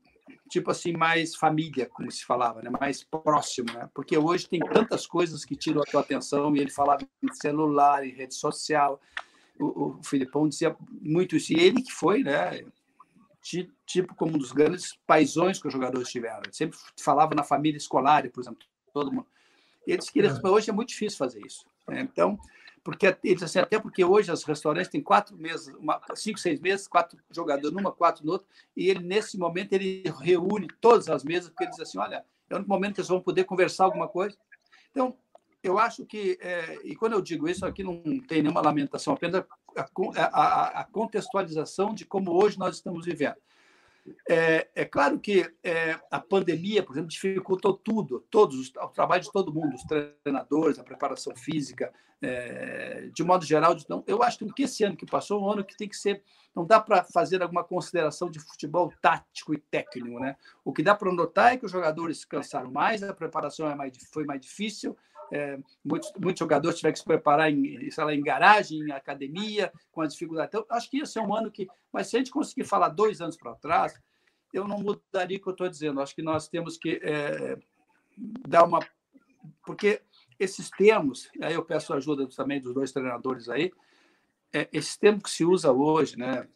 tipo 0.50 0.72
assim, 0.72 0.92
mais 0.92 1.36
família, 1.36 1.86
como 1.86 2.12
se 2.12 2.26
falava, 2.26 2.64
né? 2.64 2.72
mais 2.80 3.04
próximo, 3.04 3.72
né? 3.72 3.88
Porque 3.94 4.18
hoje 4.18 4.50
tem 4.50 4.60
tantas 4.60 5.06
coisas 5.06 5.46
que 5.46 5.56
tiram 5.56 5.82
a 5.82 5.86
tua 5.86 6.02
atenção, 6.02 6.56
e 6.56 6.60
ele 6.60 6.72
falava 6.72 7.08
em 7.22 7.34
celular, 7.34 8.04
em 8.04 8.12
rede 8.12 8.34
social. 8.34 9.00
O, 9.60 9.98
o 10.00 10.04
Filipão 10.04 10.48
dizia 10.48 10.76
muito 11.02 11.36
isso, 11.36 11.54
e 11.54 11.60
ele 11.60 11.82
que 11.82 11.92
foi, 11.92 12.24
né? 12.24 12.64
Tipo 13.86 14.16
como 14.16 14.36
um 14.36 14.38
dos 14.38 14.52
grandes 14.52 14.98
paisões 15.08 15.60
que 15.60 15.68
os 15.68 15.74
jogadores 15.74 16.10
tiveram. 16.10 16.42
Ele 16.44 16.54
sempre 16.54 16.78
falava 17.00 17.34
na 17.36 17.44
família 17.44 17.78
escolar, 17.78 18.30
por 18.30 18.42
exemplo, 18.42 18.60
todo 18.94 19.12
mundo. 19.12 19.28
Ele 19.88 19.98
disse 19.98 20.12
que 20.12 20.20
é. 20.20 20.48
hoje 20.48 20.70
é 20.70 20.74
muito 20.74 20.90
difícil 20.90 21.18
fazer 21.18 21.46
isso. 21.46 21.66
Né? 21.88 22.02
Então, 22.02 22.38
porque 22.84 23.18
ele 23.24 23.44
assim, 23.44 23.60
até 23.60 23.80
porque 23.80 24.04
hoje 24.04 24.32
os 24.32 24.44
restaurantes 24.44 24.90
têm 24.90 25.02
quatro 25.02 25.36
meses, 25.38 25.74
uma, 25.76 26.02
cinco, 26.16 26.40
seis 26.40 26.60
meses, 26.60 26.88
quatro 26.88 27.20
jogadores 27.30 27.72
numa, 27.72 27.92
quatro 27.92 28.26
no 28.26 28.34
outro, 28.34 28.48
e 28.76 28.90
ele 28.90 29.04
nesse 29.04 29.38
momento 29.38 29.74
ele 29.74 30.04
reúne 30.22 30.68
todas 30.80 31.10
as 31.10 31.24
mesas 31.24 31.50
porque 31.50 31.66
ele 31.66 31.72
diz 31.72 31.82
assim, 31.82 31.98
olha, 31.98 32.24
é 32.50 32.54
o 32.54 32.58
único 32.58 32.70
momento 32.70 32.96
que 32.96 33.02
eles 33.02 33.10
vão 33.10 33.22
poder 33.22 33.44
conversar 33.44 33.86
alguma 33.86 34.08
coisa. 34.08 34.38
Então, 34.92 35.16
eu 35.62 35.78
acho 35.78 36.06
que 36.06 36.38
é, 36.42 36.80
e 36.84 36.96
quando 36.96 37.14
eu 37.14 37.22
digo 37.22 37.48
isso 37.48 37.66
aqui 37.66 37.84
não 37.84 38.02
tem 38.28 38.42
nenhuma 38.42 38.62
lamentação, 38.62 39.14
apenas 39.14 39.44
a, 39.76 39.90
a, 40.24 40.82
a 40.82 40.84
contextualização 40.86 41.94
de 41.94 42.06
como 42.06 42.32
hoje 42.32 42.58
nós 42.58 42.76
estamos 42.76 43.06
vivendo. 43.06 43.38
É, 44.28 44.68
é 44.76 44.86
claro 44.86 45.20
que 45.20 45.52
é, 45.64 46.00
a 46.10 46.20
pandemia, 46.20 46.84
por 46.84 46.94
exemplo, 46.94 47.10
dificultou 47.10 47.74
tudo, 47.74 48.26
todos 48.30 48.72
o 48.76 48.88
trabalho 48.88 49.22
de 49.22 49.32
todo 49.32 49.54
mundo, 49.54 49.76
os 49.76 49.84
treinadores, 49.84 50.80
a 50.80 50.84
preparação 50.84 51.36
física, 51.36 51.94
é, 52.22 53.10
de 53.14 53.24
modo 53.24 53.46
geral. 53.46 53.74
Então, 53.74 54.04
eu 54.08 54.24
acho 54.24 54.40
que 54.40 54.64
esse 54.64 54.84
ano 54.84 54.96
que 54.96 55.06
passou 55.06 55.42
um 55.42 55.52
ano 55.52 55.64
que 55.64 55.78
tem 55.78 55.88
que 55.88 55.98
ser. 55.98 56.24
Não 56.56 56.66
dá 56.66 56.80
para 56.80 57.04
fazer 57.04 57.42
alguma 57.42 57.64
consideração 57.64 58.30
de 58.30 58.40
futebol 58.40 58.92
tático 59.02 59.54
e 59.54 59.58
técnico, 59.58 60.20
né? 60.20 60.36
O 60.66 60.74
que 60.74 60.82
dá 60.82 60.96
para 60.96 61.12
notar 61.14 61.54
é 61.54 61.58
que 61.58 61.66
os 61.66 61.72
jogadores 61.72 62.26
cansaram 62.26 62.72
mais, 62.72 63.04
a 63.04 63.14
preparação 63.14 63.70
é 63.70 63.76
mais, 63.76 63.94
foi 64.12 64.26
mais 64.26 64.42
difícil, 64.42 64.98
é, 65.32 65.60
muitos, 65.84 66.12
muitos 66.20 66.40
jogadores 66.40 66.78
tiveram 66.78 66.94
que 66.94 67.00
se 67.00 67.06
preparar 67.06 67.52
em, 67.52 67.90
sei 67.92 68.04
lá, 68.04 68.14
em 68.14 68.22
garagem, 68.22 68.80
em 68.80 68.92
academia, 68.92 69.72
com 69.92 70.02
as 70.02 70.14
dificuldades. 70.14 70.50
Então, 70.54 70.66
acho 70.76 70.90
que 70.90 71.00
esse 71.00 71.18
é 71.18 71.22
um 71.22 71.34
ano 71.34 71.52
que. 71.52 71.68
Mas 71.92 72.08
se 72.08 72.16
a 72.16 72.20
gente 72.20 72.32
conseguir 72.32 72.64
falar 72.64 72.90
dois 72.90 73.22
anos 73.22 73.38
para 73.38 73.56
trás, 73.56 74.00
eu 74.54 74.68
não 74.68 74.80
mudaria 74.80 75.38
o 75.38 75.42
que 75.42 75.48
eu 75.48 75.52
estou 75.52 75.70
dizendo. 75.70 76.02
Acho 76.02 76.16
que 76.16 76.22
nós 76.22 76.48
temos 76.48 76.78
que 76.78 77.00
é, 77.04 77.58
dar 78.48 78.64
uma. 78.64 78.80
Porque 79.66 80.02
esses 80.40 80.70
termos, 80.70 81.30
aí 81.42 81.54
eu 81.54 81.64
peço 81.64 81.94
ajuda 81.94 82.28
também 82.28 82.62
dos 82.62 82.74
dois 82.74 82.92
treinadores 82.92 83.50
aí, 83.50 83.72
é, 84.54 84.68
esses 84.72 84.98
termos 84.98 85.24
que 85.24 85.30
se 85.30 85.46
usa 85.46 85.72
hoje, 85.72 86.18
né? 86.18 86.48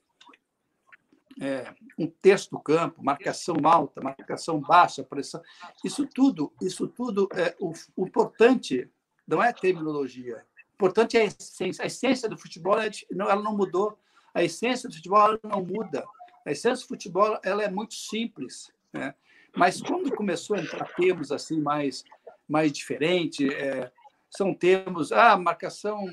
É, 1.41 1.73
um 1.97 2.07
texto 2.07 2.59
campo, 2.59 3.03
marcação 3.03 3.55
alta, 3.63 4.01
marcação 4.01 4.59
baixa, 4.59 5.03
pressão. 5.03 5.41
Isso 5.83 6.07
tudo, 6.07 6.51
isso 6.61 6.87
tudo 6.87 7.27
é 7.33 7.55
o, 7.59 7.73
o 7.95 8.05
importante 8.05 8.89
não 9.27 9.41
é 9.41 9.49
a 9.49 9.53
terminologia. 9.53 10.45
O 10.71 10.75
importante 10.75 11.17
é 11.17 11.21
a 11.21 11.25
essência. 11.25 11.83
A 11.83 11.87
essência 11.87 12.29
do 12.29 12.37
futebol 12.37 12.79
é, 12.79 12.89
não, 13.11 13.29
ela 13.29 13.41
não 13.41 13.55
mudou. 13.55 13.97
A 14.33 14.43
essência 14.43 14.89
do 14.89 14.95
futebol 14.95 15.39
não 15.43 15.63
muda. 15.63 16.05
A 16.45 16.51
essência 16.51 16.85
do 16.85 16.89
futebol 16.89 17.39
ela 17.43 17.63
é 17.63 17.69
muito 17.69 17.93
simples, 17.93 18.71
né? 18.91 19.13
Mas 19.55 19.79
quando 19.81 20.13
começou 20.15 20.55
a 20.55 20.61
entrar 20.61 20.93
termos 20.95 21.31
assim 21.31 21.61
mais 21.61 22.03
mais 22.47 22.71
diferentes, 22.71 23.49
é, 23.53 23.91
são 24.29 24.53
termos, 24.53 25.11
ah, 25.11 25.37
marcação 25.37 26.05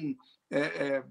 é, 0.50 0.60
é, 0.60 1.04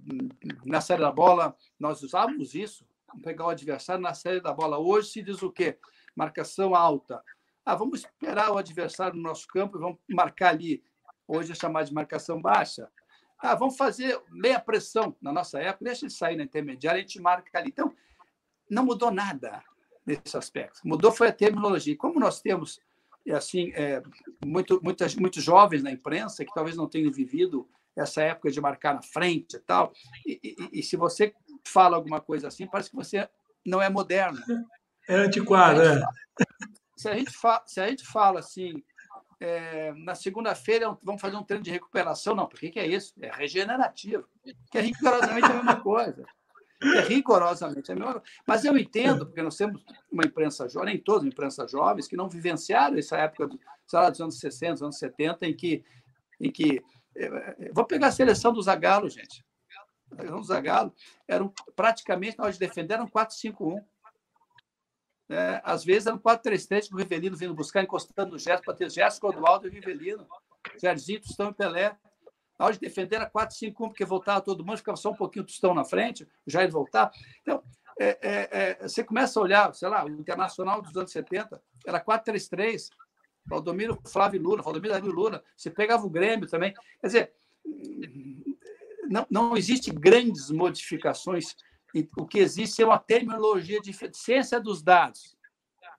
na 0.65 0.79
série 0.79 1.01
da 1.01 1.11
bola, 1.11 1.55
nós 1.77 2.01
usávamos 2.01 2.55
isso 2.55 2.85
pegar 3.21 3.45
o 3.45 3.49
adversário 3.49 4.01
na 4.01 4.13
série 4.13 4.41
da 4.41 4.53
bola. 4.53 4.77
Hoje 4.77 5.09
se 5.09 5.21
diz 5.21 5.41
o 5.41 5.51
quê? 5.51 5.77
Marcação 6.15 6.75
alta. 6.75 7.23
Ah, 7.65 7.75
vamos 7.75 7.99
esperar 7.99 8.51
o 8.51 8.57
adversário 8.57 9.15
no 9.15 9.23
nosso 9.23 9.47
campo 9.47 9.77
e 9.77 9.81
vamos 9.81 9.99
marcar 10.09 10.49
ali. 10.49 10.83
Hoje 11.27 11.51
é 11.51 11.55
chamado 11.55 11.87
de 11.87 11.93
marcação 11.93 12.41
baixa. 12.41 12.89
Ah, 13.37 13.55
vamos 13.55 13.77
fazer 13.77 14.19
meia 14.29 14.59
pressão. 14.59 15.15
Na 15.21 15.31
nossa 15.31 15.59
época, 15.59 15.85
deixa 15.85 16.05
ele 16.05 16.11
sair 16.11 16.35
na 16.35 16.43
intermediária, 16.43 16.99
a 16.99 17.01
gente 17.01 17.21
marca 17.21 17.57
ali. 17.57 17.69
Então, 17.69 17.93
não 18.69 18.85
mudou 18.85 19.11
nada 19.11 19.63
nesse 20.05 20.35
aspecto. 20.35 20.81
Mudou 20.83 21.11
foi 21.11 21.27
a 21.27 21.33
terminologia. 21.33 21.95
Como 21.95 22.19
nós 22.19 22.41
temos 22.41 22.79
assim 23.31 23.71
é, 23.75 24.01
muito, 24.43 24.79
muitas, 24.83 25.15
muitos 25.15 25.43
jovens 25.43 25.83
na 25.83 25.91
imprensa 25.91 26.43
que 26.43 26.53
talvez 26.53 26.75
não 26.75 26.87
tenham 26.87 27.11
vivido 27.11 27.67
essa 27.95 28.21
época 28.21 28.49
de 28.49 28.61
marcar 28.61 28.93
na 28.93 29.01
frente 29.01 29.57
e 29.57 29.59
tal, 29.59 29.91
e, 30.25 30.39
e, 30.43 30.79
e 30.79 30.83
se 30.83 30.95
você 30.95 31.33
fala 31.65 31.95
alguma 31.95 32.21
coisa 32.21 32.47
assim, 32.47 32.67
parece 32.67 32.89
que 32.89 32.95
você 32.95 33.27
não 33.65 33.81
é 33.81 33.89
moderno. 33.89 34.39
É 35.07 35.15
antiquado, 35.15 35.81
é. 35.81 36.01
Se 36.95 37.09
a 37.09 37.15
gente 37.15 37.31
fala, 37.31 37.63
se 37.65 37.79
a 37.79 37.87
gente 37.87 38.05
fala 38.05 38.39
assim, 38.39 38.83
é, 39.39 39.93
na 39.93 40.15
segunda-feira 40.15 40.97
vamos 41.01 41.21
fazer 41.21 41.37
um 41.37 41.43
treino 41.43 41.63
de 41.63 41.71
recuperação, 41.71 42.35
não, 42.35 42.47
por 42.47 42.59
que, 42.59 42.79
é 42.79 42.85
isso? 42.85 43.13
É 43.21 43.31
regenerativo, 43.31 44.27
que 44.71 44.77
é 44.77 44.81
rigorosamente 44.81 45.45
a 45.45 45.53
mesma 45.53 45.81
coisa. 45.81 46.25
É 46.81 47.01
rigorosamente 47.01 47.91
a 47.91 47.95
mesma 47.95 48.13
coisa. 48.13 48.27
Mas 48.45 48.65
eu 48.65 48.77
entendo, 48.77 49.25
porque 49.25 49.41
nós 49.41 49.57
temos 49.57 49.83
uma 50.11 50.25
imprensa 50.25 50.67
jovem, 50.67 50.93
nem 50.93 51.03
todos 51.03 51.25
imprensa 51.25 51.67
jovens, 51.67 52.07
que 52.07 52.15
não 52.15 52.29
vivenciaram 52.29 52.97
essa 52.97 53.17
época, 53.17 53.49
sei 53.87 53.99
lá, 53.99 54.09
dos 54.09 54.21
anos 54.21 54.39
60, 54.39 54.85
anos 54.85 54.97
70, 54.97 55.45
em 55.45 55.55
que. 55.55 55.83
Em 56.39 56.49
que 56.49 56.81
é, 57.17 57.25
é, 57.25 57.71
vou 57.73 57.83
pegar 57.83 58.07
a 58.07 58.11
seleção 58.11 58.53
do 58.53 58.61
Zagallo, 58.61 59.09
gente 59.09 59.43
o 60.11 60.43
Zagallo, 60.43 60.93
eram 61.27 61.53
praticamente, 61.75 62.37
nós 62.37 62.57
defenderam 62.57 63.07
4-5-1. 63.07 63.83
É, 65.29 65.61
às 65.63 65.83
vezes 65.83 66.07
eram 66.07 66.17
4-3-3 66.17 66.89
com 66.89 66.95
o 66.95 66.97
Rivelino 66.97 67.37
vindo 67.37 67.53
buscar, 67.53 67.83
encostando 67.83 68.31
no 68.31 68.39
gesto 68.39 68.63
para 68.63 68.73
ter 68.73 68.89
gesto, 68.89 69.21
Clodoaldo 69.21 69.67
e 69.67 69.71
Rivelino. 69.71 70.27
Jairzinho, 70.81 71.21
Tostão 71.21 71.49
e 71.49 71.53
Pelé. 71.53 71.95
Na 72.57 72.65
hora 72.65 72.73
de 72.73 72.79
defender 72.79 73.17
era 73.17 73.29
4-5-1, 73.29 73.73
porque 73.73 74.03
voltava 74.03 74.41
todo 74.41 74.65
mundo, 74.65 74.77
ficava 74.77 74.97
só 74.97 75.11
um 75.11 75.15
pouquinho 75.15 75.45
Tostão 75.45 75.73
na 75.73 75.85
frente, 75.85 76.27
o 76.45 76.51
Jair 76.51 76.69
voltar. 76.69 77.11
Então, 77.41 77.63
é, 77.99 78.17
é, 78.21 78.49
é, 78.51 78.87
você 78.87 79.03
começa 79.03 79.39
a 79.39 79.43
olhar, 79.43 79.73
sei 79.75 79.87
lá, 79.87 80.03
o 80.03 80.09
Internacional 80.09 80.81
dos 80.81 80.95
anos 80.95 81.11
70 81.11 81.61
era 81.85 82.03
4-3-3, 82.03 82.89
Valdomiro 83.45 83.99
Flávio 84.07 84.41
Lula, 84.41 84.61
Valdomiro 84.61 84.93
Davi 84.93 85.09
Lula. 85.09 85.43
Você 85.55 85.69
pegava 85.69 86.05
o 86.05 86.09
Grêmio 86.09 86.47
também. 86.47 86.73
Quer 87.01 87.07
dizer, 87.07 87.33
não, 89.09 89.25
não 89.29 89.57
existe 89.57 89.91
grandes 89.91 90.51
modificações. 90.51 91.55
O 92.15 92.27
que 92.27 92.37
existe 92.37 92.81
é 92.81 92.85
uma 92.85 92.99
terminologia 92.99 93.81
de 93.81 93.91
ciência 94.13 94.59
dos 94.59 94.83
dados. 94.83 95.35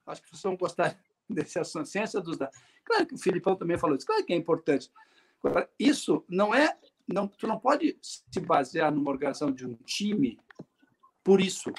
Acho 0.07 0.21
que 0.21 0.29
vocês 0.29 0.41
vão 0.41 0.55
gostar 0.55 0.97
desse 1.29 1.59
assunto, 1.59 1.87
ciência 1.87 2.21
dos 2.21 2.37
dados. 2.37 2.57
Claro 2.85 3.05
que 3.05 3.13
o 3.13 3.17
Filipão 3.17 3.55
também 3.55 3.77
falou 3.77 3.95
isso, 3.95 4.05
claro 4.05 4.25
que 4.25 4.33
é 4.33 4.35
importante. 4.35 4.89
Isso 5.77 6.23
não 6.29 6.55
é. 6.55 6.77
Não, 7.07 7.27
tu 7.27 7.45
não 7.45 7.59
pode 7.59 7.97
se 8.01 8.39
basear 8.39 8.91
numa 8.91 9.11
organização 9.11 9.51
de 9.51 9.67
um 9.67 9.75
time 9.75 10.39
por 11.23 11.41
isso. 11.41 11.71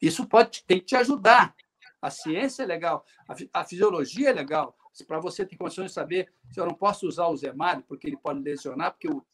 Isso 0.00 0.26
pode 0.26 0.62
tem 0.64 0.78
que 0.78 0.86
te 0.86 0.96
ajudar. 0.96 1.54
A 2.00 2.10
ciência 2.10 2.62
é 2.62 2.66
legal, 2.66 3.04
a, 3.28 3.60
a 3.60 3.64
fisiologia 3.64 4.30
é 4.30 4.32
legal. 4.32 4.76
Para 5.06 5.18
você 5.18 5.44
ter 5.44 5.56
condições 5.56 5.86
de 5.86 5.92
saber 5.92 6.32
se 6.50 6.60
eu 6.60 6.66
não 6.66 6.74
posso 6.74 7.06
usar 7.06 7.26
o 7.26 7.36
Zemário, 7.36 7.82
porque 7.86 8.06
ele 8.06 8.16
pode 8.16 8.40
lesionar, 8.40 8.92
porque 8.92 9.08
o, 9.08 9.24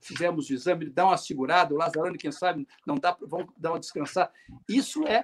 fizemos 0.00 0.48
o 0.48 0.54
exame, 0.54 0.90
dá 0.90 1.06
uma 1.06 1.16
segurada, 1.16 1.74
o 1.74 1.78
Lazarone, 1.78 2.18
quem 2.18 2.32
sabe, 2.32 2.66
não 2.86 2.96
dá, 2.96 3.16
vão 3.20 3.46
dar 3.56 3.72
uma 3.72 3.80
descansar. 3.80 4.32
Isso 4.68 5.06
é 5.06 5.22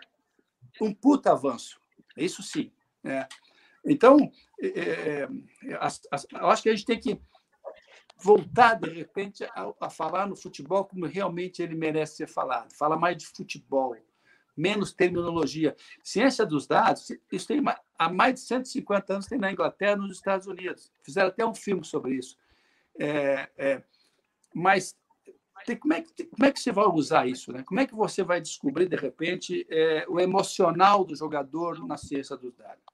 um 0.80 0.92
puta 0.92 1.32
avanço. 1.32 1.80
Isso 2.16 2.42
sim. 2.42 2.70
É. 3.02 3.26
Então, 3.84 4.30
é, 4.60 4.66
é, 4.66 5.22
é 5.22 5.28
eu 6.32 6.48
acho 6.48 6.62
que 6.62 6.68
a 6.68 6.74
gente 6.74 6.86
tem 6.86 6.98
que 6.98 7.20
voltar, 8.16 8.74
de 8.74 8.88
repente, 8.90 9.44
a, 9.44 9.72
a, 9.80 9.90
falar 9.90 10.26
no 10.26 10.36
futebol 10.36 10.84
como 10.84 11.06
realmente 11.06 11.62
ele 11.62 11.74
merece 11.74 12.16
ser 12.16 12.28
falado. 12.28 12.72
Fala 12.72 12.96
mais 12.96 13.16
de 13.16 13.26
futebol, 13.26 13.96
menos 14.56 14.92
terminologia. 14.92 15.76
Ciência 16.02 16.46
dos 16.46 16.66
dados, 16.66 17.10
isso 17.30 17.46
tem 17.46 17.62
há 17.98 18.08
mais 18.08 18.34
de 18.34 18.40
150 18.40 19.12
anos, 19.12 19.26
tem 19.26 19.38
na 19.38 19.52
Inglaterra 19.52 19.96
nos 19.96 20.16
Estados 20.16 20.46
Unidos. 20.46 20.90
Fizeram 21.02 21.28
até 21.28 21.44
um 21.44 21.54
filme 21.54 21.84
sobre 21.84 22.14
isso. 22.14 22.38
É, 22.98 23.50
é, 23.56 23.82
mas 24.54 24.96
tem, 25.66 25.76
como, 25.76 25.94
é 25.94 26.02
que, 26.02 26.24
como 26.24 26.44
é 26.44 26.52
que 26.52 26.60
você 26.60 26.70
vai 26.70 26.86
usar 26.86 27.26
isso? 27.26 27.52
Né? 27.52 27.62
Como 27.62 27.80
é 27.80 27.86
que 27.86 27.94
você 27.94 28.22
vai 28.22 28.40
descobrir, 28.40 28.86
de 28.86 28.96
repente, 28.96 29.66
é, 29.70 30.04
o 30.08 30.20
emocional 30.20 31.04
do 31.04 31.16
jogador 31.16 31.86
na 31.86 31.96
ciência 31.96 32.36
dos 32.36 32.54
dados? 32.54 32.84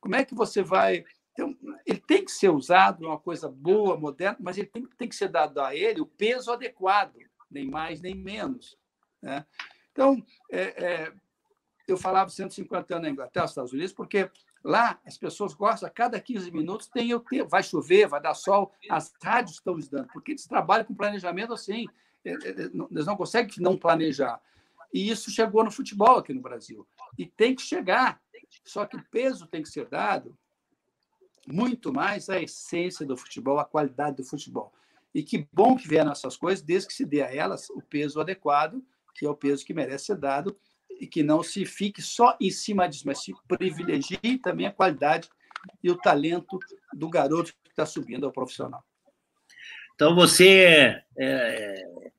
Como 0.00 0.16
é 0.16 0.24
que 0.24 0.34
você 0.34 0.62
vai. 0.62 1.04
Então, 1.32 1.56
ele 1.86 2.00
tem 2.00 2.24
que 2.24 2.32
ser 2.32 2.48
usado, 2.48 3.06
uma 3.06 3.18
coisa 3.18 3.48
boa, 3.48 3.96
moderna, 3.96 4.36
mas 4.40 4.58
ele 4.58 4.66
tem, 4.66 4.84
tem 4.98 5.08
que 5.08 5.14
ser 5.14 5.28
dado 5.28 5.60
a 5.60 5.74
ele 5.74 6.00
o 6.00 6.06
peso 6.06 6.50
adequado, 6.52 7.16
nem 7.50 7.70
mais 7.70 8.00
nem 8.00 8.14
menos. 8.14 8.76
Né? 9.22 9.46
Então, 9.92 10.24
é, 10.50 10.84
é, 10.84 11.12
eu 11.86 11.96
falava 11.96 12.30
150 12.30 12.94
anos 12.94 13.06
na 13.06 13.10
Inglaterra, 13.10 13.44
nos 13.44 13.52
Estados 13.52 13.72
Unidos, 13.72 13.92
porque 13.92 14.28
lá 14.62 14.98
as 15.06 15.16
pessoas 15.16 15.54
gostam, 15.54 15.88
a 15.88 15.90
cada 15.90 16.20
15 16.20 16.50
minutos 16.50 16.86
tem 16.86 17.14
o 17.14 17.20
tempo, 17.20 17.48
vai 17.48 17.62
chover, 17.62 18.08
vai 18.08 18.20
dar 18.20 18.34
sol, 18.34 18.72
as 18.88 19.12
rádios 19.22 19.56
estão 19.56 19.78
dando, 19.90 20.08
porque 20.12 20.32
eles 20.32 20.46
trabalham 20.46 20.84
com 20.84 20.94
planejamento 20.94 21.52
assim, 21.52 21.86
é, 22.24 22.30
é, 22.30 22.34
é, 22.34 22.70
eles 22.90 23.06
não 23.06 23.16
conseguem 23.16 23.54
não 23.58 23.76
planejar. 23.76 24.40
E 24.92 25.08
isso 25.08 25.30
chegou 25.30 25.64
no 25.64 25.70
futebol 25.70 26.18
aqui 26.18 26.34
no 26.34 26.40
Brasil. 26.40 26.86
E 27.16 27.24
tem 27.24 27.54
que 27.54 27.62
chegar. 27.62 28.20
Só 28.64 28.84
que 28.84 28.96
o 28.96 29.04
peso 29.10 29.46
tem 29.46 29.62
que 29.62 29.68
ser 29.68 29.86
dado 29.86 30.36
muito 31.46 31.92
mais 31.92 32.28
à 32.28 32.40
essência 32.40 33.06
do 33.06 33.16
futebol, 33.16 33.58
à 33.58 33.64
qualidade 33.64 34.16
do 34.16 34.24
futebol. 34.24 34.72
E 35.14 35.22
que 35.22 35.48
bom 35.52 35.76
que 35.76 35.88
vieram 35.88 36.12
essas 36.12 36.36
coisas, 36.36 36.64
desde 36.64 36.88
que 36.88 36.94
se 36.94 37.04
dê 37.04 37.22
a 37.22 37.34
elas 37.34 37.70
o 37.70 37.80
peso 37.80 38.20
adequado, 38.20 38.84
que 39.14 39.26
é 39.26 39.30
o 39.30 39.34
peso 39.34 39.64
que 39.64 39.74
merece 39.74 40.06
ser 40.06 40.16
dado, 40.16 40.56
e 41.00 41.06
que 41.06 41.22
não 41.22 41.42
se 41.42 41.64
fique 41.64 42.02
só 42.02 42.36
em 42.38 42.50
cima 42.50 42.86
disso, 42.86 43.04
mas 43.06 43.24
se 43.24 43.32
privilegie 43.48 44.38
também 44.42 44.66
a 44.66 44.72
qualidade 44.72 45.28
e 45.82 45.90
o 45.90 45.96
talento 45.96 46.58
do 46.92 47.08
garoto 47.08 47.54
que 47.64 47.70
está 47.70 47.86
subindo 47.86 48.26
ao 48.26 48.32
profissional. 48.32 48.84
Então 49.94 50.14
você 50.14 51.02
é, 51.18 51.24
é 51.24 52.10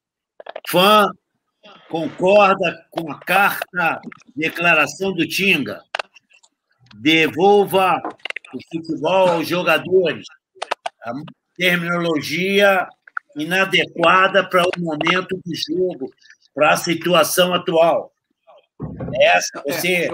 fã, 0.67 1.11
concorda 1.89 2.88
com 2.89 3.11
a 3.11 3.19
carta, 3.19 4.01
declaração 4.36 5.13
do 5.13 5.27
Tinga? 5.27 5.84
Devolva 6.95 8.01
o 8.53 8.59
futebol 8.71 9.29
aos 9.29 9.47
jogadores. 9.47 10.25
A 11.03 11.13
terminologia 11.55 12.88
inadequada 13.36 14.47
para 14.47 14.63
o 14.63 14.79
momento 14.79 15.39
do 15.43 15.55
jogo, 15.55 16.11
para 16.53 16.73
a 16.73 16.77
situação 16.77 17.53
atual. 17.53 18.11
Essa, 19.19 19.63
é, 19.65 19.71
você. 19.71 20.09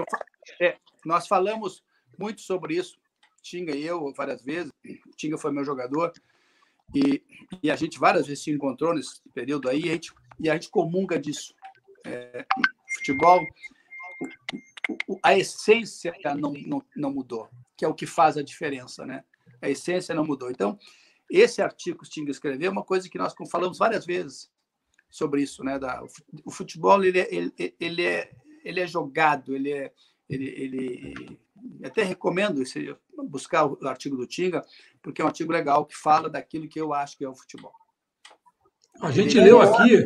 É, 0.60 0.66
é, 0.66 0.76
nós 1.04 1.26
falamos 1.26 1.82
muito 2.18 2.40
sobre 2.40 2.76
isso, 2.76 2.98
Tinga 3.42 3.74
e 3.74 3.84
eu, 3.84 4.12
várias 4.12 4.42
vezes. 4.42 4.72
Tinga 5.16 5.38
foi 5.38 5.52
meu 5.52 5.64
jogador. 5.64 6.12
E, 6.94 7.22
e 7.62 7.70
a 7.70 7.76
gente 7.76 7.98
várias 7.98 8.26
vezes 8.26 8.44
se 8.44 8.50
encontrou 8.50 8.94
nesse 8.94 9.20
período 9.34 9.68
aí, 9.68 9.82
e 9.82 9.90
a 9.90 9.92
gente, 9.92 10.12
e 10.40 10.50
a 10.50 10.54
gente 10.54 10.70
comunga 10.70 11.18
disso. 11.18 11.54
É, 12.06 12.46
futebol, 12.94 13.44
a 15.22 15.36
essência 15.36 16.14
não, 16.36 16.52
não, 16.52 16.82
não 16.96 17.12
mudou, 17.12 17.48
que 17.76 17.84
é 17.84 17.88
o 17.88 17.94
que 17.94 18.06
faz 18.06 18.36
a 18.36 18.42
diferença, 18.42 19.04
né? 19.04 19.24
A 19.60 19.68
essência 19.68 20.14
não 20.14 20.24
mudou. 20.24 20.50
Então, 20.50 20.78
esse 21.30 21.60
artigo 21.60 21.98
que 21.98 22.06
o 22.06 22.10
Tinga 22.10 22.30
escreveu 22.30 22.68
é 22.68 22.72
uma 22.72 22.84
coisa 22.84 23.08
que 23.08 23.18
nós 23.18 23.34
falamos 23.50 23.78
várias 23.78 24.06
vezes 24.06 24.50
sobre 25.10 25.42
isso, 25.42 25.62
né? 25.62 25.78
Da, 25.78 26.02
o 26.44 26.50
futebol 26.50 27.02
ele 27.04 27.20
é, 27.20 27.34
ele, 27.34 27.52
ele 27.78 28.04
é 28.04 28.30
ele 28.64 28.80
é 28.80 28.86
jogado, 28.86 29.54
ele 29.54 29.72
é 29.72 29.92
ele, 30.28 30.46
ele 30.46 31.38
até 31.82 32.02
recomendo 32.02 32.62
esse, 32.62 32.94
buscar 33.28 33.66
o 33.66 33.88
artigo 33.88 34.16
do 34.16 34.26
Tinga, 34.26 34.64
porque 35.02 35.22
é 35.22 35.24
um 35.24 35.28
artigo 35.28 35.50
legal 35.50 35.86
que 35.86 35.96
fala 35.96 36.28
daquilo 36.28 36.68
que 36.68 36.80
eu 36.80 36.92
acho 36.92 37.16
que 37.16 37.24
é 37.24 37.28
o 37.28 37.34
futebol. 37.34 37.72
A 39.00 39.10
gente 39.10 39.38
leu 39.38 39.60
aqui, 39.60 39.96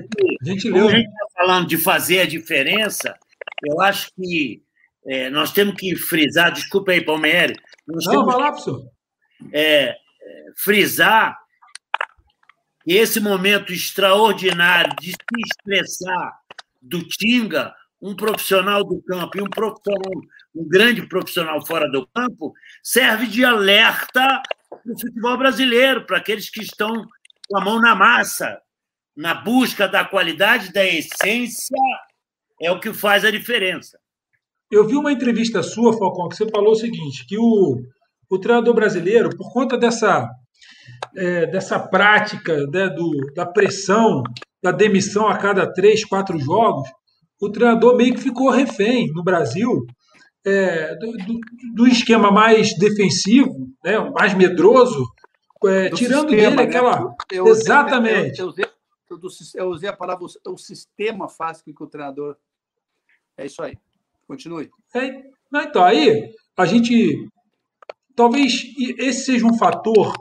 a 0.41 0.45
gente 0.45 0.71
leu. 0.71 0.89
a 0.89 0.91
gente 0.91 1.09
está 1.09 1.27
falando 1.35 1.67
de 1.67 1.79
fazer 1.79 2.21
a 2.21 2.27
diferença, 2.27 3.19
eu 3.65 3.81
acho 3.81 4.13
que 4.15 4.63
é, 5.07 5.31
nós 5.31 5.53
temos 5.53 5.75
que 5.75 5.97
frisar, 5.97 6.53
desculpa 6.53 6.93
aí, 6.93 7.05
Palmeiras. 7.05 7.57
Não, 7.87 8.27
vai 8.27 8.37
lá, 8.37 8.53
professor. 8.53 8.87
É, 9.53 9.89
é, 9.89 9.97
frisar 10.57 11.37
que 12.85 12.93
esse 12.93 13.19
momento 13.19 13.73
extraordinário 13.73 14.95
de 15.01 15.13
se 15.13 15.17
expressar 15.47 16.41
do 16.81 17.03
Tinga 17.09 17.75
um 18.03 18.17
profissional 18.17 18.83
do 18.83 19.01
campo 19.03 19.39
e 19.39 19.41
um 19.41 19.49
profissional, 19.49 20.13
um 20.55 20.69
grande 20.69 21.07
profissional 21.07 21.65
fora 21.65 21.89
do 21.89 22.07
campo, 22.09 22.53
serve 22.83 23.29
de 23.29 23.45
alerta 23.45 24.43
para 24.69 24.93
o 24.93 25.01
futebol 25.01 25.39
brasileiro, 25.39 26.05
para 26.05 26.19
aqueles 26.19 26.51
que 26.51 26.61
estão 26.61 27.07
com 27.49 27.59
a 27.59 27.65
mão 27.65 27.81
na 27.81 27.95
massa, 27.95 28.61
na 29.17 29.35
busca 29.35 29.87
da 29.87 30.05
qualidade, 30.05 30.73
da 30.73 30.85
essência, 30.85 31.79
é 32.61 32.73
o 32.73 32.81
que 32.81 32.93
faz 32.93 33.25
a 33.25 33.31
diferença. 33.31 33.99
Eu 34.71 34.87
vi 34.87 34.97
uma 34.97 35.13
entrevista 35.13 35.63
sua, 35.63 35.97
Falcão, 35.97 36.29
que 36.29 36.37
você 36.37 36.49
falou 36.49 36.73
o 36.73 36.77
seguinte, 36.77 37.27
que 37.27 37.39
o, 37.39 37.83
o 38.29 38.39
treinador 38.39 38.75
brasileiro, 38.75 39.37
por 39.37 39.53
conta 39.53 39.77
dessa, 39.77 40.29
é, 41.15 41.47
dessa 41.47 41.79
prática 41.79 42.57
né, 42.69 42.89
do, 42.89 43.11
da 43.35 43.47
pressão, 43.47 44.23
da 44.63 44.73
demissão 44.73 45.29
a 45.29 45.37
cada 45.37 45.71
três, 45.71 46.05
quatro 46.05 46.39
jogos, 46.39 46.89
o 47.43 47.51
treinador 47.51 47.97
meio 47.97 48.15
que 48.15 48.21
ficou 48.21 48.51
refém 48.51 49.13
no 49.13 49.23
Brasil 49.23 49.85
é, 50.45 50.95
do, 50.95 51.13
do, 51.13 51.41
do, 51.75 51.87
esquema 51.89 52.31
mais 52.31 52.77
defensivo, 52.79 53.69
né, 53.85 53.99
mais 54.11 54.33
medroso, 54.35 55.05
é, 55.65 55.91
tirando 55.91 56.31
sistema, 56.31 56.51
dele 56.51 56.57
né? 56.57 56.63
aquela. 56.63 57.15
Eu, 57.31 57.47
Exatamente. 57.49 58.41
Eu, 58.41 58.47
eu, 58.47 58.51
usei, 58.51 58.67
eu, 59.57 59.69
usei, 59.69 59.89
a 59.89 59.97
palavra 59.97 60.25
o 60.47 60.57
sistema 60.57 61.29
faz 61.29 61.61
com 61.63 61.73
que 61.73 61.83
o 61.83 61.87
treinador. 61.87 62.37
É 63.37 63.47
isso 63.47 63.61
aí. 63.63 63.77
Continue. 64.27 64.71
É, 64.95 65.23
então, 65.53 65.85
aí 65.85 66.33
a 66.57 66.65
gente. 66.65 67.29
Talvez 68.15 68.63
esse 68.99 69.25
seja 69.25 69.47
um 69.47 69.57
fator 69.57 70.13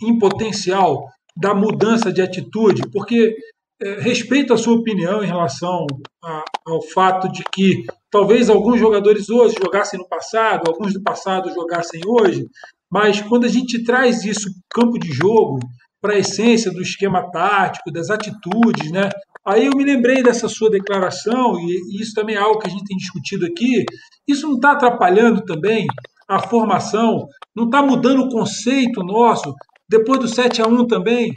em 0.00 0.18
potencial 0.18 1.08
da 1.36 1.52
mudança 1.52 2.12
de 2.12 2.22
atitude, 2.22 2.82
porque 2.92 3.34
é, 3.82 3.94
respeito 4.00 4.52
a 4.52 4.58
sua 4.58 4.74
opinião 4.74 5.22
em 5.22 5.26
relação 5.26 5.86
a, 6.22 6.44
ao 6.66 6.82
fato 6.82 7.30
de 7.30 7.42
que 7.52 7.84
talvez 8.10 8.50
alguns 8.50 8.78
jogadores 8.78 9.28
hoje 9.30 9.56
jogassem 9.62 9.98
no 9.98 10.08
passado, 10.08 10.68
alguns 10.68 10.92
do 10.92 11.02
passado 11.02 11.52
jogassem 11.52 12.00
hoje, 12.06 12.46
mas 12.90 13.20
quando 13.22 13.44
a 13.44 13.48
gente 13.48 13.84
traz 13.84 14.24
isso 14.24 14.48
para 14.50 14.82
o 14.82 14.86
campo 14.86 14.98
de 14.98 15.12
jogo, 15.12 15.58
para 16.00 16.14
a 16.14 16.18
essência 16.18 16.72
do 16.72 16.82
esquema 16.82 17.30
tático, 17.30 17.92
das 17.92 18.10
atitudes, 18.10 18.90
né? 18.90 19.10
Aí 19.44 19.66
eu 19.66 19.72
me 19.76 19.84
lembrei 19.84 20.22
dessa 20.22 20.48
sua 20.48 20.70
declaração, 20.70 21.58
e 21.60 22.00
isso 22.00 22.14
também 22.14 22.36
é 22.36 22.38
algo 22.38 22.58
que 22.58 22.66
a 22.66 22.70
gente 22.70 22.84
tem 22.84 22.96
discutido 22.96 23.46
aqui. 23.46 23.84
Isso 24.26 24.46
não 24.46 24.56
está 24.56 24.72
atrapalhando 24.72 25.42
também 25.44 25.86
a 26.28 26.38
formação, 26.40 27.26
não 27.54 27.64
está 27.64 27.82
mudando 27.82 28.22
o 28.22 28.28
conceito 28.28 29.02
nosso. 29.02 29.54
Depois 29.88 30.20
do 30.20 30.28
7 30.28 30.62
a 30.62 30.66
1 30.66 30.86
também, 30.86 31.32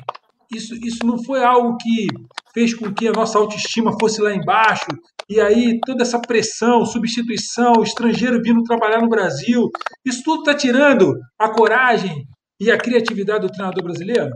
isso, 0.53 0.75
isso 0.75 1.05
não 1.05 1.23
foi 1.23 1.43
algo 1.43 1.77
que 1.77 2.07
fez 2.53 2.73
com 2.73 2.93
que 2.93 3.07
a 3.07 3.11
nossa 3.11 3.37
autoestima 3.37 3.97
fosse 3.99 4.21
lá 4.21 4.33
embaixo, 4.33 4.85
e 5.27 5.39
aí 5.39 5.79
toda 5.85 6.03
essa 6.03 6.19
pressão, 6.19 6.85
substituição, 6.85 7.81
estrangeiro 7.81 8.41
vindo 8.41 8.63
trabalhar 8.63 9.01
no 9.01 9.09
Brasil, 9.09 9.69
isso 10.05 10.23
tudo 10.23 10.41
está 10.41 10.53
tirando 10.53 11.19
a 11.39 11.49
coragem 11.49 12.27
e 12.59 12.71
a 12.71 12.77
criatividade 12.77 13.41
do 13.41 13.51
treinador 13.51 13.83
brasileiro? 13.83 14.31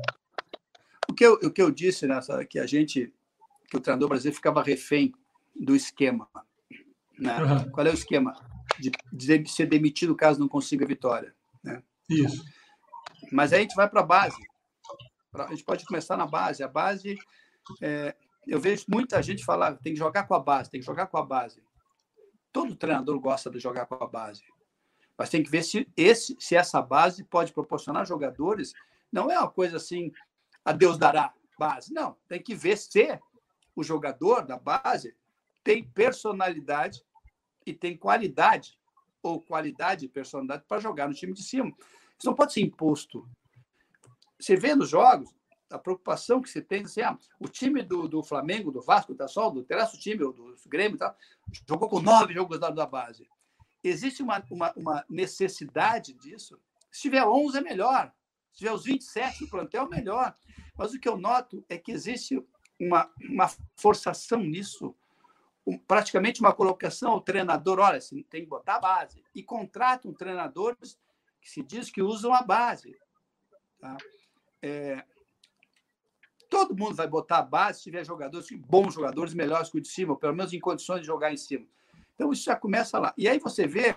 O 1.10 1.14
que 1.14 1.26
eu, 1.26 1.34
o 1.34 1.52
que 1.52 1.62
eu 1.62 1.72
disse 1.72 2.08
nessa, 2.08 2.44
que 2.46 2.60
a 2.60 2.66
gente, 2.66 3.14
que 3.70 3.78
o 3.78 3.80
treinador 3.80 4.10
brasileiro 4.10 4.36
ficava 4.36 4.64
refém 4.64 5.14
do 5.56 5.76
esquema. 5.76 6.28
Né? 7.18 7.38
Uhum. 7.42 7.72
Qual 7.72 7.86
é 7.86 7.90
o 7.90 7.94
esquema? 7.94 8.34
De, 8.80 8.92
de, 9.12 9.50
ser 9.50 9.66
demitido 9.66 10.16
caso 10.16 10.40
não 10.40 10.48
consiga 10.48 10.86
a 10.86 10.88
vitória. 10.88 11.34
Né? 11.64 11.82
Isso. 12.10 12.44
Mas 13.32 13.54
aí 13.54 13.60
a 13.60 13.62
gente 13.64 13.76
vai 13.76 13.90
para 13.90 14.02
a 14.02 14.06
base. 14.06 14.38
A 15.34 15.48
gente 15.48 15.64
pode 15.64 15.86
começar 15.86 16.18
na 16.18 16.26
base. 16.26 16.64
A 16.64 16.68
base 16.68 17.18
é, 17.82 18.16
eu 18.46 18.60
vejo 18.60 18.86
muita 18.88 19.22
gente 19.22 19.44
falar 19.44 19.76
tem 19.76 19.94
que 19.94 20.00
jogar 20.00 20.24
com 20.24 20.34
a 20.34 20.40
base, 20.40 20.70
tem 20.70 20.80
que 20.80 20.86
jogar 20.86 21.08
com 21.08 21.18
a 21.18 21.26
base. 21.26 21.62
Todo 22.52 22.76
treinador 22.76 23.20
gosta 23.20 23.50
de 23.50 23.60
jogar 23.60 23.86
com 23.86 23.96
a 23.96 24.08
base. 24.08 24.44
Mas 25.18 25.30
tem 25.30 25.44
que 25.44 25.50
ver 25.50 25.64
se, 25.64 25.88
esse, 25.98 26.36
se 26.40 26.56
essa 26.56 26.82
base 26.82 27.24
pode 27.24 27.52
proporcionar 27.52 28.06
jogadores. 28.06 28.74
Não 29.12 29.32
é 29.32 29.38
uma 29.38 29.50
coisa 29.50 29.78
assim, 29.78 30.12
a 30.64 30.72
Deus 30.72 30.98
dará 30.98 31.34
base. 31.58 31.94
Não, 31.94 32.16
tem 32.28 32.42
que 32.42 32.56
ver 32.56 32.78
se 32.78 33.20
o 33.76 33.84
jogador 33.84 34.46
da 34.46 34.58
base 34.58 35.16
tem 35.64 35.84
personalidade 35.84 37.04
e 37.66 37.74
tem 37.74 37.98
qualidade, 37.98 38.80
ou 39.22 39.42
qualidade 39.42 40.06
e 40.06 40.10
personalidade 40.10 40.64
para 40.68 40.80
jogar 40.80 41.08
no 41.08 41.14
time 41.14 41.34
de 41.34 41.44
cima. 41.44 41.74
Isso 42.18 42.28
não 42.28 42.36
pode 42.36 42.54
ser 42.54 42.62
imposto. 42.62 43.28
Você 44.40 44.56
vê 44.56 44.74
nos 44.74 44.90
jogos, 44.90 45.30
a 45.70 45.78
preocupação 45.78 46.42
que 46.42 46.50
você 46.50 46.62
tem, 46.62 46.84
assim, 46.84 47.02
ah, 47.02 47.18
o 47.40 47.48
time 47.48 47.82
do, 47.82 48.08
do 48.08 48.24
Flamengo, 48.24 48.72
do 48.72 48.82
Vasco, 48.82 49.14
da 49.14 49.28
Sol, 49.28 49.52
do 49.52 49.64
terceiro 49.64 50.02
time, 50.02 50.18
do, 50.18 50.32
do 50.32 50.56
Grêmio 50.68 50.98
tal, 50.98 51.16
jogou 51.68 51.90
com 51.90 52.00
nove 52.00 52.34
jogos 52.34 52.60
da, 52.60 52.70
da 52.70 52.86
base. 52.86 53.28
Existe 53.84 54.24
uma, 54.24 54.44
uma, 54.50 54.74
uma, 54.76 55.06
necessidade 55.10 56.14
disso. 56.14 56.60
Se 56.92 57.02
tiver 57.02 57.26
11, 57.26 57.58
é 57.58 57.62
melhor. 57.62 58.12
Se 58.52 58.60
tiver 58.60 58.72
os 58.72 58.84
27 58.84 59.42
no 59.42 59.50
plantel, 59.50 59.88
melhor. 59.88 60.36
Mas 60.78 60.94
o 60.94 61.00
que 61.00 61.08
eu 61.08 61.18
noto 61.18 61.64
é 61.70 61.78
que 61.78 61.92
existe 61.92 62.44
uma, 62.80 63.12
uma 63.30 63.50
forçação 63.76 64.40
nisso, 64.40 64.96
um, 65.66 65.78
praticamente 65.78 66.40
uma 66.40 66.54
colocação 66.54 67.12
ao 67.12 67.22
treinador: 67.22 67.80
olha, 67.80 68.02
você 68.02 68.24
tem 68.24 68.42
que 68.42 68.50
botar 68.50 68.76
a 68.76 68.80
base. 68.80 69.24
E 69.34 69.44
contratam 69.44 70.14
treinadores 70.14 70.98
que 71.42 71.50
se 71.50 71.62
diz 71.62 71.90
que 71.90 72.02
usam 72.02 72.34
a 72.34 72.42
base. 72.42 72.98
Tá? 73.80 73.96
É, 74.62 75.06
todo 76.50 76.76
mundo 76.76 76.96
vai 76.96 77.08
botar 77.08 77.40
a 77.40 77.44
base 77.44 77.80
se 77.80 77.84
tiver 77.86 78.06
jogadores, 78.06 78.48
bons 78.52 78.94
jogadores, 78.94 79.34
melhores 79.34 79.70
que 79.70 79.78
o 79.78 79.82
de 79.82 79.88
cima, 79.88 80.14
ou 80.14 80.18
pelo 80.18 80.36
menos 80.36 80.54
em 80.54 80.60
condições 80.60 81.02
de 81.02 81.08
jogar 81.08 81.34
em 81.34 81.38
cima. 81.38 81.66
Então, 82.16 82.32
isso 82.32 82.44
já 82.44 82.56
começa 82.56 82.98
lá. 83.00 83.14
E 83.18 83.28
aí 83.28 83.40
você 83.40 83.68
vê 83.68 83.96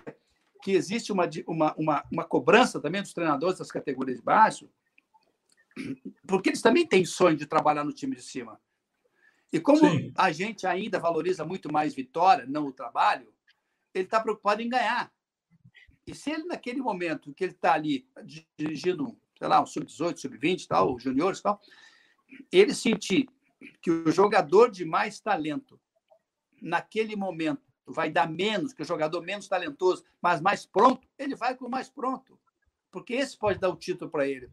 que 0.61 0.71
existe 0.71 1.11
uma, 1.11 1.27
uma, 1.47 1.73
uma, 1.75 2.03
uma 2.11 2.23
cobrança 2.23 2.79
também 2.79 3.01
dos 3.01 3.13
treinadores 3.13 3.57
das 3.57 3.71
categorias 3.71 4.19
de 4.19 4.23
baixo, 4.23 4.69
porque 6.27 6.49
eles 6.49 6.61
também 6.61 6.85
têm 6.85 7.03
sonho 7.03 7.35
de 7.35 7.45
trabalhar 7.45 7.83
no 7.83 7.93
time 7.93 8.15
de 8.15 8.21
cima. 8.21 8.59
E 9.51 9.59
como 9.59 9.79
Sim. 9.79 10.13
a 10.15 10.31
gente 10.31 10.65
ainda 10.65 10.99
valoriza 10.99 11.43
muito 11.43 11.71
mais 11.71 11.93
vitória, 11.93 12.45
não 12.47 12.67
o 12.67 12.71
trabalho, 12.73 13.33
ele 13.93 14.05
está 14.05 14.19
preocupado 14.19 14.61
em 14.61 14.69
ganhar. 14.69 15.11
E 16.07 16.15
se 16.15 16.31
ele, 16.31 16.45
naquele 16.45 16.81
momento 16.81 17.33
que 17.33 17.43
ele 17.43 17.53
está 17.53 17.73
ali 17.73 18.07
dirigindo, 18.57 19.17
sei 19.37 19.47
lá, 19.47 19.61
um 19.61 19.65
sub-18, 19.65 20.17
sub-20, 20.17 20.67
tal, 20.67 20.97
juniores 20.99 21.41
tal, 21.41 21.61
ele 22.51 22.73
sentir 22.73 23.29
que 23.81 23.91
o 23.91 24.11
jogador 24.11 24.71
de 24.71 24.85
mais 24.85 25.19
talento, 25.19 25.79
naquele 26.61 27.15
momento, 27.15 27.61
vai 27.85 28.09
dar 28.09 28.29
menos, 28.29 28.73
que 28.73 28.81
o 28.81 28.85
jogador 28.85 29.21
menos 29.21 29.47
talentoso, 29.47 30.03
mas 30.21 30.41
mais 30.41 30.65
pronto, 30.65 31.07
ele 31.17 31.35
vai 31.35 31.55
com 31.55 31.65
o 31.65 31.69
mais 31.69 31.89
pronto. 31.89 32.39
Porque 32.91 33.13
esse 33.13 33.37
pode 33.37 33.59
dar 33.59 33.69
o 33.69 33.75
título 33.75 34.09
para 34.09 34.27
ele. 34.27 34.49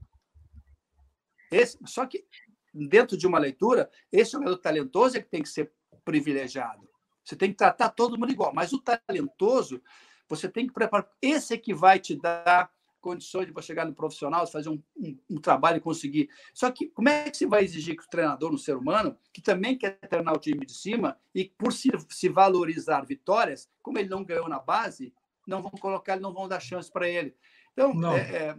Esse, 1.51 1.79
só 1.87 2.07
que, 2.07 2.27
dentro 2.73 3.17
de 3.17 3.27
uma 3.27 3.39
leitura, 3.39 3.91
esse 4.13 4.33
jogador 4.33 4.59
talentoso 4.59 5.17
é 5.17 5.23
que 5.23 5.29
tem 5.29 5.43
que 5.43 5.49
ser 5.49 5.73
privilegiado. 6.05 6.89
Você 7.25 7.37
tem 7.37 7.51
que 7.51 7.57
tratar 7.57 7.91
todo 7.91 8.19
mundo 8.19 8.33
igual. 8.33 8.53
Mas 8.55 8.73
o 8.73 8.81
talentoso, 8.81 9.83
você 10.29 10.49
tem 10.49 10.67
que 10.67 10.73
preparar. 10.73 11.11
Esse 11.21 11.55
é 11.55 11.59
que 11.59 11.75
vai 11.75 11.99
te 11.99 12.17
dar 12.17 12.71
condições 13.01 13.47
de 13.47 13.53
você 13.53 13.69
chegar 13.69 13.85
no 13.85 13.95
profissional, 13.95 14.47
fazer 14.47 14.69
um, 14.69 14.83
um, 14.97 15.19
um, 15.31 15.41
trabalho 15.41 15.79
e 15.79 15.81
conseguir. 15.81 16.29
Só 16.53 16.71
que 16.71 16.89
como 16.89 17.09
é 17.09 17.31
que 17.31 17.37
você 17.37 17.47
vai 17.47 17.65
exigir 17.65 17.97
que 17.97 18.03
o 18.03 18.09
treinador, 18.09 18.53
um 18.53 18.59
ser 18.59 18.77
humano, 18.77 19.17
que 19.33 19.41
também 19.41 19.77
quer 19.77 19.99
treinar 20.09 20.35
o 20.35 20.39
time 20.39 20.65
de 20.65 20.75
cima 20.75 21.19
e 21.35 21.45
por 21.45 21.73
se, 21.73 21.91
se 22.09 22.29
valorizar 22.29 23.03
vitórias, 23.03 23.69
como 23.83 23.99
ele 23.99 24.09
não 24.09 24.25
ganhou 24.25 24.49
na 24.49 24.59
base, 24.59 25.13
não 25.47 25.63
vão 25.63 25.71
colocar, 25.71 26.19
não 26.21 26.33
vão 26.33 26.49
dar 26.49 26.61
chance 26.61 26.91
para 26.91 27.09
ele. 27.09 27.35
Então, 27.73 27.93
é, 28.15 28.21
é, 28.21 28.57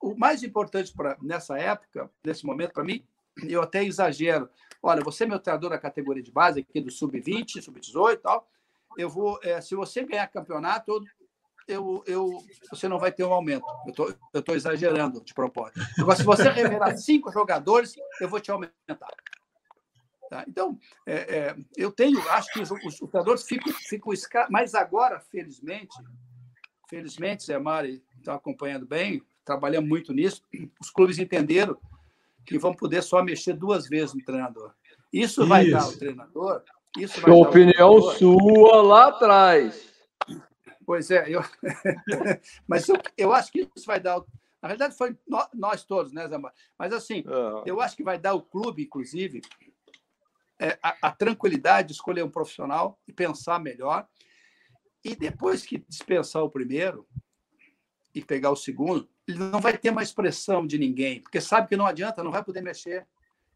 o 0.00 0.16
mais 0.16 0.42
importante 0.42 0.92
para 0.92 1.16
nessa 1.22 1.58
época, 1.58 2.10
nesse 2.24 2.44
momento, 2.44 2.72
para 2.72 2.84
mim, 2.84 3.04
eu 3.48 3.62
até 3.62 3.84
exagero. 3.84 4.48
Olha, 4.82 5.02
você 5.02 5.24
é 5.24 5.26
meu 5.26 5.38
treinador 5.38 5.70
da 5.70 5.78
categoria 5.78 6.22
de 6.22 6.32
base 6.32 6.60
aqui 6.60 6.80
do 6.80 6.90
sub-20, 6.90 7.62
sub-18 7.62 8.12
e 8.12 8.16
tal. 8.16 8.48
Eu 8.96 9.08
vou, 9.08 9.38
é, 9.42 9.60
se 9.60 9.74
você 9.74 10.04
ganhar 10.04 10.26
campeonato, 10.26 10.90
eu, 10.90 11.04
eu, 12.06 12.44
você 12.70 12.88
não 12.88 12.98
vai 12.98 13.12
ter 13.12 13.24
um 13.24 13.32
aumento. 13.32 13.64
Eu 13.86 13.92
tô, 13.92 14.14
estou 14.34 14.54
exagerando 14.54 15.22
de 15.22 15.34
propósito. 15.34 15.80
Agora, 15.98 16.16
se 16.16 16.24
você 16.24 16.48
revelar 16.48 16.96
cinco 16.98 17.32
jogadores, 17.32 17.94
eu 18.20 18.28
vou 18.28 18.40
te 18.40 18.50
aumentar. 18.50 19.08
Tá? 20.30 20.44
Então, 20.46 20.78
é, 21.06 21.14
é, 21.14 21.56
eu 21.76 21.90
tenho, 21.90 22.20
acho 22.30 22.52
que 22.52 22.60
os, 22.60 22.70
os 22.70 22.96
jogadores 22.96 23.42
ficam, 23.42 23.72
ficam 23.72 24.12
mas 24.48 24.74
agora, 24.74 25.18
felizmente, 25.18 25.96
felizmente, 26.88 27.44
Zé 27.44 27.58
Mari 27.58 28.02
está 28.18 28.34
acompanhando 28.34 28.86
bem, 28.86 29.22
trabalhamos 29.44 29.88
muito 29.88 30.12
nisso, 30.12 30.42
os 30.80 30.90
clubes 30.90 31.18
entenderam 31.18 31.76
que 32.46 32.58
vão 32.58 32.72
poder 32.72 33.02
só 33.02 33.22
mexer 33.22 33.54
duas 33.54 33.88
vezes 33.88 34.14
no 34.14 34.24
treinador. 34.24 34.72
Isso 35.12 35.46
vai 35.46 35.64
isso. 35.64 35.72
dar 35.72 35.82
ao 35.82 35.92
treinador. 35.92 36.62
Isso 36.96 37.20
vai 37.20 37.30
opinião 37.32 38.00
sua 38.12 38.82
lá 38.82 39.08
atrás. 39.08 39.89
Pois 40.90 41.08
é, 41.08 41.24
eu... 41.30 41.40
mas 42.66 42.88
eu, 42.88 42.96
eu 43.16 43.32
acho 43.32 43.52
que 43.52 43.70
isso 43.76 43.86
vai 43.86 44.00
dar. 44.00 44.20
Na 44.60 44.68
verdade, 44.68 44.96
foi 44.96 45.16
nós 45.54 45.84
todos, 45.84 46.12
né, 46.12 46.26
Zamba? 46.26 46.52
Mas 46.76 46.92
assim, 46.92 47.22
eu 47.64 47.80
acho 47.80 47.96
que 47.96 48.02
vai 48.02 48.18
dar 48.18 48.34
o 48.34 48.42
clube, 48.42 48.82
inclusive, 48.82 49.40
é, 50.58 50.76
a, 50.82 50.96
a, 51.02 51.12
tranquilidade 51.12 51.86
de 51.86 51.94
escolher 51.94 52.24
um 52.24 52.28
profissional 52.28 52.98
e 53.06 53.12
pensar 53.12 53.60
melhor. 53.60 54.04
E 55.04 55.14
depois 55.14 55.64
que 55.64 55.78
dispensar 55.88 56.42
o 56.42 56.50
primeiro 56.50 57.06
e 58.12 58.20
pegar 58.20 58.50
o 58.50 58.56
segundo, 58.56 59.08
ele 59.28 59.38
não 59.38 59.60
vai 59.60 59.78
ter 59.78 59.92
mais 59.92 60.12
pressão 60.12 60.66
de 60.66 60.76
ninguém, 60.76 61.20
porque 61.20 61.40
sabe 61.40 61.68
que 61.68 61.76
não 61.76 61.86
adianta, 61.86 62.24
não 62.24 62.32
vai 62.32 62.42
poder 62.42 62.62
mexer. 62.62 63.06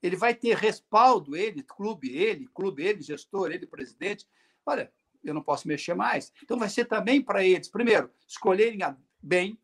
Ele 0.01 0.15
vai 0.15 0.37
ter 0.37 0.57
respaldo, 0.57 1.35
ele, 1.35 1.65
clube, 1.65 2.17
ele, 2.17 2.47
clube, 2.55 2.87
ele, 2.87 3.03
gestor, 3.03 3.51
ele, 3.51 3.67
presidente. 3.67 4.25
Olha, 4.65 4.93
eu 5.25 5.35
não 5.35 5.43
posso 5.43 5.67
mexer 5.67 5.95
mais. 5.95 6.33
Então, 6.43 6.59
vai 6.59 6.69
ser 6.69 6.85
também 6.85 7.23
para 7.23 7.45
eles, 7.45 7.69
primeiro, 7.69 8.11
escolherem 8.27 8.79
bem, 9.23 9.59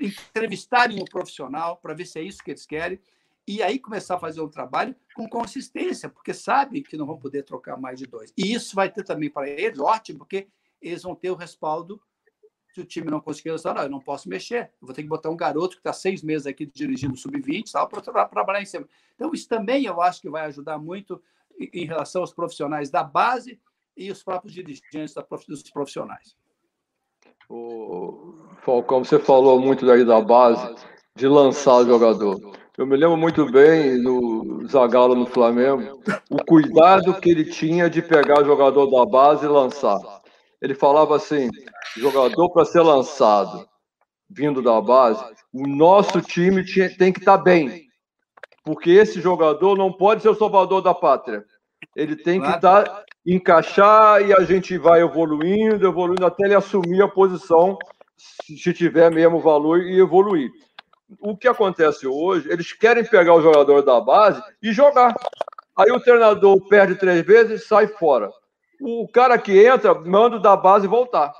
entrevistarem 0.00 1.00
um 1.00 1.04
profissional 1.04 1.76
para 1.76 1.94
ver 1.94 2.06
se 2.06 2.18
é 2.18 2.22
isso 2.22 2.42
que 2.42 2.50
eles 2.50 2.66
querem, 2.66 2.98
e 3.46 3.62
aí 3.62 3.78
começar 3.78 4.16
a 4.16 4.18
fazer 4.18 4.42
um 4.42 4.48
trabalho 4.48 4.94
com 5.14 5.26
consistência, 5.28 6.08
porque 6.08 6.34
sabem 6.34 6.82
que 6.82 6.96
não 6.96 7.06
vão 7.06 7.18
poder 7.18 7.44
trocar 7.44 7.78
mais 7.78 7.98
de 7.98 8.06
dois. 8.06 8.32
E 8.36 8.52
isso 8.52 8.74
vai 8.74 8.90
ter 8.90 9.04
também 9.04 9.30
para 9.30 9.48
eles, 9.48 9.78
ótimo, 9.78 10.18
porque 10.18 10.48
eles 10.82 11.02
vão 11.02 11.14
ter 11.14 11.30
o 11.30 11.34
respaldo 11.34 12.00
se 12.74 12.80
o 12.80 12.84
time 12.84 13.10
não 13.10 13.20
conseguir 13.20 13.50
resultado, 13.50 13.80
eu 13.80 13.88
não 13.88 14.00
posso 14.00 14.28
mexer. 14.28 14.70
Eu 14.80 14.86
vou 14.86 14.94
ter 14.94 15.02
que 15.02 15.08
botar 15.08 15.30
um 15.30 15.36
garoto 15.36 15.76
que 15.76 15.80
está 15.80 15.92
seis 15.92 16.22
meses 16.22 16.46
aqui 16.46 16.66
dirigindo 16.66 17.16
sub-20 17.16 17.72
para 17.88 18.26
trabalhar 18.26 18.62
em 18.62 18.66
cima. 18.66 18.86
Então, 19.14 19.32
isso 19.32 19.48
também 19.48 19.84
eu 19.84 20.00
acho 20.00 20.20
que 20.20 20.28
vai 20.28 20.46
ajudar 20.46 20.78
muito 20.78 21.20
em 21.58 21.84
relação 21.86 22.20
aos 22.20 22.32
profissionais 22.32 22.90
da 22.90 23.02
base 23.02 23.58
e 23.98 24.12
os 24.12 24.22
próprios 24.22 24.54
dirigentes 24.54 25.14
dos 25.48 25.62
profissionais. 25.70 26.36
O 27.50 28.44
Falcão, 28.62 29.02
você 29.04 29.18
falou 29.18 29.58
muito 29.58 29.84
daí 29.84 30.04
da 30.04 30.20
base, 30.20 30.76
de 31.16 31.26
lançar 31.26 31.78
o 31.78 31.86
jogador. 31.86 32.38
Eu 32.76 32.86
me 32.86 32.96
lembro 32.96 33.16
muito 33.16 33.50
bem 33.50 34.00
no 34.00 34.64
Zagallo 34.68 35.16
no 35.16 35.26
Flamengo, 35.26 36.00
o 36.30 36.44
cuidado 36.44 37.20
que 37.20 37.28
ele 37.28 37.44
tinha 37.44 37.90
de 37.90 38.00
pegar 38.00 38.40
o 38.40 38.44
jogador 38.44 38.86
da 38.86 39.04
base 39.04 39.44
e 39.44 39.48
lançar. 39.48 39.98
Ele 40.62 40.74
falava 40.74 41.16
assim: 41.16 41.50
jogador 41.96 42.50
para 42.50 42.64
ser 42.64 42.82
lançado, 42.82 43.66
vindo 44.30 44.62
da 44.62 44.80
base, 44.80 45.24
o 45.52 45.66
nosso 45.66 46.20
time 46.20 46.64
tem 46.96 47.12
que 47.12 47.18
estar 47.18 47.38
tá 47.38 47.42
bem, 47.42 47.88
porque 48.62 48.90
esse 48.90 49.20
jogador 49.20 49.76
não 49.76 49.92
pode 49.92 50.22
ser 50.22 50.28
o 50.28 50.36
salvador 50.36 50.80
da 50.80 50.94
pátria. 50.94 51.44
Ele 51.98 52.14
tem 52.14 52.40
que 52.40 52.46
estar 52.46 52.84
tá 52.84 53.04
encaixar 53.26 54.22
e 54.22 54.32
a 54.32 54.44
gente 54.44 54.78
vai 54.78 55.02
evoluindo, 55.02 55.84
evoluindo 55.84 56.24
até 56.24 56.44
ele 56.44 56.54
assumir 56.54 57.02
a 57.02 57.08
posição, 57.08 57.76
se 58.16 58.72
tiver 58.72 59.10
mesmo 59.10 59.40
valor 59.40 59.82
e 59.82 59.98
evoluir. 59.98 60.48
O 61.20 61.36
que 61.36 61.48
acontece 61.48 62.06
hoje, 62.06 62.48
eles 62.52 62.72
querem 62.72 63.04
pegar 63.04 63.34
o 63.34 63.42
jogador 63.42 63.82
da 63.82 64.00
base 64.00 64.40
e 64.62 64.72
jogar. 64.72 65.12
Aí 65.76 65.90
o 65.90 65.98
treinador 65.98 66.60
perde 66.68 66.94
três 66.94 67.26
vezes 67.26 67.62
e 67.62 67.66
sai 67.66 67.88
fora. 67.88 68.30
O 68.80 69.08
cara 69.08 69.36
que 69.36 69.66
entra, 69.66 69.92
manda 69.92 70.38
da 70.38 70.56
base 70.56 70.86
voltar. 70.86 71.32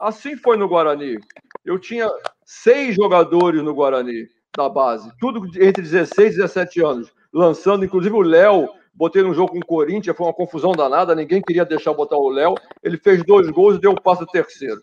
Assim 0.00 0.36
foi 0.36 0.56
no 0.56 0.68
Guarani. 0.68 1.18
Eu 1.64 1.78
tinha 1.78 2.10
seis 2.44 2.96
jogadores 2.96 3.62
no 3.62 3.72
Guarani 3.72 4.26
da 4.56 4.68
base, 4.68 5.08
tudo 5.20 5.46
entre 5.62 5.82
16 5.82 6.34
e 6.34 6.36
17 6.38 6.82
anos, 6.82 7.12
lançando, 7.32 7.84
inclusive 7.84 8.16
o 8.16 8.22
Léo, 8.22 8.68
botei 9.00 9.22
no 9.22 9.32
jogo 9.32 9.52
com 9.52 9.58
o 9.58 9.64
Corinthians, 9.64 10.14
foi 10.14 10.26
uma 10.26 10.34
confusão 10.34 10.72
danada, 10.72 11.14
ninguém 11.14 11.40
queria 11.40 11.64
deixar 11.64 11.94
botar 11.94 12.18
o 12.18 12.28
Léo. 12.28 12.54
Ele 12.82 12.98
fez 12.98 13.24
dois 13.24 13.48
gols 13.48 13.76
e 13.76 13.80
deu 13.80 13.92
o 13.92 14.00
passo 14.00 14.26
terceiro. 14.26 14.78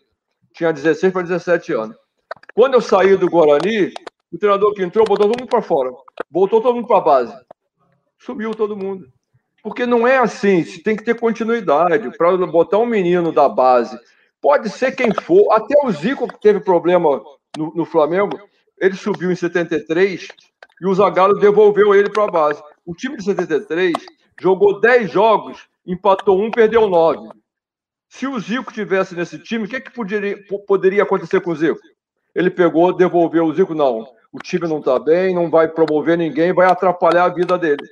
Tinha 0.52 0.72
16 0.72 1.12
para 1.12 1.22
17 1.22 1.72
anos. 1.72 1.96
Quando 2.52 2.74
eu 2.74 2.80
saí 2.80 3.16
do 3.16 3.30
Guarani, 3.30 3.92
o 4.32 4.36
treinador 4.36 4.74
que 4.74 4.82
entrou 4.82 5.06
botou 5.06 5.28
todo 5.28 5.38
mundo 5.38 5.48
para 5.48 5.62
fora. 5.62 5.92
Voltou 6.28 6.60
todo 6.60 6.74
mundo 6.74 6.88
para 6.88 6.96
a 6.96 7.00
base. 7.00 7.34
Subiu 8.18 8.50
todo 8.50 8.76
mundo. 8.76 9.06
Porque 9.62 9.86
não 9.86 10.04
é 10.04 10.18
assim, 10.18 10.64
tem 10.82 10.96
que 10.96 11.04
ter 11.04 11.14
continuidade. 11.14 12.10
Para 12.18 12.36
botar 12.38 12.78
um 12.78 12.86
menino 12.86 13.30
da 13.30 13.48
base, 13.48 13.96
pode 14.40 14.68
ser 14.68 14.96
quem 14.96 15.14
for, 15.14 15.52
até 15.52 15.74
o 15.84 15.92
Zico 15.92 16.26
que 16.26 16.40
teve 16.40 16.58
problema 16.58 17.22
no, 17.56 17.72
no 17.72 17.84
Flamengo, 17.84 18.36
ele 18.80 18.96
subiu 18.96 19.30
em 19.30 19.36
73 19.36 20.26
e 20.80 20.86
o 20.86 20.94
Zagallo 20.94 21.38
devolveu 21.38 21.94
ele 21.94 22.10
para 22.10 22.24
a 22.24 22.30
base. 22.30 22.60
O 22.88 22.94
time 22.94 23.18
de 23.18 23.24
73 23.24 23.92
jogou 24.40 24.80
10 24.80 25.10
jogos, 25.10 25.68
empatou 25.86 26.40
um, 26.40 26.50
perdeu 26.50 26.88
9. 26.88 27.28
Se 28.08 28.26
o 28.26 28.40
Zico 28.40 28.72
tivesse 28.72 29.14
nesse 29.14 29.38
time, 29.38 29.66
o 29.66 29.68
que, 29.68 29.78
que 29.78 29.90
poderia, 29.90 30.38
poderia 30.66 31.02
acontecer 31.02 31.42
com 31.42 31.50
o 31.50 31.54
Zico? 31.54 31.78
Ele 32.34 32.48
pegou, 32.48 32.96
devolveu 32.96 33.44
o 33.44 33.52
Zico, 33.52 33.74
não. 33.74 34.06
O 34.32 34.38
time 34.38 34.66
não 34.66 34.78
está 34.78 34.98
bem, 34.98 35.34
não 35.34 35.50
vai 35.50 35.68
promover 35.68 36.16
ninguém, 36.16 36.54
vai 36.54 36.66
atrapalhar 36.66 37.24
a 37.24 37.28
vida 37.28 37.58
dele. 37.58 37.86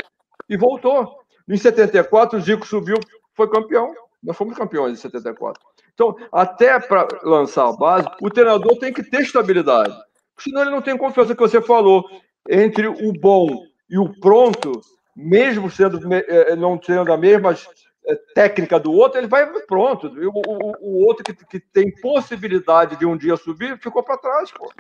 E 0.49 0.57
voltou. 0.57 1.15
Em 1.47 1.59
74, 1.59 2.39
o 2.39 2.41
Zico 2.41 2.67
subiu, 2.67 2.97
foi 3.35 3.51
campeão. 3.51 3.93
Nós 4.23 4.35
fomos 4.35 4.57
campeões 4.57 4.95
em 4.95 5.03
74. 5.03 5.63
Então, 5.93 6.17
até 6.33 6.81
para 6.81 7.07
lançar 7.23 7.69
a 7.69 7.77
base, 7.77 8.09
o 8.23 8.31
treinador 8.31 8.79
tem 8.79 8.95
que 8.95 9.03
ter 9.03 9.21
estabilidade. 9.21 9.95
Senão 10.39 10.63
ele 10.63 10.71
não 10.71 10.81
tem 10.81 10.97
confiança 10.97 11.35
que 11.35 11.43
você 11.43 11.61
falou. 11.61 12.03
Entre 12.49 12.89
o 12.89 13.13
bom 13.13 13.67
e 13.89 13.99
o 13.99 14.13
pronto, 14.21 14.81
mesmo 15.15 15.71
sendo 15.71 16.01
eh, 16.13 16.57
não 16.57 16.81
sendo 16.83 17.13
a 17.13 17.17
mesma 17.17 17.53
eh, 17.53 18.15
técnica 18.35 18.79
do 18.81 18.93
outro, 18.93 19.19
ele 19.19 19.29
vai 19.29 19.47
pronto. 19.63 20.09
O, 20.09 20.31
o, 20.31 20.77
o 20.81 21.07
outro 21.07 21.25
que, 21.25 21.35
que, 21.47 21.61
tem 21.61 21.91
possibilidade 22.01 22.97
de 22.97 23.07
um 23.07 23.17
dia 23.17 23.37
subir 23.37 23.79
ficou 23.81 24.03
para 24.03 24.19
trás, 24.19 24.51
pô, 24.51 24.73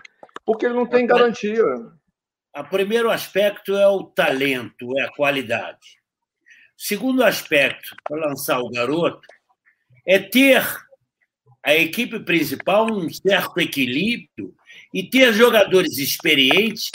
porque 0.44 0.66
ele 0.66 0.74
não 0.74 0.86
tem 0.86 1.06
garantia. 1.06 1.62
O 2.56 2.64
primeiro 2.64 3.10
aspecto 3.10 3.76
é 3.76 3.86
o 3.86 4.04
talento, 4.04 4.98
é 4.98 5.02
a 5.02 5.12
qualidade. 5.12 5.98
Segundo 6.76 7.24
aspecto, 7.24 7.94
para 8.04 8.28
lançar 8.28 8.60
o 8.60 8.70
garoto, 8.70 9.26
é 10.06 10.18
ter 10.18 10.62
a 11.62 11.74
equipe 11.74 12.20
principal 12.20 12.86
um 12.86 13.10
certo 13.10 13.58
equilíbrio 13.58 14.54
e 14.94 15.02
ter 15.02 15.32
jogadores 15.32 15.98
experientes 15.98 16.90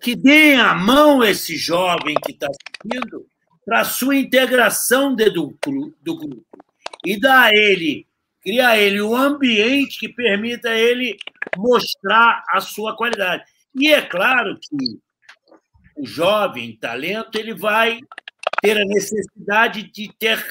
que 0.00 0.14
deem 0.14 0.60
a 0.60 0.74
mão 0.74 1.22
a 1.22 1.30
esse 1.30 1.56
jovem 1.56 2.14
que 2.24 2.32
está 2.32 2.48
subindo 2.48 3.26
para 3.64 3.84
sua 3.84 4.16
integração 4.16 5.14
dentro 5.14 5.56
do 6.00 6.16
grupo 6.16 6.44
e 7.04 7.18
dar 7.18 7.44
a 7.44 7.54
ele, 7.54 8.06
criar 8.42 8.70
a 8.70 8.78
ele 8.78 9.02
um 9.02 9.14
ambiente 9.14 9.98
que 9.98 10.08
permita 10.08 10.70
ele 10.70 11.16
mostrar 11.56 12.44
a 12.48 12.60
sua 12.60 12.96
qualidade. 12.96 13.44
E 13.74 13.92
é 13.92 14.02
claro 14.02 14.58
que 14.58 14.76
o 15.96 16.06
jovem 16.06 16.76
talento 16.76 17.36
ele 17.36 17.54
vai 17.54 18.00
ter 18.60 18.78
a 18.78 18.84
necessidade 18.84 19.90
de 19.90 20.12
ter 20.18 20.44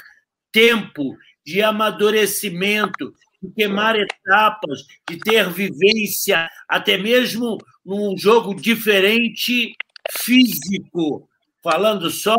tempo 0.51 1.17
de 1.45 1.61
amadurecimento, 1.61 3.13
de 3.41 3.51
queimar 3.53 3.95
etapas, 3.95 4.81
de 5.07 5.17
ter 5.19 5.49
vivência, 5.49 6.49
até 6.67 6.97
mesmo 6.97 7.57
num 7.86 8.17
jogo 8.17 8.55
diferente 8.55 9.75
físico, 10.11 11.29
falando 11.63 12.09
só 12.09 12.36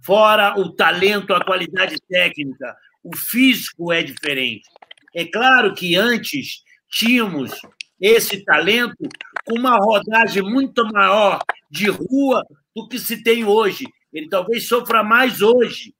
fora 0.00 0.58
o 0.58 0.70
talento, 0.72 1.34
a 1.34 1.44
qualidade 1.44 1.96
técnica, 2.08 2.76
o 3.02 3.16
físico 3.16 3.92
é 3.92 4.02
diferente. 4.02 4.66
É 5.14 5.24
claro 5.24 5.74
que 5.74 5.96
antes 5.96 6.62
tínhamos 6.90 7.52
esse 8.00 8.44
talento 8.44 9.08
com 9.44 9.58
uma 9.58 9.76
rodagem 9.76 10.42
muito 10.42 10.84
maior 10.92 11.40
de 11.70 11.90
rua 11.90 12.44
do 12.74 12.88
que 12.88 12.98
se 12.98 13.22
tem 13.22 13.44
hoje. 13.44 13.86
Ele 14.12 14.28
talvez 14.28 14.68
sofra 14.68 15.02
mais 15.02 15.42
hoje. 15.42 15.94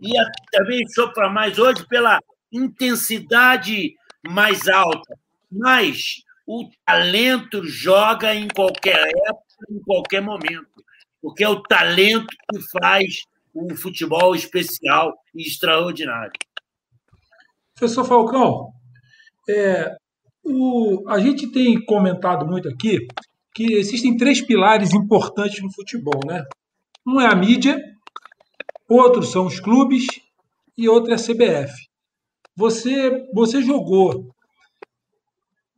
E 0.00 0.12
talvez 0.52 0.92
sofra 0.94 1.28
mais 1.28 1.58
hoje 1.58 1.86
pela 1.88 2.20
intensidade 2.52 3.94
mais 4.26 4.68
alta. 4.68 5.18
Mas 5.50 6.22
o 6.46 6.68
talento 6.84 7.64
joga 7.64 8.34
em 8.34 8.48
qualquer 8.48 8.98
época, 8.98 9.44
em 9.70 9.80
qualquer 9.80 10.20
momento. 10.20 10.84
Porque 11.20 11.42
é 11.42 11.48
o 11.48 11.62
talento 11.62 12.26
que 12.26 12.60
faz 12.80 13.22
o 13.52 13.74
futebol 13.74 14.34
especial 14.34 15.14
e 15.34 15.42
extraordinário. 15.42 16.32
Professor 17.74 18.04
Falcão, 18.04 18.72
é, 19.48 19.96
o, 20.44 21.08
a 21.08 21.18
gente 21.18 21.50
tem 21.50 21.82
comentado 21.84 22.46
muito 22.46 22.68
aqui 22.68 23.06
que 23.54 23.74
existem 23.74 24.16
três 24.16 24.40
pilares 24.40 24.92
importantes 24.92 25.62
no 25.62 25.72
futebol, 25.72 26.20
né? 26.26 26.44
Um 27.06 27.20
é 27.20 27.26
a 27.26 27.34
mídia, 27.34 27.80
outros 28.88 29.30
são 29.30 29.46
os 29.46 29.60
clubes 29.60 30.06
e 30.76 30.88
outro 30.88 31.12
é 31.12 31.14
a 31.14 31.18
CBF. 31.18 31.72
Você, 32.56 33.26
você 33.32 33.62
jogou 33.62 34.33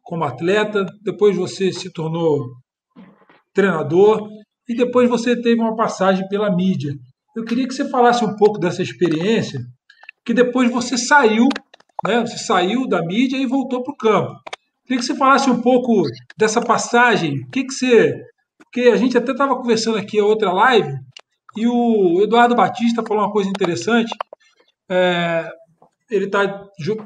como 0.06 0.24
atleta, 0.24 0.86
depois 1.02 1.36
você 1.36 1.72
se 1.72 1.92
tornou 1.92 2.46
treinador 3.52 4.28
e 4.68 4.74
depois 4.74 5.10
você 5.10 5.34
teve 5.40 5.60
uma 5.60 5.74
passagem 5.74 6.26
pela 6.28 6.54
mídia. 6.54 6.94
Eu 7.36 7.44
queria 7.44 7.66
que 7.66 7.74
você 7.74 7.88
falasse 7.90 8.24
um 8.24 8.36
pouco 8.36 8.58
dessa 8.58 8.82
experiência, 8.82 9.60
que 10.24 10.32
depois 10.32 10.70
você 10.70 10.96
saiu, 10.96 11.48
né? 12.06 12.20
Você 12.20 12.38
saiu 12.38 12.86
da 12.86 13.02
mídia 13.02 13.36
e 13.36 13.46
voltou 13.46 13.82
para 13.82 13.92
o 13.92 13.96
campo. 13.96 14.30
Eu 14.30 14.86
queria 14.86 14.98
que 15.00 15.04
você 15.04 15.16
falasse 15.16 15.50
um 15.50 15.60
pouco 15.60 16.02
dessa 16.38 16.60
passagem. 16.60 17.40
O 17.40 17.50
que, 17.50 17.64
que 17.64 17.72
você. 17.72 18.14
Porque 18.58 18.88
a 18.88 18.96
gente 18.96 19.18
até 19.18 19.32
estava 19.32 19.56
conversando 19.56 19.98
aqui 19.98 20.20
a 20.20 20.24
outra 20.24 20.52
live 20.52 20.94
e 21.56 21.66
o 21.66 22.22
Eduardo 22.22 22.54
Batista 22.54 23.02
falou 23.02 23.24
uma 23.24 23.32
coisa 23.32 23.50
interessante. 23.50 24.10
É, 24.88 25.50
ele 26.08 26.26
está 26.26 26.46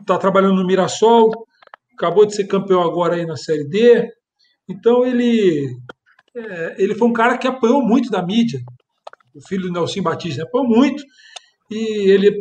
tá 0.05 0.19
trabalhando 0.19 0.57
no 0.57 0.67
Mirassol, 0.67 1.31
acabou 2.01 2.25
de 2.25 2.35
ser 2.35 2.47
campeão 2.47 2.83
agora 2.83 3.17
aí 3.17 3.27
na 3.27 3.37
Série 3.37 3.69
D. 3.69 4.09
Então 4.69 5.05
ele, 5.05 5.69
é, 6.35 6.77
ele 6.79 6.95
foi 6.95 7.09
um 7.09 7.13
cara 7.13 7.37
que 7.37 7.47
apanhou 7.47 7.83
muito 7.83 8.11
da 8.11 8.25
mídia. 8.25 8.61
O 9.35 9.47
filho 9.47 9.65
do 9.65 9.73
Nelson 9.73 10.03
Batista 10.03 10.43
apanhou 10.43 10.67
muito. 10.67 11.03
E 11.71 12.11
ele, 12.11 12.35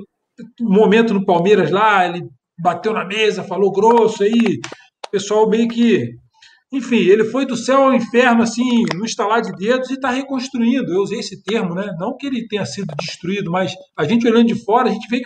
um 0.61 0.73
momento 0.73 1.13
no 1.13 1.25
Palmeiras 1.25 1.69
lá, 1.69 2.07
ele 2.07 2.23
bateu 2.57 2.93
na 2.93 3.05
mesa, 3.05 3.43
falou 3.43 3.71
grosso 3.71 4.23
aí. 4.23 4.59
O 5.07 5.11
pessoal 5.11 5.49
meio 5.49 5.67
que 5.67 6.15
enfim, 6.71 6.97
ele 6.97 7.23
foi 7.25 7.47
do 7.47 7.57
céu 7.57 7.85
ao 7.85 7.95
inferno, 7.95 8.43
assim, 8.43 8.83
no 8.95 9.03
estalar 9.03 9.41
de 9.41 9.51
dedos 9.53 9.89
e 9.89 9.95
está 9.95 10.11
reconstruindo. 10.11 10.93
Eu 10.93 11.01
usei 11.01 11.17
esse 11.17 11.41
termo, 11.41 11.73
né? 11.73 11.91
Não 11.99 12.15
que 12.15 12.27
ele 12.27 12.47
tenha 12.47 12.63
sido 12.63 12.93
destruído, 12.95 13.49
mas 13.49 13.73
a 13.97 14.03
gente 14.03 14.27
olhando 14.27 14.45
de 14.45 14.63
fora, 14.63 14.87
a 14.87 14.91
gente 14.91 15.07
vê 15.09 15.17
que 15.17 15.25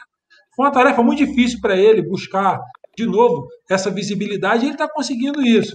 foi 0.55 0.65
uma 0.65 0.71
tarefa 0.71 1.03
muito 1.03 1.25
difícil 1.25 1.59
para 1.59 1.75
ele 1.75 2.01
buscar 2.01 2.61
de 2.97 3.05
novo 3.05 3.47
essa 3.69 3.89
visibilidade 3.89 4.65
ele 4.65 4.73
está 4.73 4.87
conseguindo 4.89 5.41
isso. 5.41 5.73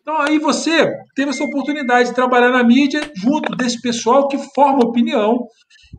Então 0.00 0.20
aí 0.20 0.38
você 0.38 0.90
teve 1.14 1.30
essa 1.30 1.44
oportunidade 1.44 2.08
de 2.08 2.14
trabalhar 2.14 2.50
na 2.50 2.64
mídia 2.64 3.00
junto 3.14 3.54
desse 3.56 3.80
pessoal 3.80 4.26
que 4.26 4.36
forma 4.52 4.84
opinião 4.84 5.46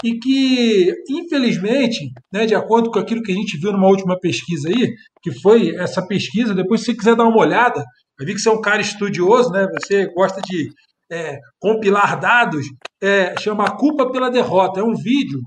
e 0.03 0.19
que, 0.19 0.93
infelizmente, 1.09 2.11
né, 2.31 2.45
de 2.45 2.53
acordo 2.53 2.91
com 2.91 2.99
aquilo 2.99 3.21
que 3.21 3.31
a 3.31 3.35
gente 3.35 3.57
viu 3.57 3.71
numa 3.71 3.87
última 3.87 4.19
pesquisa 4.19 4.67
aí, 4.67 4.93
que 5.21 5.31
foi 5.39 5.75
essa 5.75 6.05
pesquisa, 6.05 6.53
depois 6.53 6.81
se 6.81 6.87
você 6.87 6.95
quiser 6.95 7.15
dar 7.15 7.25
uma 7.25 7.39
olhada, 7.39 7.83
eu 8.19 8.25
vi 8.25 8.33
que 8.33 8.39
você 8.39 8.49
é 8.49 8.51
um 8.51 8.61
cara 8.61 8.81
estudioso, 8.81 9.51
né? 9.51 9.67
Você 9.79 10.07
gosta 10.13 10.41
de 10.41 10.69
é, 11.11 11.39
compilar 11.59 12.19
dados. 12.19 12.65
É, 13.01 13.39
chama 13.39 13.75
Culpa 13.77 14.11
pela 14.11 14.29
Derrota. 14.29 14.79
É 14.79 14.83
um 14.83 14.95
vídeo 14.95 15.39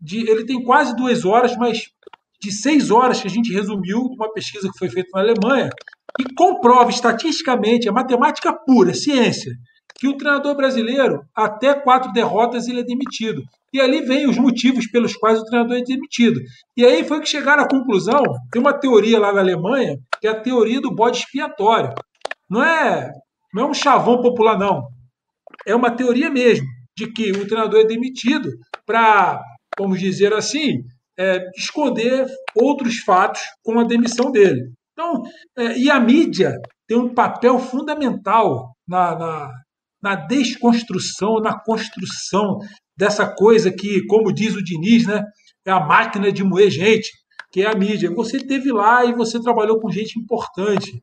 de. 0.00 0.18
Ele 0.28 0.44
tem 0.44 0.62
quase 0.62 0.94
duas 0.96 1.24
horas, 1.24 1.56
mas 1.56 1.82
de 2.42 2.50
seis 2.50 2.90
horas 2.90 3.20
que 3.20 3.28
a 3.28 3.30
gente 3.30 3.52
resumiu 3.52 4.00
uma 4.00 4.32
pesquisa 4.32 4.68
que 4.70 4.78
foi 4.78 4.90
feita 4.90 5.10
na 5.14 5.20
Alemanha 5.20 5.70
e 6.20 6.34
comprova 6.34 6.90
estatisticamente, 6.90 7.88
é 7.88 7.92
matemática 7.92 8.52
pura, 8.52 8.90
é 8.90 8.94
ciência, 8.94 9.52
que 9.94 10.08
o 10.08 10.16
treinador 10.16 10.56
brasileiro, 10.56 11.22
até 11.34 11.72
quatro 11.72 12.12
derrotas, 12.12 12.66
ele 12.66 12.80
é 12.80 12.84
demitido. 12.84 13.42
E 13.72 13.80
ali 13.80 14.02
vem 14.02 14.28
os 14.28 14.36
motivos 14.36 14.86
pelos 14.90 15.14
quais 15.14 15.38
o 15.38 15.44
treinador 15.44 15.76
é 15.76 15.82
demitido. 15.82 16.40
E 16.76 16.84
aí 16.84 17.04
foi 17.04 17.20
que 17.20 17.28
chegaram 17.28 17.62
à 17.62 17.68
conclusão, 17.68 18.22
tem 18.50 18.60
uma 18.60 18.72
teoria 18.72 19.18
lá 19.18 19.32
na 19.32 19.40
Alemanha, 19.40 19.96
que 20.20 20.26
é 20.26 20.30
a 20.30 20.40
teoria 20.40 20.80
do 20.80 20.94
bode 20.94 21.18
expiatório. 21.18 21.94
Não 22.50 22.62
é, 22.62 23.10
não 23.54 23.62
é 23.62 23.66
um 23.70 23.74
chavão 23.74 24.20
popular, 24.20 24.58
não. 24.58 24.82
É 25.66 25.74
uma 25.74 25.90
teoria 25.90 26.28
mesmo 26.28 26.66
de 26.96 27.10
que 27.10 27.30
o 27.30 27.46
treinador 27.46 27.80
é 27.80 27.84
demitido 27.84 28.50
para, 28.84 29.40
vamos 29.78 30.00
dizer 30.00 30.34
assim, 30.34 30.82
é, 31.18 31.48
esconder 31.56 32.26
outros 32.54 32.98
fatos 32.98 33.42
com 33.62 33.78
a 33.78 33.84
demissão 33.84 34.30
dele. 34.30 34.72
Então, 34.92 35.22
é, 35.56 35.78
e 35.78 35.90
a 35.90 35.98
mídia 35.98 36.54
tem 36.86 36.96
um 36.96 37.14
papel 37.14 37.58
fundamental 37.58 38.74
na, 38.86 39.16
na, 39.16 39.50
na, 40.02 40.14
desconstrução, 40.14 41.40
na 41.40 41.58
construção 41.58 42.58
dessa 42.96 43.26
coisa 43.26 43.70
que, 43.70 44.04
como 44.06 44.32
diz 44.32 44.54
o 44.54 44.62
Diniz, 44.62 45.06
né, 45.06 45.24
é 45.66 45.70
a 45.70 45.80
máquina 45.80 46.30
de 46.30 46.44
moer 46.44 46.70
gente, 46.70 47.10
que 47.50 47.62
é 47.62 47.66
a 47.66 47.74
mídia. 47.74 48.10
Você 48.14 48.38
teve 48.38 48.72
lá 48.72 49.04
e 49.04 49.14
você 49.14 49.40
trabalhou 49.40 49.80
com 49.80 49.90
gente 49.90 50.18
importante. 50.18 51.02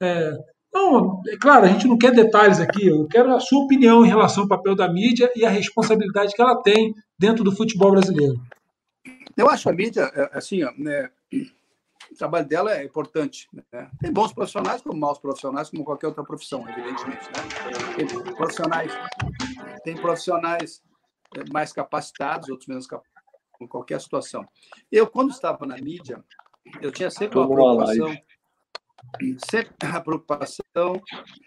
É, 0.00 0.32
então, 0.68 1.22
é 1.28 1.36
claro, 1.36 1.64
a 1.64 1.68
gente 1.68 1.88
não 1.88 1.96
quer 1.96 2.12
detalhes 2.12 2.60
aqui, 2.60 2.86
eu 2.86 3.06
quero 3.06 3.34
a 3.34 3.40
sua 3.40 3.64
opinião 3.64 4.04
em 4.04 4.08
relação 4.08 4.42
ao 4.42 4.48
papel 4.48 4.74
da 4.74 4.92
mídia 4.92 5.30
e 5.34 5.44
a 5.44 5.48
responsabilidade 5.48 6.34
que 6.34 6.42
ela 6.42 6.60
tem 6.62 6.92
dentro 7.18 7.42
do 7.42 7.54
futebol 7.54 7.92
brasileiro. 7.92 8.34
Eu 9.36 9.50
acho 9.50 9.68
a 9.68 9.72
mídia, 9.72 10.10
é, 10.14 10.30
assim, 10.38 10.62
né, 10.78 11.10
o 12.10 12.14
trabalho 12.16 12.46
dela 12.46 12.74
é 12.74 12.84
importante. 12.84 13.48
Né? 13.52 13.90
Tem 14.00 14.12
bons 14.12 14.32
profissionais 14.32 14.80
como 14.80 14.98
maus 14.98 15.18
profissionais, 15.18 15.68
como 15.68 15.84
qualquer 15.84 16.06
outra 16.06 16.24
profissão, 16.24 16.66
evidentemente. 16.68 17.24
Né? 17.26 17.94
Tem 17.96 18.34
profissionais, 18.34 18.92
tem 19.84 19.96
profissionais 19.96 20.82
é, 21.36 21.44
mais 21.52 21.72
capacitados, 21.72 22.48
outros 22.48 22.68
menos 22.68 22.86
capacitados, 22.86 23.22
em 23.60 23.66
qualquer 23.66 24.00
situação. 24.00 24.46
Eu, 24.90 25.06
quando 25.06 25.30
estava 25.30 25.66
na 25.66 25.76
mídia, 25.76 26.24
eu 26.80 26.90
tinha 26.90 27.10
sempre 27.10 27.38
uma 27.38 27.48
preocupação, 27.48 28.16
sempre 29.50 29.74
a 29.96 30.00
preocupação 30.00 31.02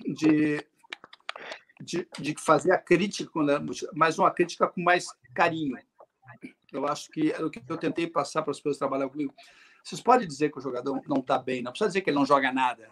de, 0.06 0.66
de, 1.82 2.08
de 2.20 2.36
fazer 2.40 2.72
a 2.72 2.78
crítica, 2.78 3.32
mas 3.94 4.20
uma 4.20 4.32
crítica 4.32 4.68
com 4.68 4.82
mais 4.82 5.08
carinho. 5.34 5.78
Eu 6.72 6.88
acho 6.88 7.10
que 7.10 7.32
é 7.32 7.44
o 7.44 7.50
que 7.50 7.62
eu 7.68 7.78
tentei 7.78 8.08
passar 8.08 8.42
para 8.42 8.52
as 8.52 8.58
pessoas 8.58 8.76
que 8.76 8.80
trabalham 8.80 9.10
comigo. 9.10 9.34
Vocês 9.84 10.02
podem 10.02 10.28
dizer 10.28 10.52
que 10.52 10.60
o 10.60 10.62
jogador 10.62 11.02
não 11.08 11.18
está 11.18 11.38
bem, 11.38 11.62
não 11.62 11.72
precisa 11.72 11.90
dizer 11.90 12.02
que 12.02 12.10
ele 12.10 12.18
não 12.18 12.26
joga 12.26 12.52
nada. 12.52 12.90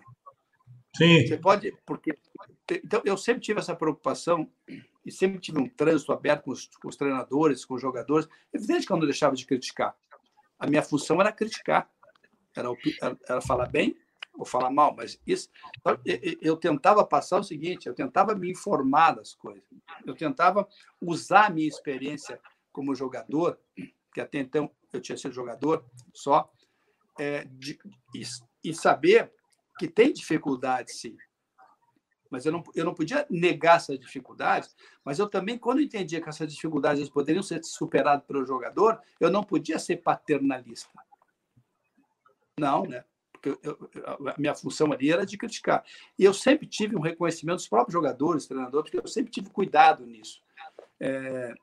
Sim. 0.96 1.28
Você 1.28 1.38
pode, 1.38 1.76
porque 1.86 2.18
então 2.70 3.02
eu 3.06 3.16
sempre 3.18 3.42
tive 3.42 3.60
essa 3.60 3.76
preocupação 3.76 4.50
e 5.06 5.12
sempre 5.12 5.40
tive 5.40 5.60
um 5.60 5.70
trânsito 5.70 6.12
aberto 6.12 6.44
com 6.44 6.52
os, 6.52 6.68
com 6.68 6.88
os 6.88 6.96
treinadores, 6.96 7.64
com 7.64 7.76
os 7.76 7.82
jogadores. 7.82 8.28
Evidente 8.52 8.86
que 8.86 8.92
eu 8.92 8.98
não 8.98 9.06
deixava 9.06 9.36
de 9.36 9.46
criticar. 9.46 9.96
A 10.58 10.66
minha 10.66 10.82
função 10.82 11.22
era 11.22 11.32
criticar, 11.32 11.90
era, 12.56 12.70
era 13.30 13.42
falar 13.42 13.68
bem 13.68 13.96
ou 14.34 14.46
falar 14.46 14.70
mal, 14.70 14.96
mas 14.96 15.20
isso 15.26 15.50
então, 15.80 16.00
eu 16.42 16.56
tentava 16.56 17.04
passar 17.04 17.40
o 17.40 17.44
seguinte, 17.44 17.88
eu 17.88 17.94
tentava 17.94 18.36
me 18.36 18.52
informar 18.52 19.16
das 19.16 19.34
coisas, 19.34 19.64
eu 20.06 20.14
tentava 20.16 20.68
usar 21.02 21.48
a 21.48 21.50
minha 21.50 21.68
experiência 21.68 22.40
como 22.78 22.94
jogador, 22.94 23.60
que 24.14 24.22
até 24.22 24.38
então 24.38 24.70
eu 24.94 25.02
tinha 25.02 25.18
sido 25.18 25.34
jogador 25.34 25.84
só, 26.14 26.48
é, 27.18 27.44
de, 27.46 27.80
e, 28.14 28.22
e, 28.64 28.72
saber 28.72 29.34
que 29.80 29.88
tem 29.88 30.14
dificuldades, 30.14 31.02
sim. 31.02 31.18
Mas 32.30 32.46
eu 32.46 32.52
não, 32.52 32.64
eu 32.76 32.86
não 32.86 32.94
podia 32.94 33.26
negar 33.32 33.78
essas 33.78 34.00
dificuldades, 34.00 34.76
mas 35.04 35.18
eu 35.18 35.28
também, 35.28 35.58
quando 35.58 35.82
entendia 35.82 36.22
que 36.22 36.30
essas 36.30 36.54
dificuldades 36.54 37.10
poderiam 37.10 37.42
ser 37.42 37.64
superadas 37.64 38.24
pelo 38.28 38.46
jogador, 38.46 39.02
eu 39.20 39.32
não 39.32 39.44
podia 39.44 39.80
ser 39.80 39.98
paternalista. 39.98 40.92
Não, 42.60 42.84
né? 42.84 43.04
Porque 43.32 43.58
eu, 43.68 43.90
a 44.30 44.40
minha 44.40 44.54
função 44.54 44.92
ali 44.92 45.12
era 45.12 45.26
de 45.26 45.36
criticar. 45.36 45.84
E 46.20 46.24
eu 46.24 46.34
sempre 46.34 46.68
tive 46.68 46.96
um 46.96 47.02
reconhecimento 47.02 47.56
dos 47.56 47.68
próprios 47.68 47.94
jogadores, 47.94 48.46
treinadores, 48.46 48.92
porque 48.92 49.04
eu 49.04 49.12
sempre 49.12 49.32
tive 49.32 49.50
cuidado 49.50 50.06
nisso. 50.06 50.44
É, 51.00 51.56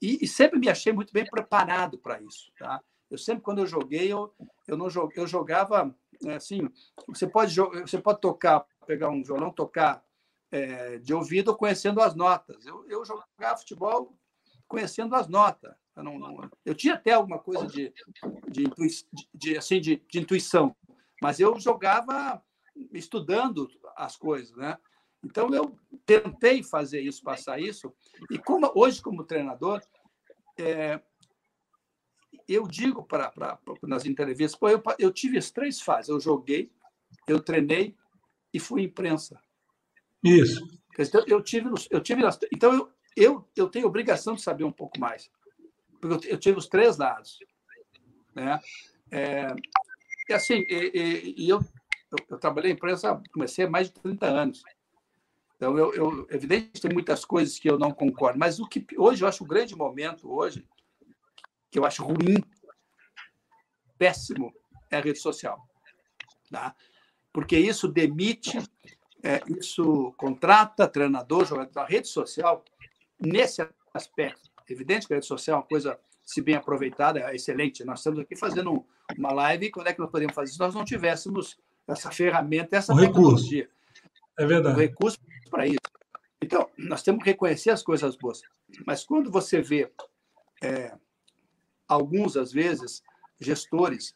e, 0.00 0.24
e, 0.24 0.28
sempre 0.28 0.58
me 0.58 0.68
achei 0.68 0.92
muito 0.92 1.12
bem 1.12 1.24
preparado 1.24 1.98
para 1.98 2.20
isso, 2.20 2.52
tá? 2.58 2.80
Eu 3.10 3.16
sempre, 3.16 3.42
quando 3.42 3.58
eu 3.58 3.66
joguei, 3.66 4.12
eu, 4.12 4.34
eu 4.66 4.76
não 4.76 4.90
joguei, 4.90 5.22
eu 5.22 5.26
jogava 5.26 5.94
é, 6.24 6.34
assim. 6.34 6.68
Você 7.08 7.26
pode, 7.26 7.54
você 7.54 7.98
pode 7.98 8.20
tocar, 8.20 8.66
pegar 8.86 9.08
um 9.10 9.22
violão, 9.22 9.50
tocar 9.50 10.04
é, 10.50 10.98
de 10.98 11.14
ouvido 11.14 11.56
conhecendo 11.56 12.00
as 12.00 12.14
notas. 12.14 12.66
Eu, 12.66 12.84
eu 12.88 13.04
jogava 13.04 13.58
futebol 13.58 14.16
conhecendo 14.66 15.14
as 15.14 15.28
notas. 15.28 15.74
Eu, 15.94 16.02
não, 16.02 16.18
não, 16.18 16.50
eu 16.64 16.74
tinha 16.74 16.94
até 16.94 17.12
alguma 17.12 17.38
coisa 17.38 17.66
de, 17.66 17.92
de, 18.48 18.64
de, 18.64 19.06
de 19.34 19.56
assim, 19.56 19.80
de, 19.80 19.96
de, 19.96 20.18
intuição, 20.18 20.76
mas 21.22 21.40
eu 21.40 21.58
jogava 21.58 22.42
estudando 22.92 23.70
as 23.96 24.16
coisas, 24.16 24.54
né? 24.56 24.76
Então 25.26 25.52
eu 25.52 25.76
tentei 26.06 26.62
fazer 26.62 27.00
isso, 27.00 27.22
passar 27.22 27.60
isso, 27.60 27.92
e 28.30 28.38
como 28.38 28.70
hoje 28.74 29.02
como 29.02 29.24
treinador, 29.24 29.82
é, 30.56 31.00
eu 32.48 32.66
digo 32.66 33.06
nas 33.82 34.06
entrevistas, 34.06 34.58
pô, 34.58 34.68
eu, 34.68 34.82
eu 34.98 35.12
tive 35.12 35.36
as 35.36 35.50
três 35.50 35.80
fases. 35.80 36.08
Eu 36.08 36.20
joguei, 36.20 36.70
eu 37.26 37.40
treinei 37.40 37.96
e 38.54 38.60
fui 38.60 38.82
imprensa. 38.82 39.40
Isso. 40.22 40.64
Então, 40.98 41.24
eu 41.26 41.42
tive, 41.42 41.68
eu 41.90 42.00
tive 42.00 42.22
então 42.52 42.72
eu, 42.72 42.92
eu, 43.16 43.48
eu 43.54 43.68
tenho 43.68 43.86
obrigação 43.86 44.34
de 44.34 44.42
saber 44.42 44.64
um 44.64 44.72
pouco 44.72 44.98
mais, 44.98 45.30
porque 46.00 46.28
eu, 46.28 46.32
eu 46.32 46.38
tive 46.38 46.58
os 46.58 46.68
três 46.68 46.96
lados, 46.96 47.38
né? 48.34 48.58
É, 49.10 49.54
e 50.28 50.32
assim, 50.32 50.64
e, 50.68 50.90
e, 50.94 51.44
e 51.44 51.48
eu, 51.48 51.58
eu, 51.58 52.26
eu, 52.30 52.38
trabalhei 52.38 52.70
em 52.70 52.74
imprensa, 52.74 53.20
comecei 53.32 53.66
há 53.66 53.70
mais 53.70 53.88
de 53.88 54.00
30 54.00 54.26
anos. 54.26 54.62
Então, 55.56 55.76
eu, 55.78 55.94
eu, 55.94 56.26
evidente, 56.30 56.80
tem 56.80 56.92
muitas 56.92 57.24
coisas 57.24 57.58
que 57.58 57.68
eu 57.68 57.78
não 57.78 57.90
concordo, 57.90 58.38
mas 58.38 58.60
o 58.60 58.68
que 58.68 58.84
hoje 58.98 59.24
eu 59.24 59.28
acho 59.28 59.42
o 59.42 59.46
grande 59.46 59.74
momento 59.74 60.30
hoje 60.30 60.66
que 61.70 61.78
eu 61.78 61.84
acho 61.84 62.04
ruim, 62.04 62.42
péssimo, 63.98 64.52
é 64.90 64.98
a 64.98 65.00
rede 65.00 65.18
social. 65.18 65.66
Tá? 66.50 66.74
Porque 67.32 67.58
isso 67.58 67.88
demite, 67.88 68.58
é, 69.22 69.42
isso 69.58 70.12
contrata 70.16 70.86
treinador, 70.86 71.44
jogador. 71.44 71.80
A 71.80 71.86
rede 71.86 72.08
social, 72.08 72.64
nesse 73.18 73.66
aspecto, 73.92 74.50
evidente 74.68 75.06
que 75.06 75.14
a 75.14 75.16
rede 75.16 75.26
social 75.26 75.56
é 75.56 75.60
uma 75.60 75.66
coisa, 75.66 75.98
se 76.24 76.40
bem 76.40 76.54
aproveitada, 76.54 77.20
é 77.20 77.34
excelente. 77.34 77.84
Nós 77.84 78.00
estamos 78.00 78.20
aqui 78.20 78.36
fazendo 78.36 78.84
uma 79.18 79.32
live, 79.32 79.70
quando 79.70 79.88
é 79.88 79.92
que 79.92 80.00
nós 80.00 80.10
podemos 80.10 80.34
fazer 80.34 80.46
isso 80.50 80.56
se 80.56 80.60
nós 80.60 80.74
não 80.74 80.84
tivéssemos 80.84 81.58
essa 81.86 82.10
ferramenta, 82.10 82.76
essa 82.76 82.92
o 82.92 82.98
tecnologia? 82.98 83.62
Recurso. 83.62 83.76
É 84.38 84.46
verdade. 84.46 84.76
O 84.76 84.78
recurso 84.78 85.18
para 85.48 85.66
isso. 85.66 85.78
Então, 86.42 86.70
nós 86.76 87.02
temos 87.02 87.22
que 87.22 87.30
reconhecer 87.30 87.70
as 87.70 87.82
coisas 87.82 88.16
boas. 88.16 88.42
Mas 88.86 89.04
quando 89.04 89.30
você 89.30 89.60
vê 89.60 89.90
é, 90.62 90.92
alguns, 91.88 92.36
às 92.36 92.52
vezes, 92.52 93.02
gestores 93.40 94.14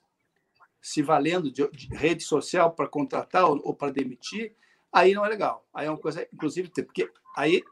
se 0.81 1.03
valendo 1.03 1.51
de, 1.51 1.69
de 1.71 1.95
rede 1.95 2.23
social 2.23 2.73
para 2.73 2.89
contratar 2.89 3.45
ou, 3.45 3.61
ou 3.65 3.75
para 3.75 3.93
demitir, 3.93 4.55
aí 4.93 5.15
não 5.15 5.25
é 5.25 5.29
legal. 5.29 5.67
Aí 5.73 5.87
é 5.87 5.91
uma 5.91 5.99
coisa, 5.99 6.27
inclusive, 6.33 6.71
porque 6.71 7.11
aí 7.37 7.63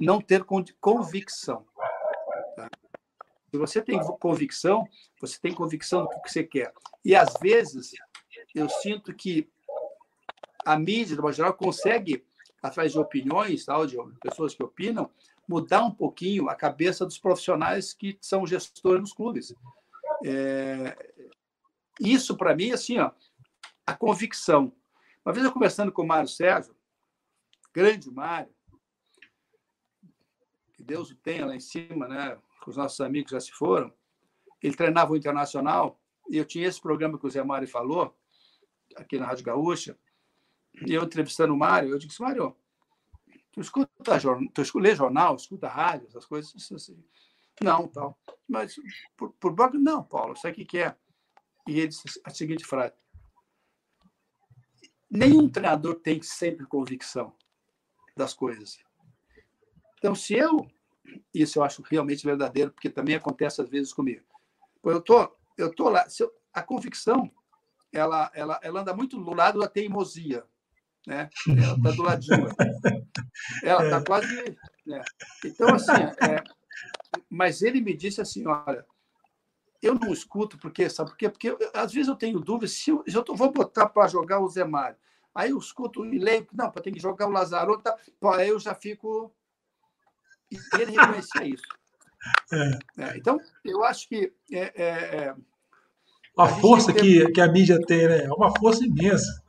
não 0.00 0.20
ter 0.20 0.44
convicção. 0.80 1.66
Tá? 2.56 2.68
Se 3.50 3.58
você 3.58 3.80
tem 3.80 3.98
convicção, 4.20 4.86
você 5.20 5.38
tem 5.40 5.54
convicção 5.54 6.04
do 6.04 6.08
que 6.22 6.30
você 6.30 6.44
quer. 6.44 6.72
E 7.04 7.14
às 7.14 7.34
vezes 7.40 7.92
eu 8.54 8.68
sinto 8.68 9.14
que 9.14 9.48
a 10.64 10.78
mídia, 10.78 11.16
de 11.16 11.22
modo 11.22 11.34
geral, 11.34 11.54
consegue, 11.54 12.24
através 12.62 12.92
de 12.92 12.98
opiniões, 12.98 13.64
tal, 13.64 13.86
de 13.86 13.96
pessoas 14.20 14.54
que 14.54 14.62
opinam, 14.62 15.10
mudar 15.48 15.84
um 15.84 15.90
pouquinho 15.90 16.48
a 16.48 16.54
cabeça 16.54 17.04
dos 17.04 17.18
profissionais 17.18 17.92
que 17.92 18.16
são 18.20 18.46
gestores 18.46 19.00
nos 19.00 19.12
clubes. 19.12 19.54
É, 20.24 21.12
isso, 22.00 22.36
para 22.36 22.54
mim, 22.54 22.70
assim, 22.70 22.98
ó, 22.98 23.10
a 23.84 23.94
convicção. 23.94 24.72
Uma 25.24 25.32
vez 25.32 25.44
eu 25.44 25.52
conversando 25.52 25.90
com 25.90 26.02
o 26.02 26.06
Mário 26.06 26.28
Sérgio, 26.28 26.74
grande 27.74 28.10
Mário, 28.10 28.52
que 30.74 30.82
Deus 30.82 31.10
o 31.10 31.16
tenha 31.16 31.46
lá 31.46 31.56
em 31.56 31.60
cima, 31.60 32.08
né? 32.08 32.38
Os 32.66 32.76
nossos 32.76 33.00
amigos 33.00 33.32
já 33.32 33.40
se 33.40 33.52
foram. 33.52 33.92
Ele 34.62 34.76
treinava 34.76 35.12
o 35.12 35.16
Internacional 35.16 36.00
e 36.28 36.36
eu 36.36 36.44
tinha 36.44 36.68
esse 36.68 36.80
programa 36.80 37.18
que 37.18 37.26
o 37.26 37.30
Zé 37.30 37.42
Mário 37.42 37.66
falou, 37.66 38.16
aqui 38.96 39.18
na 39.18 39.26
Rádio 39.26 39.44
Gaúcha, 39.44 39.98
eu 40.86 41.02
entrevistando 41.02 41.54
o 41.54 41.58
Mário, 41.58 41.90
eu 41.90 41.98
disse, 41.98 42.20
Mário, 42.20 42.56
Tu 43.52 43.60
escuta, 43.60 44.18
tu 44.54 44.62
escuta, 44.62 44.82
lê 44.82 44.96
jornal, 44.96 45.36
escuta 45.36 45.68
rádio, 45.68 46.08
essas 46.08 46.24
coisas 46.24 46.72
assim. 46.72 47.04
Não, 47.60 47.86
tal. 47.86 48.18
Mas 48.48 48.74
por, 49.14 49.30
por 49.34 49.74
não, 49.74 50.02
Paulo, 50.02 50.34
sabe 50.34 50.52
o 50.52 50.56
que, 50.56 50.64
que 50.64 50.78
é? 50.78 50.96
E 51.68 51.78
ele 51.78 51.88
disse 51.88 52.20
a 52.24 52.30
seguinte 52.30 52.64
frase: 52.64 52.94
nenhum 55.10 55.50
treinador 55.50 55.96
tem 55.96 56.22
sempre 56.22 56.64
convicção 56.64 57.36
das 58.16 58.32
coisas. 58.32 58.78
Então, 59.98 60.14
se 60.14 60.34
eu, 60.34 60.66
isso 61.34 61.58
eu 61.58 61.62
acho 61.62 61.82
realmente 61.82 62.24
verdadeiro, 62.24 62.72
porque 62.72 62.88
também 62.88 63.14
acontece 63.14 63.60
às 63.60 63.68
vezes 63.68 63.92
comigo. 63.92 64.24
Eu 64.82 65.00
tô, 65.02 65.30
eu 65.58 65.72
tô 65.74 65.90
lá, 65.90 66.06
eu, 66.18 66.32
a 66.54 66.62
convicção, 66.62 67.30
ela, 67.92 68.30
ela, 68.34 68.58
ela 68.62 68.80
anda 68.80 68.96
muito 68.96 69.22
do 69.22 69.34
lado 69.34 69.60
da 69.60 69.68
teimosia 69.68 70.42
né? 71.06 71.28
Ela 71.48 71.76
está 71.76 71.90
do 71.90 72.02
ladinho. 72.02 72.48
Ela 73.62 73.84
está 73.84 73.96
é. 73.96 74.04
quase. 74.04 74.56
Né? 74.86 75.02
Então, 75.44 75.74
assim, 75.74 75.92
é, 75.92 76.42
mas 77.28 77.62
ele 77.62 77.80
me 77.80 77.96
disse 77.96 78.20
assim: 78.20 78.46
olha, 78.46 78.84
eu 79.82 79.94
não 79.94 80.12
escuto, 80.12 80.58
porque 80.58 80.88
sabe 80.88 81.10
por 81.10 81.16
quê? 81.16 81.28
Porque 81.28 81.56
às 81.74 81.92
vezes 81.92 82.08
eu 82.08 82.14
tenho 82.16 82.38
dúvida 82.38 82.68
se 82.68 82.90
eu, 82.90 83.02
se 83.06 83.14
eu 83.14 83.22
tô, 83.22 83.34
vou 83.34 83.50
botar 83.50 83.88
para 83.88 84.08
jogar 84.08 84.40
o 84.40 84.48
Zé 84.48 84.64
Mário. 84.64 84.96
Aí 85.34 85.50
eu 85.50 85.58
escuto 85.58 86.04
e 86.04 86.18
leio, 86.18 86.46
não, 86.52 86.70
para 86.70 86.82
ter 86.82 86.92
que 86.92 87.00
jogar 87.00 87.26
o 87.26 87.30
Lazaro, 87.30 87.78
tá, 87.78 87.96
aí 88.34 88.48
eu 88.48 88.60
já 88.60 88.74
fico. 88.74 89.34
E 90.50 90.56
ele 90.78 90.92
reconhecia 90.92 91.44
isso. 91.46 91.64
É. 92.52 93.02
É, 93.04 93.16
então, 93.16 93.40
eu 93.64 93.82
acho 93.82 94.08
que. 94.08 94.32
É, 94.52 94.82
é, 94.82 95.16
é 95.16 95.34
a, 96.36 96.44
a 96.44 96.48
força 96.48 96.92
que, 96.92 97.30
que 97.32 97.40
a 97.40 97.48
mídia 97.48 97.80
tem, 97.86 98.06
né? 98.06 98.24
É 98.24 98.32
uma 98.32 98.56
força 98.58 98.84
imensa. 98.84 99.42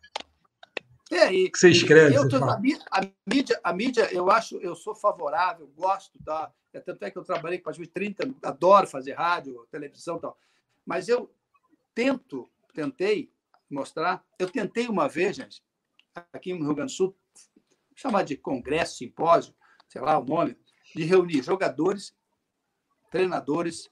É, 1.14 1.32
e, 1.32 1.50
que 1.50 1.58
você 1.58 1.70
escreve. 1.70 2.16
Eu, 2.16 2.24
você 2.24 2.38
a, 2.38 3.02
mídia, 3.28 3.60
a 3.64 3.74
mídia, 3.74 4.10
eu 4.12 4.32
acho, 4.32 4.58
eu 4.58 4.76
sou 4.76 4.96
favorável, 4.96 5.68
gosto 5.76 6.18
da. 6.24 6.52
É, 6.74 6.80
tanto 6.80 7.04
é 7.04 7.12
que 7.12 7.18
eu 7.18 7.24
trabalhei 7.24 7.60
com 7.60 7.72
de 7.72 7.86
30, 7.86 8.34
adoro 8.44 8.88
fazer 8.88 9.14
rádio, 9.14 9.68
televisão 9.70 10.18
e 10.18 10.22
tal. 10.22 10.38
Mas 10.84 11.08
eu 11.08 11.32
tento, 11.94 12.50
tentei 12.74 13.32
mostrar, 13.70 14.26
eu 14.40 14.50
tentei 14.50 14.88
uma 14.88 15.08
vez, 15.08 15.36
gente, 15.36 15.64
aqui 16.32 16.54
no 16.54 16.66
Rio 16.66 16.76
Grande 16.76 16.94
do 16.94 16.96
Sul, 16.96 17.16
chamar 17.96 18.24
de 18.24 18.36
congresso, 18.36 18.98
simpósio, 18.98 19.54
sei 19.88 20.02
lá 20.02 20.18
o 20.18 20.26
nome, 20.26 20.58
de 20.96 21.04
reunir 21.04 21.44
jogadores, 21.44 22.16
treinadores, 23.12 23.90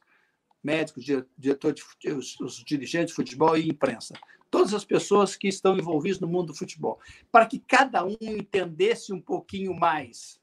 médicos, 0.63 1.03
diretores, 1.37 1.83
os, 2.15 2.39
os 2.39 2.63
dirigentes 2.63 3.09
de 3.09 3.15
futebol 3.15 3.55
e 3.55 3.69
imprensa. 3.69 4.15
Todas 4.51 4.73
as 4.73 4.85
pessoas 4.85 5.35
que 5.35 5.47
estão 5.47 5.77
envolvidas 5.77 6.19
no 6.19 6.27
mundo 6.27 6.47
do 6.47 6.53
futebol, 6.53 6.99
para 7.31 7.45
que 7.45 7.57
cada 7.57 8.05
um 8.05 8.17
entendesse 8.21 9.11
um 9.11 9.21
pouquinho 9.21 9.73
mais. 9.73 10.39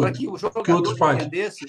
para 0.00 0.12
que 0.12 0.28
o 0.28 0.36
jogador 0.36 0.94
que 0.94 1.04
entendesse. 1.04 1.64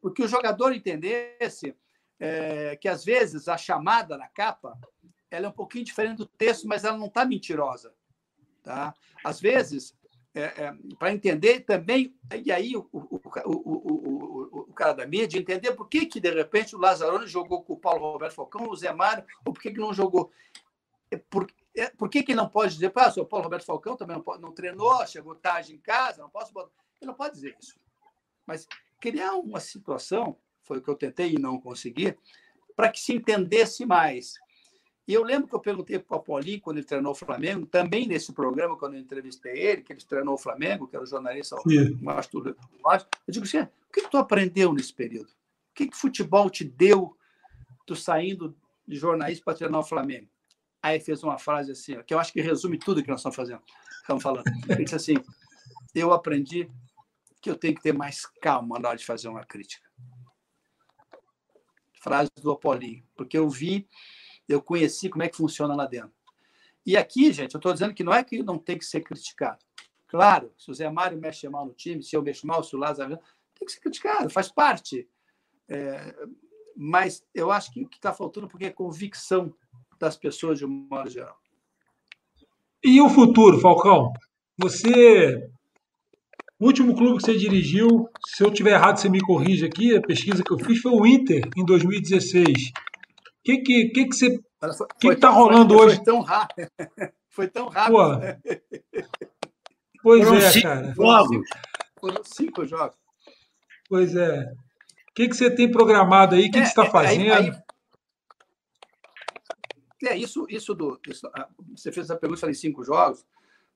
Porque 0.00 0.22
o 0.22 0.28
jogador 0.28 0.72
entendesse 0.72 1.76
é, 2.18 2.76
que, 2.76 2.88
às 2.88 3.04
vezes, 3.04 3.48
a 3.48 3.56
chamada 3.56 4.16
na 4.16 4.28
capa 4.28 4.78
ela 5.30 5.46
é 5.46 5.48
um 5.48 5.52
pouquinho 5.52 5.84
diferente 5.84 6.18
do 6.18 6.26
texto, 6.26 6.66
mas 6.66 6.84
ela 6.84 6.96
não 6.96 7.06
está 7.06 7.24
mentirosa. 7.24 7.94
Tá? 8.62 8.94
Às 9.22 9.40
vezes, 9.40 9.94
é, 10.36 10.64
é, 10.64 10.76
para 10.98 11.14
entender 11.14 11.60
também, 11.60 12.14
e 12.44 12.52
aí 12.52 12.76
o, 12.76 12.86
o, 12.92 13.20
o, 13.46 14.64
o, 14.68 14.72
cara 14.74 14.92
da 14.92 15.06
mídia 15.06 15.38
entender 15.38 15.72
por 15.72 15.88
que, 15.88 16.04
que 16.04 16.20
de 16.20 16.30
repente 16.30 16.76
o 16.76 16.78
Lazzaroni 16.78 17.26
jogou 17.26 17.62
com 17.62 17.72
o 17.72 17.78
Paulo 17.78 18.12
Roberto 18.12 18.34
Falcão, 18.34 18.68
o 18.68 18.76
Zé 18.76 18.92
Mário, 18.92 19.24
ou 19.46 19.54
por 19.54 19.62
que, 19.62 19.70
que 19.70 19.80
não 19.80 19.94
jogou. 19.94 20.30
É 21.10 21.16
por, 21.16 21.50
é, 21.74 21.88
por 21.88 22.10
que, 22.10 22.22
que 22.22 22.34
não 22.34 22.50
pode 22.50 22.74
dizer, 22.74 22.92
ah, 22.94 23.12
o 23.16 23.24
Paulo 23.24 23.44
Roberto 23.44 23.64
Falcão 23.64 23.96
também 23.96 24.14
não, 24.14 24.22
pode, 24.22 24.42
não 24.42 24.52
treinou, 24.52 25.06
chegou 25.06 25.34
tarde 25.34 25.74
em 25.74 25.78
casa, 25.78 26.20
não 26.20 26.28
posso 26.28 26.52
botar. 26.52 26.70
Ele 27.00 27.08
não 27.08 27.14
pode 27.14 27.32
dizer 27.32 27.56
isso. 27.58 27.80
Mas 28.46 28.68
criar 29.00 29.36
uma 29.36 29.58
situação, 29.58 30.36
foi 30.64 30.78
o 30.78 30.82
que 30.82 30.90
eu 30.90 30.96
tentei 30.96 31.32
e 31.32 31.38
não 31.38 31.58
consegui, 31.58 32.14
para 32.76 32.90
que 32.90 33.00
se 33.00 33.14
entendesse 33.14 33.86
mais 33.86 34.34
e 35.08 35.14
eu 35.14 35.22
lembro 35.22 35.46
que 35.46 35.54
eu 35.54 35.60
perguntei 35.60 35.98
para 36.00 36.16
o 36.16 36.20
Paulinho, 36.20 36.60
quando 36.60 36.78
ele 36.78 36.86
treinou 36.86 37.12
o 37.12 37.14
Flamengo, 37.14 37.64
também 37.64 38.08
nesse 38.08 38.32
programa, 38.32 38.76
quando 38.76 38.94
eu 38.94 39.00
entrevistei 39.00 39.56
ele, 39.56 39.82
que 39.82 39.92
ele 39.92 40.00
treinou 40.00 40.34
o 40.34 40.38
Flamengo, 40.38 40.88
que 40.88 40.96
era 40.96 41.04
o 41.04 41.06
jornalista 41.06 41.54
Márcio, 42.00 42.42
eu 42.42 43.32
digo 43.32 43.44
assim, 43.44 43.60
o 43.60 43.92
que 43.92 44.08
tu 44.08 44.16
aprendeu 44.16 44.72
nesse 44.72 44.92
período? 44.92 45.28
O 45.28 45.74
que, 45.74 45.86
que 45.86 45.96
futebol 45.96 46.50
te 46.50 46.64
deu, 46.64 47.16
tu 47.86 47.94
saindo 47.94 48.56
de 48.86 48.96
jornalista 48.96 49.44
para 49.44 49.54
treinar 49.54 49.80
o 49.80 49.84
Flamengo? 49.84 50.28
Aí 50.82 50.98
fez 50.98 51.22
uma 51.22 51.38
frase 51.38 51.70
assim, 51.70 52.02
que 52.02 52.12
eu 52.12 52.18
acho 52.18 52.32
que 52.32 52.40
resume 52.40 52.76
tudo 52.76 53.02
que 53.02 53.08
nós 53.08 53.20
estamos 53.20 53.36
fazendo, 53.36 53.62
estamos 54.00 54.22
falando. 54.22 54.44
Ele 54.68 54.82
disse 54.82 54.96
assim, 54.96 55.14
eu 55.94 56.12
aprendi 56.12 56.68
que 57.40 57.48
eu 57.48 57.56
tenho 57.56 57.76
que 57.76 57.82
ter 57.82 57.92
mais 57.92 58.26
calma 58.40 58.78
na 58.80 58.88
hora 58.88 58.98
de 58.98 59.06
fazer 59.06 59.28
uma 59.28 59.44
crítica. 59.44 59.86
Frase 62.00 62.30
do 62.42 62.50
Apolinho, 62.50 63.04
porque 63.14 63.38
eu 63.38 63.48
vi 63.48 63.88
eu 64.48 64.62
conheci 64.62 65.08
como 65.08 65.22
é 65.22 65.28
que 65.28 65.36
funciona 65.36 65.74
lá 65.74 65.86
dentro. 65.86 66.12
E 66.84 66.96
aqui, 66.96 67.32
gente, 67.32 67.54
eu 67.54 67.58
estou 67.58 67.72
dizendo 67.72 67.92
que 67.92 68.04
não 68.04 68.12
é 68.12 68.22
que 68.22 68.42
não 68.42 68.58
tem 68.58 68.78
que 68.78 68.84
ser 68.84 69.00
criticado. 69.00 69.58
Claro, 70.06 70.52
se 70.56 70.70
o 70.70 70.74
Zé 70.74 70.88
Mário 70.88 71.18
mexe 71.18 71.48
mal 71.48 71.66
no 71.66 71.72
time, 71.72 72.02
se 72.02 72.16
eu 72.16 72.22
mexo 72.22 72.46
mal, 72.46 72.62
se 72.62 72.76
o 72.76 72.78
Lázaro. 72.78 73.18
Tem 73.58 73.66
que 73.66 73.72
ser 73.72 73.80
criticado, 73.80 74.30
faz 74.30 74.48
parte. 74.50 75.08
É, 75.68 76.14
mas 76.76 77.24
eu 77.34 77.50
acho 77.50 77.72
que 77.72 77.82
o 77.82 77.88
que 77.88 77.96
está 77.96 78.12
faltando 78.12 78.46
porque 78.46 78.66
é 78.66 78.70
convicção 78.70 79.52
das 79.98 80.16
pessoas 80.16 80.58
de 80.58 80.64
um 80.64 80.68
modo 80.68 81.10
geral. 81.10 81.36
E 82.84 83.00
o 83.00 83.08
futuro, 83.08 83.58
Falcão? 83.58 84.12
Você. 84.58 85.50
O 86.58 86.66
último 86.66 86.94
clube 86.94 87.18
que 87.18 87.24
você 87.24 87.36
dirigiu, 87.36 88.08
se 88.28 88.42
eu 88.42 88.50
tiver 88.50 88.72
errado, 88.72 88.96
você 88.96 89.10
me 89.10 89.20
corrige 89.20 89.66
aqui, 89.66 89.94
a 89.94 90.00
pesquisa 90.00 90.42
que 90.42 90.52
eu 90.52 90.58
fiz 90.58 90.80
foi 90.80 90.92
o 90.92 91.06
Inter, 91.06 91.42
em 91.54 91.64
2016 91.64 92.72
que 93.46 93.58
que, 93.58 93.88
que, 93.90 94.06
que 94.06 94.12
você. 94.12 94.40
O 94.60 94.98
que 94.98 95.08
está 95.08 95.30
rolando 95.30 95.74
foi, 95.74 95.86
hoje? 95.86 95.96
Foi 95.96 96.04
tão 96.04 96.20
rápido. 96.20 96.70
Foi 97.30 97.48
tão 97.48 97.68
rápido. 97.68 97.92
Pô. 97.92 98.62
Pois 100.02 100.24
Foram 100.24 100.40
é, 100.40 100.62
cara. 100.62 100.94
Jogos. 100.94 101.48
Foram 102.00 102.24
cinco 102.24 102.64
jogos. 102.64 102.96
Pois 103.88 104.16
é. 104.16 104.52
O 105.10 105.14
que, 105.14 105.28
que 105.28 105.36
você 105.36 105.50
tem 105.54 105.70
programado 105.70 106.34
aí? 106.34 106.48
O 106.48 106.50
que, 106.50 106.58
é, 106.58 106.62
que 106.62 106.66
você 106.66 106.72
está 106.72 106.86
é, 106.86 106.90
fazendo? 106.90 107.20
Aí, 107.20 107.30
aí... 107.30 107.52
É, 110.08 110.16
isso, 110.16 110.46
isso 110.48 110.74
do. 110.74 110.98
Isso, 111.06 111.30
ah, 111.34 111.48
você 111.74 111.92
fez 111.92 112.06
essa 112.06 112.18
pergunta, 112.18 112.40
falei 112.40 112.54
cinco 112.54 112.82
jogos, 112.82 113.24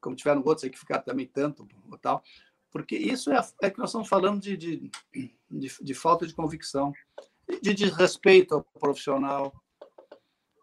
como 0.00 0.16
tiveram 0.16 0.42
outros 0.44 0.64
aí 0.64 0.70
que 0.70 0.78
ficaram 0.78 1.04
também 1.04 1.26
tanto 1.26 1.68
ou 1.90 1.98
tal, 1.98 2.22
porque 2.70 2.96
isso 2.96 3.30
é, 3.30 3.40
é 3.62 3.70
que 3.70 3.78
nós 3.78 3.90
estamos 3.90 4.08
falando 4.08 4.40
de, 4.40 4.56
de, 4.56 4.90
de, 5.50 5.72
de 5.82 5.94
falta 5.94 6.26
de 6.26 6.34
convicção 6.34 6.92
de 7.60 7.74
desrespeito 7.74 8.54
ao 8.54 8.64
profissional. 8.78 9.52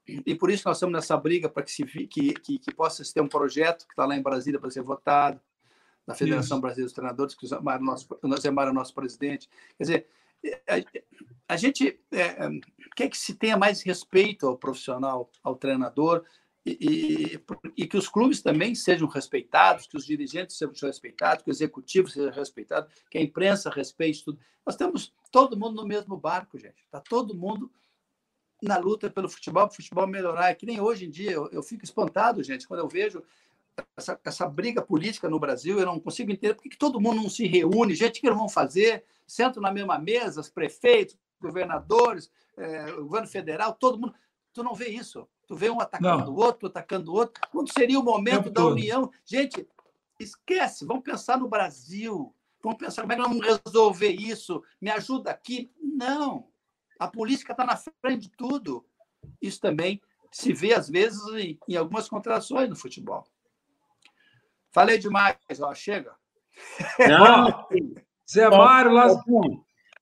E 0.07 0.33
por 0.33 0.49
isso 0.49 0.63
nós 0.65 0.77
estamos 0.77 0.93
nessa 0.93 1.17
briga 1.17 1.49
para 1.49 1.63
que, 1.63 1.71
se, 1.71 1.83
que, 1.83 2.33
que, 2.33 2.59
que 2.59 2.73
possa 2.73 3.03
ter 3.13 3.21
um 3.21 3.27
projeto 3.27 3.85
que 3.85 3.91
está 3.91 4.05
lá 4.05 4.15
em 4.15 4.21
Brasília 4.21 4.59
para 4.59 4.71
ser 4.71 4.81
votado, 4.81 5.41
na 6.07 6.15
Federação 6.15 6.57
isso. 6.57 6.61
Brasileira 6.61 6.85
dos 6.85 6.93
Treinadores, 6.93 7.35
que 7.35 7.45
o 7.45 7.47
Zé 7.47 7.59
Mário, 7.59 7.85
nosso, 7.85 8.07
Zé 8.39 8.49
Mário 8.49 8.69
é 8.69 8.73
nosso 8.73 8.93
presidente. 8.93 9.49
Quer 9.77 9.83
dizer, 9.83 10.07
a, 10.65 11.53
a 11.53 11.57
gente 11.57 11.99
é, 12.11 12.49
quer 12.95 13.09
que 13.09 13.17
se 13.17 13.35
tenha 13.35 13.57
mais 13.57 13.81
respeito 13.81 14.47
ao 14.47 14.57
profissional, 14.57 15.29
ao 15.43 15.55
treinador, 15.55 16.23
e, 16.69 17.41
e, 17.77 17.87
que 17.87 17.97
os 17.97 18.09
clubes 18.09 18.41
também 18.41 18.75
sejam 18.75 19.07
respeitados, 19.07 19.87
que 19.87 19.95
os 19.95 20.05
dirigentes 20.05 20.57
sejam 20.57 20.73
respeitados, 20.81 21.43
que 21.43 21.49
o 21.49 21.53
executivo 21.53 22.09
seja 22.09 22.31
respeitado, 22.31 22.89
que 23.09 23.17
a 23.17 23.21
imprensa 23.21 23.69
respeite 23.69 24.25
tudo. 24.25 24.39
Nós 24.65 24.75
temos 24.75 25.13
todo 25.31 25.57
mundo 25.57 25.75
no 25.75 25.87
mesmo 25.87 26.17
barco, 26.17 26.57
gente. 26.57 26.83
Está 26.83 26.99
todo 26.99 27.35
mundo 27.35 27.71
na 28.61 28.77
luta 28.77 29.09
pelo 29.09 29.29
futebol, 29.29 29.67
para 29.67 29.73
o 29.73 29.75
futebol 29.75 30.07
melhorar. 30.07 30.49
É 30.49 30.55
que 30.55 30.65
nem 30.65 30.81
hoje 30.81 31.05
em 31.05 31.09
dia, 31.09 31.31
eu, 31.31 31.49
eu 31.51 31.63
fico 31.63 31.85
espantado, 31.85 32.43
gente, 32.43 32.67
quando 32.67 32.81
eu 32.81 32.87
vejo 32.87 33.23
essa, 33.95 34.19
essa, 34.25 34.47
briga 34.47 34.81
política 34.81 35.29
no 35.29 35.39
Brasil, 35.39 35.79
eu 35.79 35.85
não 35.85 35.99
consigo 35.99 36.31
entender 36.31 36.55
por 36.55 36.63
que, 36.63 36.77
todo 36.77 36.99
mundo 36.99 37.21
não 37.21 37.29
se 37.29 37.45
reúne, 37.45 37.95
gente, 37.95 38.17
o 38.17 38.21
que 38.21 38.27
eles 38.27 38.37
vão 38.37 38.49
fazer? 38.49 39.03
Sentam 39.25 39.61
na 39.61 39.71
mesma 39.71 39.99
mesa, 39.99 40.41
os 40.41 40.49
prefeitos, 40.49 41.17
governadores, 41.39 42.31
eh, 42.57 42.91
governo 42.93 43.27
federal, 43.27 43.73
todo 43.73 43.99
mundo. 43.99 44.15
Tu 44.51 44.63
não 44.63 44.73
vê 44.73 44.87
isso. 44.87 45.27
Tu 45.47 45.55
vê 45.55 45.69
um 45.69 45.79
atacando 45.79 46.31
o 46.31 46.35
outro, 46.35 46.67
atacando 46.67 47.11
o 47.11 47.15
outro. 47.15 47.41
Quando 47.51 47.71
seria 47.71 47.99
o 47.99 48.03
momento 48.03 48.49
da 48.49 48.61
todo. 48.61 48.73
união? 48.73 49.09
Gente, 49.25 49.65
esquece, 50.19 50.85
vamos 50.85 51.03
pensar 51.03 51.37
no 51.37 51.47
Brasil. 51.47 52.35
Vamos 52.61 52.77
pensar 52.77 53.03
como 53.03 53.13
é 53.13 53.15
que 53.15 53.21
nós 53.21 53.29
vamos 53.29 53.61
resolver 53.65 54.11
isso. 54.11 54.61
Me 54.81 54.89
ajuda 54.89 55.31
aqui. 55.31 55.71
Não. 55.81 56.49
A 56.99 57.07
política 57.07 57.53
está 57.53 57.65
na 57.65 57.77
frente 57.77 58.23
de 58.23 58.29
tudo. 58.29 58.85
Isso 59.41 59.61
também 59.61 60.01
se 60.31 60.51
vê, 60.51 60.73
às 60.73 60.89
vezes, 60.89 61.21
em, 61.35 61.57
em 61.67 61.75
algumas 61.77 62.09
contratações 62.09 62.69
no 62.69 62.75
futebol. 62.75 63.25
Falei 64.71 64.97
demais, 64.97 65.37
ó, 65.61 65.73
chega. 65.73 66.13
Não, 66.99 67.67
Zé 68.29 68.49
Mário, 68.49 68.91
lá... 68.91 69.07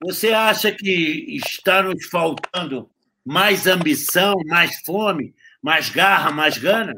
Você 0.02 0.34
acha 0.34 0.72
que 0.72 1.38
está 1.38 1.84
nos 1.84 2.06
faltando 2.08 2.90
mais 3.26 3.66
ambição, 3.66 4.36
mais 4.46 4.80
fome, 4.82 5.36
mais 5.62 5.90
garra, 5.90 6.32
mais 6.32 6.60
gana? 6.60 6.94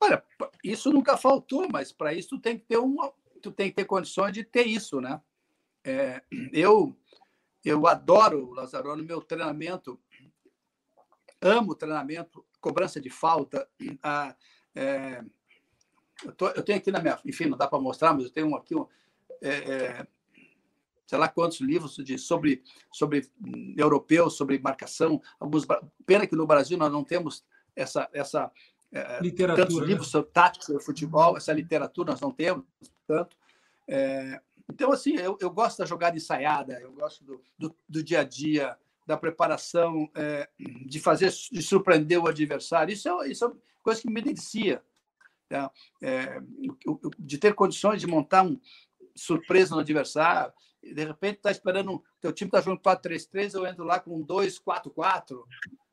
Olha, 0.00 0.24
isso 0.62 0.90
nunca 0.90 1.16
faltou, 1.18 1.68
mas 1.70 1.92
para 1.92 2.14
isso 2.14 2.30
tu 2.30 2.38
tem 2.38 2.58
que 2.58 2.64
ter 2.64 2.78
uma, 2.78 3.12
tu 3.42 3.52
tem 3.52 3.68
que 3.68 3.76
ter 3.76 3.84
condições 3.84 4.32
de 4.32 4.42
ter 4.42 4.66
isso, 4.66 5.00
né? 5.00 5.20
É, 5.84 6.22
eu 6.52 6.96
eu 7.62 7.86
adoro 7.86 8.52
Lazarone, 8.52 9.02
meu 9.02 9.22
treinamento, 9.22 9.98
amo 11.40 11.74
treinamento, 11.74 12.44
cobrança 12.60 13.00
de 13.00 13.08
falta. 13.08 13.66
A, 14.02 14.36
é, 14.74 15.24
eu, 16.24 16.32
tô, 16.32 16.48
eu, 16.48 16.62
tenho 16.62 16.78
aqui 16.78 16.90
na 16.90 17.00
minha, 17.00 17.18
enfim, 17.24 17.46
não 17.46 17.56
dá 17.56 17.66
para 17.66 17.78
mostrar, 17.80 18.12
mas 18.12 18.24
eu 18.24 18.30
tenho 18.30 18.54
aqui 18.54 18.74
um, 18.74 18.86
é, 19.40 19.48
é 19.50 20.06
sei 21.06 21.18
lá 21.18 21.28
quantos 21.28 21.60
livros 21.60 21.96
de, 21.96 22.18
sobre, 22.18 22.62
sobre 22.92 23.28
europeus, 23.76 24.36
sobre 24.36 24.58
marcação. 24.58 25.20
Alguns, 25.38 25.66
pena 26.06 26.26
que 26.26 26.36
no 26.36 26.46
Brasil 26.46 26.78
nós 26.78 26.90
não 26.90 27.04
temos 27.04 27.44
essa, 27.76 28.08
essa 28.12 28.50
é, 28.92 29.20
literatura, 29.20 29.66
tantos 29.66 29.80
né? 29.80 29.86
livros 29.86 30.08
sobre 30.08 30.30
tática 30.30 30.64
sobre 30.64 30.82
futebol, 30.82 31.36
essa 31.36 31.52
literatura 31.52 32.12
nós 32.12 32.20
não 32.20 32.30
temos 32.30 32.64
tanto. 33.06 33.36
É, 33.86 34.40
então, 34.70 34.92
assim, 34.92 35.16
eu, 35.16 35.36
eu 35.40 35.50
gosto 35.50 35.78
da 35.78 35.84
jogada 35.84 36.16
ensaiada, 36.16 36.80
eu 36.80 36.92
gosto 36.92 37.22
do, 37.24 37.40
do, 37.58 37.76
do 37.88 38.02
dia 38.02 38.20
a 38.20 38.24
dia, 38.24 38.76
da 39.06 39.16
preparação, 39.16 40.08
é, 40.14 40.48
de 40.58 40.98
fazer, 40.98 41.30
de 41.52 41.62
surpreender 41.62 42.18
o 42.18 42.26
adversário. 42.26 42.92
Isso 42.92 43.08
é, 43.08 43.28
isso 43.28 43.44
é 43.44 43.52
coisa 43.82 44.00
que 44.00 44.10
me 44.10 44.22
delicia. 44.22 44.82
Tá? 45.48 45.70
É, 46.02 46.40
de 47.18 47.36
ter 47.36 47.54
condições 47.54 48.00
de 48.00 48.06
montar 48.06 48.42
um 48.42 48.58
surpresa 49.14 49.74
no 49.74 49.80
adversário, 49.80 50.52
de 50.92 51.04
repente 51.04 51.36
está 51.36 51.50
esperando, 51.50 52.02
teu 52.20 52.32
time 52.32 52.48
está 52.48 52.60
jogando 52.60 52.80
4-3-3, 52.80 53.54
eu 53.54 53.66
entro 53.66 53.84
lá 53.84 53.98
com 53.98 54.24
2-4-4, 54.24 55.42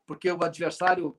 porque 0.06 0.30
o 0.30 0.42
adversário 0.42 1.16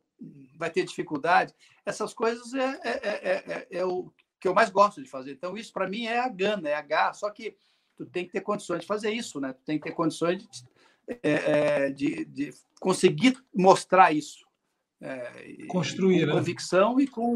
vai 0.55 0.69
ter 0.69 0.85
dificuldade. 0.85 1.53
Essas 1.85 2.13
coisas 2.13 2.53
é, 2.53 2.79
é, 2.83 2.99
é, 3.03 3.67
é, 3.71 3.85
o 3.85 4.11
que 4.39 4.47
eu 4.47 4.53
mais 4.53 4.69
gosto 4.69 5.01
de 5.01 5.09
fazer. 5.09 5.31
Então, 5.31 5.57
isso 5.57 5.71
para 5.73 5.87
mim 5.87 6.05
é 6.05 6.19
a 6.19 6.27
gana, 6.27 6.69
é 6.69 6.75
a 6.75 6.81
garra, 6.81 7.13
só 7.13 7.29
que 7.29 7.55
tu 7.95 8.05
tem 8.05 8.25
que 8.25 8.31
ter 8.31 8.41
condições 8.41 8.81
de 8.81 8.87
fazer 8.87 9.11
isso, 9.11 9.39
né? 9.39 9.53
Tu 9.53 9.61
tem 9.63 9.77
que 9.77 9.85
ter 9.85 9.95
condições 9.95 10.37
de, 10.39 10.49
é, 11.07 11.31
é, 11.31 11.89
de, 11.89 12.25
de, 12.25 12.53
conseguir 12.79 13.37
mostrar 13.53 14.11
isso. 14.11 14.45
É, 15.01 15.65
Construir, 15.67 16.21
com 16.21 16.27
né? 16.27 16.33
convicção 16.33 16.99
e 16.99 17.07
com. 17.07 17.33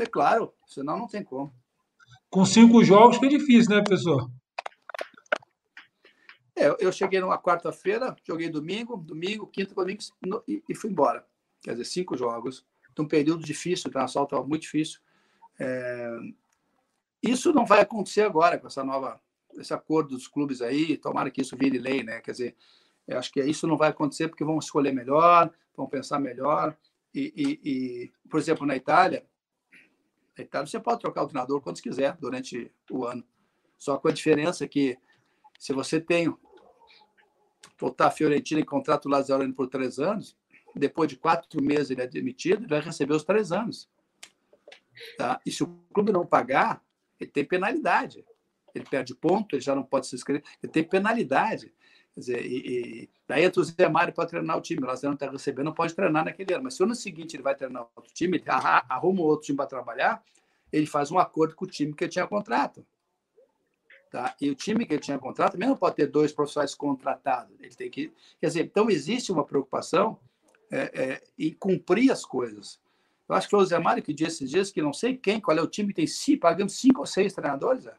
É 0.00 0.06
claro, 0.06 0.52
senão 0.66 0.98
não 0.98 1.06
tem 1.06 1.22
como. 1.22 1.52
Com 2.30 2.44
cinco 2.44 2.82
jogos 2.84 3.18
que 3.18 3.26
é 3.26 3.28
difícil, 3.28 3.70
né, 3.70 3.82
professor? 3.82 4.30
É, 6.56 6.74
eu 6.78 6.92
cheguei 6.92 7.20
numa 7.20 7.38
quarta-feira, 7.38 8.14
joguei 8.22 8.48
domingo, 8.48 8.96
domingo, 8.96 9.46
quinta, 9.46 9.74
domingo 9.74 10.00
e, 10.46 10.62
e, 10.68 10.74
fui 10.74 10.90
embora. 10.90 11.26
Quer 11.60 11.72
dizer, 11.72 11.84
cinco 11.84 12.16
jogos. 12.16 12.64
Um 12.96 13.08
período 13.08 13.44
difícil, 13.44 13.90
o 13.92 13.98
assalto 13.98 14.34
estava 14.34 14.48
muito 14.48 14.62
difícil. 14.62 15.00
É, 15.58 16.16
isso 17.20 17.52
não 17.52 17.66
vai 17.66 17.80
acontecer 17.80 18.22
agora 18.22 18.56
com 18.56 18.68
essa 18.68 18.84
nova, 18.84 19.20
esse 19.54 19.74
acordo 19.74 20.10
dos 20.10 20.28
clubes 20.28 20.62
aí. 20.62 20.96
Tomara 20.96 21.30
que 21.30 21.40
isso 21.40 21.56
vire 21.56 21.78
lei, 21.78 22.04
né? 22.04 22.20
Quer 22.20 22.30
dizer, 22.30 22.56
acho 23.10 23.32
que 23.32 23.42
isso 23.42 23.66
não 23.66 23.76
vai 23.76 23.90
acontecer 23.90 24.28
porque 24.28 24.44
vão 24.44 24.58
escolher 24.58 24.92
melhor, 24.92 25.50
vão 25.76 25.88
pensar 25.88 26.20
melhor. 26.20 26.76
E, 27.12 27.32
e, 27.34 27.70
e 27.70 28.12
por 28.28 28.38
exemplo, 28.38 28.64
na 28.64 28.76
Itália, 28.76 29.26
na 30.36 30.44
Itália 30.44 30.66
você 30.66 30.78
pode 30.78 31.00
trocar 31.00 31.22
o 31.22 31.26
treinador 31.26 31.60
quando 31.60 31.80
quiser 31.80 32.16
durante 32.16 32.70
o 32.90 33.04
ano. 33.04 33.24
Só 33.76 33.98
com 33.98 34.08
a 34.08 34.12
diferença 34.12 34.68
que 34.68 34.96
se 35.58 35.72
você 35.72 36.00
tem 36.00 36.34
voltar 37.84 38.06
a 38.06 38.10
Fiorentina 38.10 38.60
e 38.60 38.64
contrata 38.64 39.06
o 39.06 39.10
Lazzaroni 39.10 39.52
por 39.52 39.68
três 39.68 39.98
anos, 39.98 40.34
depois 40.74 41.08
de 41.08 41.16
quatro 41.16 41.62
meses 41.62 41.90
ele 41.90 42.00
é 42.00 42.06
demitido, 42.06 42.62
ele 42.62 42.68
vai 42.68 42.80
receber 42.80 43.12
os 43.12 43.24
três 43.24 43.52
anos. 43.52 43.88
Tá? 45.18 45.38
E 45.44 45.50
se 45.50 45.62
o 45.62 45.66
clube 45.92 46.10
não 46.10 46.24
pagar, 46.24 46.82
ele 47.20 47.30
tem 47.30 47.44
penalidade. 47.44 48.24
Ele 48.74 48.84
perde 48.84 49.14
ponto, 49.14 49.54
ele 49.54 49.62
já 49.62 49.74
não 49.74 49.84
pode 49.84 50.06
se 50.06 50.16
inscrever, 50.16 50.42
ele 50.62 50.72
tem 50.72 50.82
penalidade. 50.82 51.72
Quer 52.14 52.20
dizer, 52.20 52.46
e, 52.46 53.02
e 53.02 53.10
daí 53.28 53.44
entra 53.44 53.60
o 53.60 53.64
Zé 53.64 53.88
Mário 53.88 54.14
para 54.14 54.26
treinar 54.26 54.56
o 54.56 54.60
time. 54.60 54.82
O 54.82 54.86
Lazzaroni 54.86 55.16
está 55.16 55.30
recebendo, 55.30 55.66
não 55.66 55.74
pode 55.74 55.94
treinar 55.94 56.24
naquele 56.24 56.54
ano. 56.54 56.64
Mas 56.64 56.74
se 56.74 56.80
no 56.80 56.86
ano 56.86 56.94
seguinte 56.94 57.36
ele 57.36 57.42
vai 57.42 57.54
treinar 57.54 57.86
outro 57.94 58.12
time, 58.14 58.38
ele 58.38 58.44
arruma 58.48 59.20
outro 59.22 59.44
time 59.44 59.56
para 59.56 59.66
trabalhar, 59.66 60.24
ele 60.72 60.86
faz 60.86 61.10
um 61.10 61.18
acordo 61.18 61.54
com 61.54 61.66
o 61.66 61.68
time 61.68 61.92
que 61.92 62.08
tinha 62.08 62.26
contrato. 62.26 62.84
Tá? 64.14 64.32
E 64.40 64.48
o 64.48 64.54
time 64.54 64.86
que 64.86 64.94
ele 64.94 65.02
tinha 65.02 65.18
contrato 65.18 65.54
também 65.54 65.68
não 65.68 65.76
pode 65.76 65.96
ter 65.96 66.06
dois 66.06 66.30
profissionais 66.32 66.72
contratados. 66.72 67.52
Ele 67.58 67.74
tem 67.74 67.90
que. 67.90 68.12
Quer 68.40 68.46
dizer, 68.46 68.64
então 68.66 68.88
existe 68.88 69.32
uma 69.32 69.44
preocupação 69.44 70.20
é, 70.70 71.02
é, 71.02 71.22
em 71.36 71.52
cumprir 71.52 72.12
as 72.12 72.24
coisas. 72.24 72.80
Eu 73.28 73.34
acho 73.34 73.48
que 73.48 73.50
foi 73.50 73.58
o 73.58 73.66
Zé 73.66 73.76
Mário 73.76 74.04
que 74.04 74.14
disse 74.14 74.44
esses 74.44 74.50
dias 74.50 74.70
que 74.70 74.80
não 74.80 74.92
sei 74.92 75.16
quem, 75.16 75.40
qual 75.40 75.58
é 75.58 75.60
o 75.60 75.66
time 75.66 75.88
que 75.88 75.94
tem 75.94 76.06
si, 76.06 76.36
pagamos 76.36 76.78
cinco 76.78 77.00
ou 77.00 77.06
seis 77.06 77.32
treinadores. 77.32 77.86
É. 77.86 77.94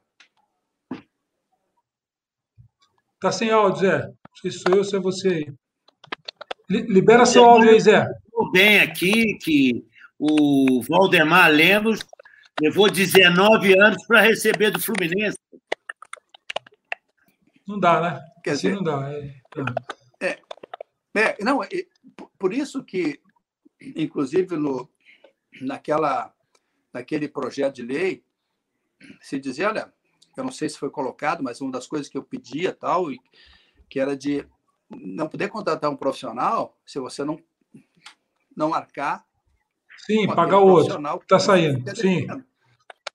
Tá 3.20 3.30
sem 3.30 3.51
áudio, 3.51 3.82
Zé. 3.82 4.07
Não 4.07 4.36
sei 4.41 4.51
se 4.51 4.59
sou 4.59 4.72
eu 4.72 4.78
ou 4.78 4.84
se 4.86 4.95
é 4.95 4.99
você 5.01 5.28
aí. 5.28 5.53
Libera 6.70 7.26
seu 7.26 7.43
áudio 7.43 7.72
aí, 7.72 7.80
Zé. 7.82 8.07
bem 8.53 8.80
aqui 8.80 9.38
que 9.41 9.86
o 10.18 10.82
Valdemar 10.88 11.51
Lemos 11.51 11.99
levou 12.61 12.89
19 12.89 13.78
anos 13.78 14.01
para 14.07 14.22
receber 14.22 14.72
do 14.72 14.80
Fluminense. 14.80 15.38
Não 17.68 17.80
dá, 17.80 18.01
né? 18.01 18.26
Quer 18.43 18.51
assim 18.51 18.70
dizer, 18.70 18.76
não 18.76 18.84
dá. 18.84 19.11
É, 20.22 20.28
é, 20.28 20.39
é 21.13 21.38
não, 21.43 21.63
é, 21.63 21.70
por 22.38 22.53
isso 22.53 22.84
que, 22.84 23.20
inclusive, 23.82 24.55
no, 24.55 24.89
naquela, 25.61 26.34
naquele 26.93 27.28
projeto 27.28 27.76
de 27.76 27.82
lei, 27.84 28.24
se 29.22 29.39
dizia, 29.39 29.70
olha, 29.70 29.93
eu 30.38 30.43
não 30.43 30.51
sei 30.51 30.70
se 30.70 30.78
foi 30.78 30.89
colocado, 30.89 31.43
mas 31.43 31.61
uma 31.61 31.72
das 31.72 31.88
coisas 31.88 32.09
que 32.09 32.18
eu 32.18 32.24
pedia 32.24 32.74
tal, 32.74 33.07
que 33.89 33.99
era 33.99 34.16
de 34.16 34.45
não 34.89 35.28
poder 35.28 35.49
contratar 35.49 35.89
um 35.89 35.97
profissional 35.97 36.78
se 36.86 36.99
você 36.99 37.24
não 37.24 37.39
não 38.55 38.70
marcar. 38.70 39.26
Sim, 39.97 40.28
pagar 40.28 40.59
o 40.59 40.68
outro. 40.68 41.01
Está 41.22 41.39
saindo. 41.39 41.95
Sim. 41.95 42.28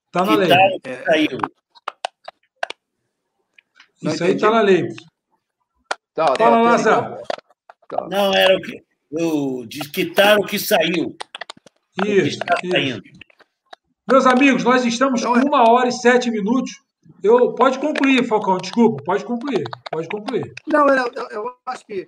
Está 0.06 0.24
na 0.24 0.34
lei. 0.34 0.48
Tá, 0.48 0.90
é, 0.90 1.04
saiu. 1.04 1.38
Não 4.02 4.12
Isso 4.12 4.24
aí 4.24 4.34
está 4.34 4.50
na 4.50 4.60
lei. 4.60 4.88
Tá, 6.14 6.26
Fala, 6.26 6.36
tá, 6.36 6.50
Lázaro. 6.50 7.22
Tá. 7.88 8.08
Não, 8.08 8.34
era 8.34 8.56
o 8.56 8.60
que. 8.60 8.82
Eu 9.10 9.66
quitar 9.92 10.38
o 10.38 10.44
que 10.44 10.58
saiu. 10.58 11.16
Isso, 12.04 12.38
que 12.60 12.78
isso. 12.78 13.02
Meus 14.08 14.26
amigos, 14.26 14.62
nós 14.62 14.84
estamos 14.84 15.24
com 15.24 15.32
uma 15.32 15.68
hora 15.68 15.88
e 15.88 15.92
sete 15.92 16.30
minutos. 16.30 16.80
Eu, 17.22 17.54
pode 17.54 17.78
concluir, 17.78 18.26
Falcão, 18.26 18.56
desculpa, 18.58 19.02
pode 19.04 19.24
concluir, 19.24 19.64
pode 19.90 20.08
concluir. 20.08 20.54
Não, 20.66 20.88
eu, 20.88 21.12
eu, 21.14 21.28
eu 21.30 21.54
acho 21.66 21.84
que 21.86 22.06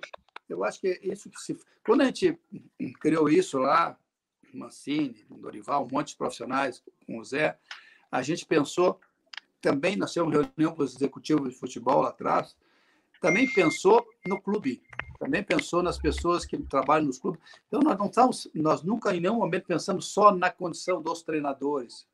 eu 0.49 0.63
acho 0.63 0.79
que 0.79 0.99
isso 1.03 1.29
que 1.29 1.39
se. 1.39 1.57
Quando 1.85 2.01
a 2.01 2.05
gente 2.05 2.37
criou 2.99 3.29
isso 3.29 3.57
lá, 3.57 3.97
Mancini, 4.53 5.25
Dorival, 5.29 5.85
um 5.85 5.95
monte 5.95 6.09
de 6.09 6.17
profissionais 6.17 6.81
com 7.05 7.17
o 7.19 7.25
Zé, 7.25 7.57
a 8.11 8.21
gente 8.21 8.45
pensou 8.45 8.99
também 9.63 9.95
nós 9.95 10.13
temos 10.13 10.33
reunião 10.33 10.75
com 10.75 10.83
os 10.83 10.93
executivos 10.93 11.53
de 11.53 11.57
futebol 11.57 12.01
lá 12.01 12.09
atrás, 12.09 12.53
também 13.21 13.49
pensou 13.53 14.05
no 14.27 14.39
clube, 14.41 14.83
também 15.17 15.41
pensou 15.41 15.81
nas 15.81 15.97
pessoas 15.97 16.45
que 16.45 16.57
trabalham 16.57 17.07
nos 17.07 17.17
clubes. 17.17 17.41
Então, 17.65 17.79
nós 17.79 17.97
não 17.97 18.07
estamos, 18.07 18.49
nós 18.53 18.83
nunca 18.83 19.15
em 19.15 19.21
nenhum 19.21 19.37
momento 19.37 19.65
pensamos 19.65 20.07
só 20.07 20.35
na 20.35 20.51
condição 20.51 21.01
dos 21.01 21.23
treinadores. 21.23 22.05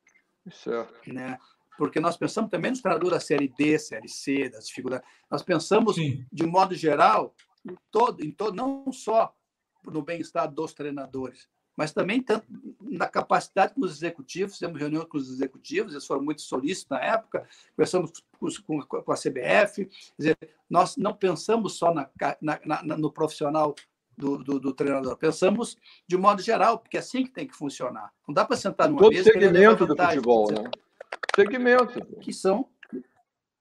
Certo. 0.51 1.11
Né? 1.11 1.39
Porque 1.75 1.99
nós 1.99 2.15
pensamos 2.15 2.51
também 2.51 2.69
nos 2.69 2.81
treinadores 2.81 3.17
da 3.17 3.19
Série 3.19 3.47
D, 3.47 3.79
Série 3.79 4.07
C, 4.07 4.49
das 4.49 4.67
dificuldades. 4.67 5.07
Nós 5.31 5.41
pensamos, 5.41 5.95
Sim. 5.95 6.23
de 6.31 6.45
modo 6.45 6.75
geral, 6.75 7.33
em 7.65 7.75
todo, 7.89 8.23
em 8.23 8.31
todo, 8.31 8.55
não 8.55 8.91
só 8.91 9.35
no 9.83 10.03
bem-estar 10.03 10.51
dos 10.51 10.75
treinadores, 10.75 11.49
mas 11.79 11.93
também 11.93 12.21
na 12.81 13.07
capacidade 13.07 13.73
com 13.73 13.85
os 13.85 13.93
executivos, 13.93 14.55
fizemos 14.55 14.77
reunião 14.77 15.05
com 15.05 15.17
os 15.17 15.29
executivos, 15.29 15.93
eles 15.93 16.05
foram 16.05 16.21
muito 16.21 16.41
solícitos 16.41 16.89
na 16.89 16.99
época, 16.99 17.47
conversamos 17.73 18.11
com, 18.67 18.81
com 18.81 19.11
a 19.13 19.15
CBF, 19.15 19.85
quer 19.85 20.17
dizer, 20.17 20.37
nós 20.69 20.97
não 20.97 21.13
pensamos 21.13 21.77
só 21.77 21.93
na, 21.93 22.09
na, 22.41 22.59
na, 22.65 22.97
no 22.97 23.09
profissional 23.09 23.73
do, 24.17 24.39
do, 24.39 24.59
do, 24.59 24.73
treinador, 24.73 25.15
pensamos 25.15 25.77
de 26.05 26.17
modo 26.17 26.41
geral, 26.41 26.79
porque 26.79 26.97
é 26.97 26.99
assim 26.99 27.23
que 27.23 27.31
tem 27.31 27.47
que 27.47 27.55
funcionar. 27.55 28.11
Não 28.27 28.33
dá 28.33 28.43
para 28.43 28.57
sentar 28.57 28.89
numa 28.89 28.99
Todo 28.99 29.13
mesa... 29.13 29.31
Todo 29.31 29.41
segmento 29.41 29.85
do 29.85 29.95
futebol, 29.95 30.51
né? 30.51 30.69
Segmento. 31.33 32.05
Que 32.17 32.33
são, 32.33 32.67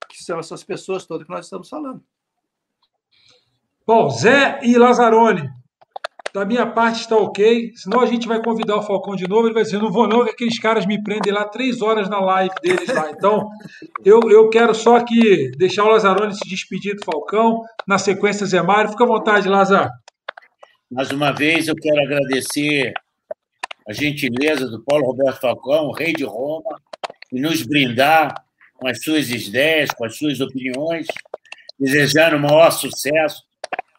que 0.08 0.24
são 0.24 0.40
essas 0.40 0.64
pessoas 0.64 1.06
todas 1.06 1.24
que 1.24 1.32
nós 1.32 1.46
estamos 1.46 1.68
falando. 1.68 2.02
Bom, 3.86 4.10
Zé 4.10 4.58
e 4.64 4.76
Lazzaroni, 4.76 5.48
da 6.32 6.44
minha 6.44 6.66
parte 6.66 7.00
está 7.00 7.16
ok. 7.16 7.72
Senão 7.74 8.00
a 8.00 8.06
gente 8.06 8.28
vai 8.28 8.42
convidar 8.42 8.76
o 8.76 8.82
Falcão 8.82 9.16
de 9.16 9.28
novo. 9.28 9.46
Ele 9.46 9.54
vai 9.54 9.62
dizer: 9.62 9.78
não 9.78 9.90
vou, 9.90 10.08
não, 10.08 10.24
que 10.24 10.30
aqueles 10.30 10.58
caras 10.58 10.86
me 10.86 11.02
prendem 11.02 11.32
lá 11.32 11.44
três 11.44 11.80
horas 11.82 12.08
na 12.08 12.20
live 12.20 12.54
deles 12.62 12.88
lá. 12.88 13.10
Então, 13.10 13.48
eu, 14.04 14.20
eu 14.30 14.48
quero 14.48 14.74
só 14.74 14.96
aqui 14.96 15.50
deixar 15.56 15.84
o 15.84 15.88
Lazarone 15.88 16.34
se 16.34 16.48
despedir 16.48 16.94
do 16.94 17.04
Falcão. 17.04 17.62
Na 17.86 17.98
sequência, 17.98 18.46
Zé 18.46 18.62
Mário. 18.62 18.90
Fica 18.90 19.04
à 19.04 19.06
vontade, 19.06 19.48
Lazar. 19.48 19.90
Mais 20.90 21.10
uma 21.10 21.32
vez, 21.32 21.68
eu 21.68 21.74
quero 21.74 22.00
agradecer 22.00 22.92
a 23.86 23.92
gentileza 23.92 24.66
do 24.66 24.82
Paulo 24.82 25.06
Roberto 25.06 25.40
Falcão, 25.40 25.90
rei 25.92 26.12
de 26.12 26.24
Roma, 26.24 26.80
e 27.32 27.40
nos 27.40 27.62
brindar 27.62 28.34
com 28.74 28.86
as 28.86 29.02
suas 29.02 29.28
ideias, 29.30 29.90
com 29.90 30.04
as 30.04 30.16
suas 30.16 30.40
opiniões, 30.40 31.06
desejar 31.78 32.34
o 32.34 32.40
maior 32.40 32.70
sucesso, 32.70 33.42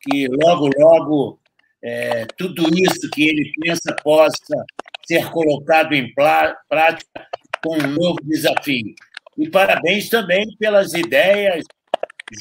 que 0.02 0.28
logo, 0.28 0.70
logo 0.78 1.40
é, 1.82 2.26
tudo 2.38 2.64
isso 2.74 3.10
que 3.14 3.28
ele 3.28 3.52
pensa 3.62 3.96
possa 4.04 4.66
ser 5.06 5.30
colocado 5.32 5.94
em 5.94 6.14
prática 6.14 7.28
com 7.64 7.78
um 7.78 7.88
novo 7.88 8.18
desafio. 8.24 8.94
E 9.38 9.50
parabéns 9.50 10.10
também 10.10 10.46
pelas 10.60 10.94
ideias 10.94 11.64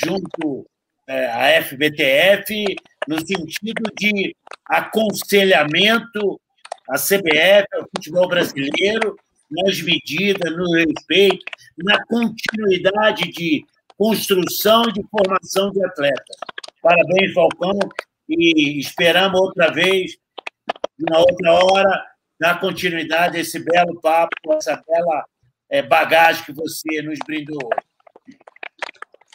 junto 0.02 0.66
é, 1.06 1.26
à 1.26 1.62
FBTF, 1.62 2.76
no 3.06 3.18
sentido 3.26 3.82
de 3.98 4.36
aconselhamento 4.66 6.40
à 6.88 6.96
CBF, 6.98 7.66
ao 7.74 7.88
futebol 7.94 8.28
brasileiro, 8.28 9.16
nas 9.50 9.80
medidas, 9.80 10.56
no 10.56 10.70
respeito, 10.72 11.44
na 11.78 12.04
continuidade 12.04 13.30
de 13.30 13.64
construção 13.96 14.82
e 14.88 14.92
de 14.92 15.02
formação 15.10 15.70
de 15.70 15.84
atletas. 15.84 16.36
Parabéns, 16.82 17.32
Falcão, 17.32 17.78
e 18.28 18.78
esperamos 18.78 19.40
outra 19.40 19.72
vez, 19.72 20.18
na 20.98 21.18
outra 21.18 21.52
hora, 21.52 22.06
dar 22.38 22.60
continuidade 22.60 23.36
a 23.36 23.40
esse 23.40 23.58
belo 23.58 24.00
papo, 24.00 24.34
essa 24.52 24.82
bela 24.86 25.24
é, 25.68 25.82
bagagem 25.82 26.44
que 26.44 26.52
você 26.52 27.02
nos 27.02 27.18
brindou 27.26 27.58
hoje. 27.62 28.38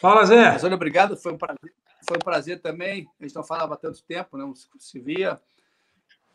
Fala, 0.00 0.24
Zé. 0.24 0.52
Mas, 0.52 0.64
olha, 0.64 0.74
obrigado, 0.74 1.16
foi 1.16 1.32
um 1.32 1.38
prazer, 1.38 1.74
foi 2.06 2.16
um 2.16 2.24
prazer 2.24 2.60
também. 2.60 3.08
A 3.20 3.24
gente 3.24 3.34
não 3.34 3.44
falava 3.44 3.74
há 3.74 3.76
tanto 3.76 4.02
tempo, 4.04 4.36
não 4.36 4.54
se 4.54 5.00
via. 5.00 5.40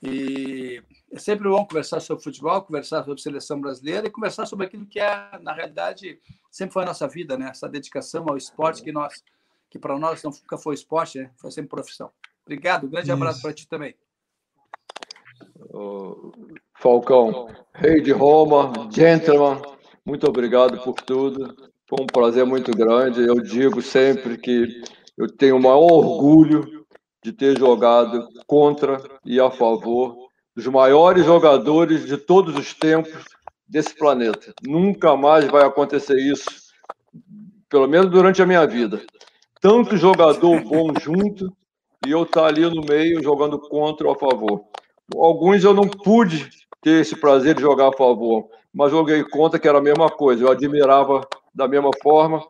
E 0.01 0.81
é 1.11 1.19
sempre 1.19 1.49
bom 1.49 1.65
conversar 1.65 1.99
sobre 1.99 2.23
futebol, 2.23 2.61
conversar 2.61 3.03
sobre 3.03 3.21
seleção 3.21 3.59
brasileira 3.59 4.07
e 4.07 4.11
conversar 4.11 4.45
sobre 4.45 4.65
aquilo 4.65 4.85
que 4.85 4.99
é, 4.99 5.37
na 5.41 5.53
realidade, 5.53 6.19
sempre 6.49 6.73
foi 6.73 6.83
a 6.83 6.87
nossa 6.87 7.07
vida, 7.07 7.37
né? 7.37 7.49
Essa 7.49 7.67
dedicação 7.67 8.25
ao 8.29 8.37
esporte 8.37 8.81
que 8.81 8.91
nós 8.91 9.23
que 9.69 9.77
para 9.77 9.97
nós 9.99 10.23
nunca 10.23 10.57
foi 10.57 10.73
esporte, 10.73 11.19
né? 11.19 11.31
foi 11.37 11.51
sempre 11.51 11.69
profissão. 11.69 12.11
Obrigado, 12.49 12.87
um 12.87 12.89
grande 12.89 13.05
Isso. 13.05 13.13
abraço 13.13 13.41
para 13.43 13.53
ti 13.53 13.67
também. 13.67 13.93
Falcão, 16.79 17.47
rei 17.75 18.01
de 18.01 18.11
Roma, 18.11 18.89
gentleman, 18.91 19.61
muito 20.03 20.27
obrigado 20.27 20.83
por 20.83 20.95
tudo. 20.95 21.55
Foi 21.87 22.01
um 22.01 22.07
prazer 22.07 22.47
muito 22.47 22.71
grande. 22.71 23.21
Eu 23.21 23.35
digo 23.35 23.83
sempre 23.83 24.35
que 24.35 24.81
eu 25.15 25.27
tenho 25.27 25.57
o 25.57 25.61
maior 25.61 25.83
orgulho 25.83 26.87
de 27.23 27.31
ter 27.31 27.55
jogado 27.55 28.27
contra 28.47 28.97
e 29.23 29.39
a 29.39 29.51
favor 29.51 30.17
dos 30.55 30.65
maiores 30.65 31.25
jogadores 31.25 32.07
de 32.07 32.17
todos 32.17 32.55
os 32.55 32.73
tempos 32.73 33.25
desse 33.67 33.93
planeta. 33.95 34.55
Nunca 34.67 35.15
mais 35.15 35.45
vai 35.45 35.63
acontecer 35.63 36.19
isso, 36.19 36.49
pelo 37.69 37.87
menos 37.87 38.09
durante 38.09 38.41
a 38.41 38.45
minha 38.47 38.65
vida. 38.65 38.99
Tanto 39.61 39.95
jogador 39.95 40.63
bom 40.63 40.91
junto 40.99 41.55
e 42.05 42.11
eu 42.11 42.23
estar 42.23 42.41
tá 42.41 42.47
ali 42.47 42.61
no 42.61 42.81
meio 42.81 43.21
jogando 43.21 43.59
contra 43.59 44.07
ou 44.07 44.13
a 44.13 44.17
favor. 44.17 44.63
Alguns 45.15 45.63
eu 45.63 45.73
não 45.73 45.87
pude 45.87 46.49
ter 46.81 47.01
esse 47.01 47.15
prazer 47.15 47.55
de 47.55 47.61
jogar 47.61 47.89
a 47.89 47.97
favor, 47.97 48.47
mas 48.73 48.91
joguei 48.91 49.23
contra, 49.23 49.59
que 49.59 49.67
era 49.67 49.79
a 49.79 49.81
mesma 49.81 50.09
coisa. 50.09 50.43
Eu 50.43 50.51
admirava 50.51 51.27
da 51.53 51.67
mesma 51.67 51.89
forma, 52.01 52.45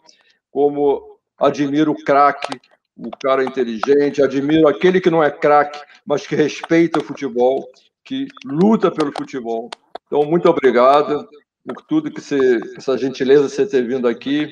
como 0.52 1.18
admiro 1.38 1.92
o 1.92 2.04
craque, 2.04 2.60
o 2.98 3.10
cara 3.12 3.44
inteligente, 3.44 4.22
admiro 4.22 4.68
aquele 4.68 5.00
que 5.00 5.10
não 5.10 5.24
é 5.24 5.32
craque, 5.32 5.80
mas 6.06 6.28
que 6.28 6.36
respeita 6.36 7.00
o 7.00 7.04
futebol, 7.04 7.66
que 8.04 8.28
luta 8.46 8.92
pelo 8.92 9.12
futebol. 9.12 9.70
Então, 10.06 10.24
muito 10.26 10.50
obrigado 10.50 11.28
por 11.66 11.82
tudo 11.84 12.12
que 12.12 12.20
você, 12.20 12.60
essa 12.78 12.98
gentileza 12.98 13.48
de 13.48 13.52
você 13.52 13.66
ter 13.66 13.88
vindo 13.88 14.08
aqui 14.08 14.50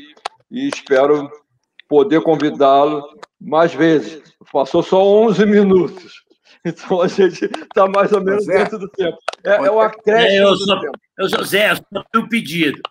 e 0.49 0.69
espero 0.69 1.29
poder 1.89 2.21
convidá-lo 2.21 3.03
mais 3.39 3.73
vezes. 3.73 4.21
Passou 4.51 4.81
só 4.83 5.03
11 5.03 5.45
minutos. 5.45 6.25
Então 6.65 7.01
a 7.01 7.07
gente 7.07 7.45
está 7.45 7.87
mais 7.87 8.11
ou 8.11 8.21
menos 8.21 8.43
Zé, 8.43 8.57
dentro 8.57 8.79
do 8.79 8.89
tempo. 8.89 9.17
É, 9.45 9.55
é 9.55 9.71
o 9.71 9.79
acréscimo. 9.79 10.29
É, 10.29 10.43
eu, 10.43 10.57
só, 10.57 10.81
eu 11.17 11.45
Zé, 11.45 11.75
só 11.75 12.03
tenho 12.11 12.25
um 12.25 12.27
pedido. 12.27 12.81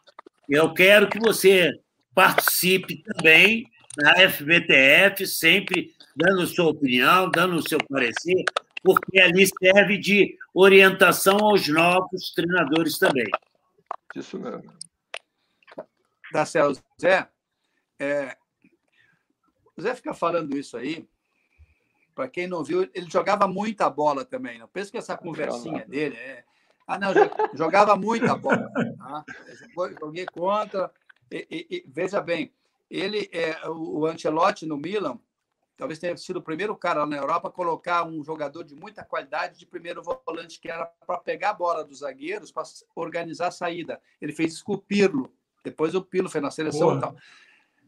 Eu 0.48 0.72
quero 0.72 1.08
que 1.08 1.18
você 1.18 1.72
participe 2.14 3.02
também 3.02 3.66
na 3.98 4.14
FBTF, 4.30 5.26
sempre 5.26 5.90
dando 6.16 6.46
sua 6.46 6.70
opinião, 6.70 7.30
dando 7.30 7.56
o 7.56 7.68
seu 7.68 7.78
parecer, 7.86 8.44
porque 8.82 9.20
ali 9.20 9.46
serve 9.46 9.98
de 9.98 10.36
orientação 10.54 11.38
aos 11.38 11.68
novos 11.68 12.32
treinadores 12.34 12.98
também. 12.98 13.26
Isso 14.14 14.38
mesmo. 14.38 14.72
Tá 16.32 16.44
Zé. 17.00 17.28
É, 17.98 18.36
o 19.76 19.82
Zé 19.82 19.94
fica 19.94 20.14
falando 20.14 20.56
isso 20.56 20.76
aí. 20.76 21.08
Para 22.14 22.28
quem 22.28 22.46
não 22.46 22.64
viu, 22.64 22.88
ele 22.94 23.10
jogava 23.10 23.46
muita 23.46 23.90
bola 23.90 24.24
também. 24.24 24.58
Não 24.58 24.68
pensa 24.68 24.90
que 24.90 24.96
essa 24.96 25.16
conversinha 25.16 25.84
dele 25.86 26.16
é. 26.16 26.44
Ah, 26.86 26.98
não, 26.98 27.12
jogava 27.52 27.96
muita 27.96 28.34
bola. 28.36 28.70
Tá? 28.96 29.24
Joguei 30.00 30.24
contra. 30.26 30.90
E, 31.30 31.46
e, 31.50 31.76
e, 31.76 31.84
veja 31.86 32.20
bem, 32.20 32.52
ele 32.88 33.28
é 33.32 33.68
o 33.68 34.06
Ancelotti 34.06 34.64
no 34.64 34.76
Milan 34.76 35.18
talvez 35.76 35.98
tenha 35.98 36.16
sido 36.16 36.38
o 36.38 36.42
primeiro 36.42 36.74
cara 36.74 37.04
na 37.04 37.16
Europa 37.16 37.48
a 37.48 37.52
colocar 37.52 38.04
um 38.04 38.24
jogador 38.24 38.64
de 38.64 38.74
muita 38.74 39.04
qualidade 39.04 39.58
de 39.58 39.66
primeiro 39.66 40.02
volante, 40.02 40.58
que 40.58 40.70
era 40.70 40.86
para 41.06 41.18
pegar 41.18 41.50
a 41.50 41.54
bola 41.54 41.84
dos 41.84 41.98
zagueiros, 41.98 42.50
para 42.50 42.64
organizar 42.94 43.48
a 43.48 43.52
saída. 43.52 44.00
Ele 44.20 44.32
fez 44.32 44.54
isso 44.54 44.64
com 44.64 44.72
o 44.74 44.78
Pirlo. 44.78 45.30
Depois 45.62 45.94
o 45.94 46.02
Pirlo 46.02 46.30
foi 46.30 46.40
na 46.40 46.50
seleção 46.50 46.88
Boa. 46.88 46.96
e 46.96 47.00
tal. 47.00 47.16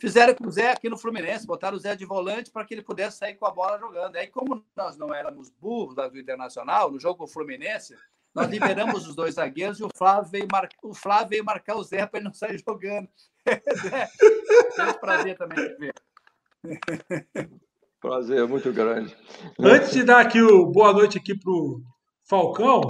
Fizeram 0.01 0.35
com 0.35 0.47
o 0.47 0.51
Zé 0.51 0.71
aqui 0.71 0.89
no 0.89 0.97
Fluminense, 0.97 1.47
botaram 1.47 1.77
o 1.77 1.81
Zé 1.81 1.97
de 1.97 2.05
volante 2.05 2.51
para 2.51 2.65
que 2.65 2.75
ele 2.75 2.83
pudesse 2.83 3.19
sair 3.19 3.35
com 3.35 3.47
a 3.47 3.51
bola 3.51 3.79
jogando. 3.79 4.15
Aí, 4.17 4.29
como 4.29 4.65
nós 4.77 4.97
não 4.97 5.13
éramos 5.13 5.51
burros 5.51 5.95
do 5.95 6.19
Internacional, 6.19 6.91
no 6.91 7.01
jogo 7.01 7.19
com 7.19 7.25
o 7.25 7.29
Fluminense, 7.29 7.97
nós 8.35 8.49
liberamos 8.49 9.09
os 9.09 9.17
dois 9.17 9.35
zagueiros 9.35 9.81
e 9.81 9.85
o 9.85 9.89
Flávio 9.97 10.31
veio, 10.31 10.47
mar... 10.51 10.69
o 10.83 10.95
Flávio 10.95 11.29
veio 11.31 11.45
marcar 11.45 11.77
o 11.77 11.83
Zé 11.83 12.07
para 12.07 12.21
ele 12.21 12.29
não 12.29 12.35
sair 12.35 12.63
jogando. 12.65 13.09
Zé, 14.77 14.93
prazer 15.01 15.37
também 15.37 15.67
de 15.67 15.75
ver. 15.75 15.95
Prazer 18.01 18.47
muito 18.47 18.73
grande. 18.73 19.17
Antes 19.59 19.91
de 19.91 20.05
dar 20.05 20.21
aqui 20.21 20.41
o 20.41 20.67
boa 20.67 20.93
noite 20.93 21.19
aqui 21.19 21.37
para 21.37 21.51
o 21.51 21.83
Falcão, 22.23 22.83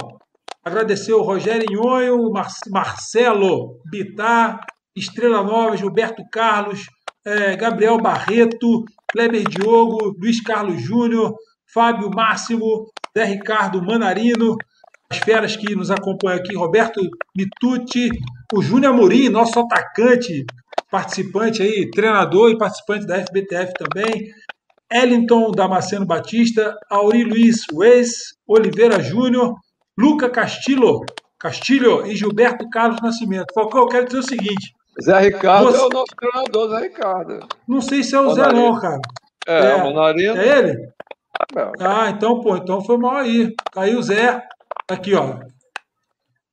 agradecer 0.63 1.13
o 1.13 1.23
Rogério 1.23 1.65
Inhonho, 1.67 2.29
Mar 2.31 2.47
Marcelo 2.69 3.81
Bitar, 3.89 4.59
Estrela 4.95 5.43
Nova, 5.43 5.75
Gilberto 5.75 6.23
Carlos, 6.31 6.85
é, 7.25 7.55
Gabriel 7.55 7.97
Barreto, 7.97 8.83
Kleber 9.11 9.43
Diogo, 9.47 10.15
Luiz 10.19 10.41
Carlos 10.41 10.81
Júnior, 10.81 11.35
Fábio 11.73 12.09
Máximo, 12.09 12.91
Zé 13.17 13.25
Ricardo 13.25 13.81
Manarino, 13.81 14.55
as 15.11 15.17
feras 15.17 15.55
que 15.55 15.75
nos 15.75 15.89
acompanham 15.89 16.39
aqui, 16.39 16.55
Roberto 16.55 17.01
Mitucci, 17.35 18.09
o 18.53 18.61
Júnior 18.61 18.93
Amorim, 18.93 19.29
nosso 19.29 19.59
atacante, 19.59 20.45
participante 20.91 21.61
aí, 21.61 21.89
treinador 21.89 22.51
e 22.51 22.57
participante 22.57 23.05
da 23.05 23.19
FBTF 23.19 23.73
também, 23.73 24.31
Ellington 24.91 25.51
Damasceno 25.51 26.05
Batista, 26.05 26.75
Auri 26.89 27.23
Luiz 27.23 27.65
Wes, 27.73 28.33
Oliveira 28.47 29.01
Júnior, 29.01 29.53
Luca 29.97 30.29
Castillo, 30.29 31.05
Castilho 31.39 32.05
e 32.05 32.15
Gilberto 32.15 32.67
Carlos 32.69 33.01
Nascimento. 33.01 33.53
Falcão, 33.53 33.81
eu 33.81 33.87
quero 33.87 34.05
dizer 34.05 34.19
o 34.19 34.23
seguinte. 34.23 34.73
Zé 35.01 35.19
Ricardo 35.19 35.71
você... 35.71 35.77
é 35.77 35.85
o 35.85 35.89
nosso 35.89 36.15
treinador, 36.17 36.69
Zé 36.69 36.87
Ricardo. 36.87 37.47
Não 37.67 37.81
sei 37.81 38.03
se 38.03 38.15
é 38.15 38.19
o 38.19 38.33
Zé 38.33 38.51
não, 38.51 38.79
cara. 38.79 38.99
É, 39.47 39.71
é, 39.71 39.75
o 39.75 39.83
Monarino. 39.83 40.37
É 40.37 40.57
ele? 40.59 40.71
É. 41.55 41.71
Ah, 41.79 42.09
então, 42.09 42.41
pô, 42.41 42.55
então 42.57 42.83
foi 42.83 42.97
mal 42.97 43.17
aí. 43.17 43.53
Tá 43.71 43.81
aí 43.81 43.95
o 43.95 44.01
Zé. 44.01 44.41
Aqui, 44.89 45.13
ó. 45.13 45.39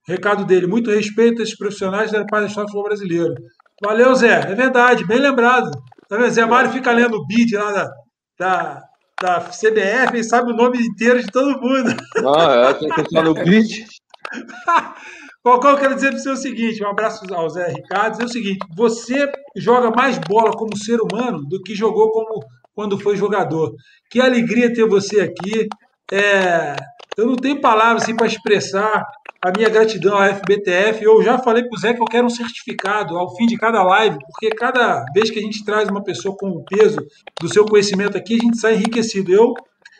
Recado 0.06 0.44
dele. 0.44 0.66
Muito 0.66 0.90
respeito 0.90 1.40
a 1.40 1.42
esses 1.42 1.56
profissionais 1.56 2.12
da 2.12 2.24
paz 2.24 2.48
do 2.48 2.54
futebol 2.54 2.84
brasileiro. 2.84 3.34
Valeu, 3.82 4.14
Zé. 4.14 4.50
É 4.50 4.54
verdade, 4.54 5.06
bem 5.06 5.18
lembrado. 5.18 5.70
Tá 6.08 6.16
vendo? 6.16 6.30
Zé 6.30 6.46
Mário 6.46 6.70
fica 6.70 6.92
lendo 6.92 7.16
o 7.16 7.26
bid 7.26 7.56
lá 7.56 7.72
da, 7.72 7.90
da, 8.38 8.82
da 9.20 9.40
CBF 9.40 10.16
e 10.16 10.24
sabe 10.24 10.52
o 10.52 10.56
nome 10.56 10.78
inteiro 10.78 11.20
de 11.20 11.26
todo 11.26 11.60
mundo. 11.60 11.94
Não, 12.16 12.40
é, 12.40 12.74
tem 12.74 12.88
que 12.88 13.00
estar 13.00 13.22
no 13.22 13.34
beat. 13.34 13.86
Qual 15.46 15.74
eu 15.74 15.78
quero 15.78 15.94
dizer 15.94 16.10
para 16.10 16.18
você 16.18 16.30
o 16.30 16.36
seguinte: 16.36 16.82
um 16.82 16.88
abraço 16.88 17.22
ao 17.32 17.48
Zé 17.48 17.68
Ricardo. 17.68 18.14
Dizer 18.14 18.24
o 18.24 18.28
seguinte: 18.28 18.58
você 18.74 19.30
joga 19.54 19.92
mais 19.92 20.18
bola 20.18 20.50
como 20.50 20.76
ser 20.76 20.98
humano 21.00 21.44
do 21.44 21.62
que 21.62 21.72
jogou 21.72 22.10
como 22.10 22.44
quando 22.74 22.98
foi 22.98 23.16
jogador. 23.16 23.72
Que 24.10 24.20
alegria 24.20 24.74
ter 24.74 24.84
você 24.88 25.20
aqui. 25.20 25.68
É, 26.10 26.74
eu 27.16 27.26
não 27.26 27.36
tenho 27.36 27.60
palavras 27.60 28.02
assim, 28.02 28.16
para 28.16 28.26
expressar 28.26 29.06
a 29.40 29.52
minha 29.56 29.68
gratidão 29.68 30.18
à 30.18 30.34
FBTF. 30.34 31.04
Eu 31.04 31.22
já 31.22 31.38
falei 31.38 31.62
para 31.62 31.76
o 31.76 31.78
Zé 31.78 31.94
que 31.94 32.02
eu 32.02 32.06
quero 32.06 32.26
um 32.26 32.30
certificado 32.30 33.16
ao 33.16 33.36
fim 33.36 33.46
de 33.46 33.56
cada 33.56 33.84
live, 33.84 34.18
porque 34.26 34.48
cada 34.52 35.04
vez 35.14 35.30
que 35.30 35.38
a 35.38 35.42
gente 35.42 35.64
traz 35.64 35.88
uma 35.88 36.02
pessoa 36.02 36.36
com 36.36 36.48
o 36.48 36.64
peso 36.64 36.98
do 37.40 37.48
seu 37.48 37.64
conhecimento 37.64 38.18
aqui, 38.18 38.34
a 38.34 38.44
gente 38.44 38.58
sai 38.58 38.74
enriquecido. 38.74 39.32
Eu 39.32 39.54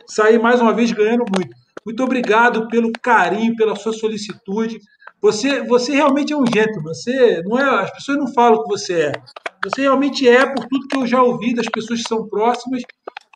saí 0.09 0.41
mais 0.41 0.61
uma 0.61 0.75
vez 0.75 0.91
ganhando 0.91 1.25
muito. 1.33 1.55
Muito 1.85 2.03
obrigado 2.03 2.67
pelo 2.67 2.91
carinho, 3.01 3.55
pela 3.55 3.77
sua 3.77 3.93
solicitude. 3.93 4.81
Você, 5.27 5.61
você 5.63 5.93
realmente 5.93 6.33
é 6.33 6.37
um 6.37 6.47
gentleman. 6.47 6.95
Você 6.95 7.43
não 7.45 7.59
é, 7.59 7.83
as 7.83 7.91
pessoas 7.91 8.17
não 8.17 8.33
falam 8.33 8.63
que 8.63 8.69
você 8.69 9.07
é. 9.07 9.13
Você 9.65 9.81
realmente 9.83 10.29
é 10.29 10.47
por 10.47 10.65
tudo 10.67 10.87
que 10.87 10.97
eu 10.97 11.05
já 11.05 11.21
ouvi 11.21 11.53
das 11.53 11.67
pessoas 11.67 12.01
que 12.01 12.09
são 12.09 12.29
próximas. 12.29 12.83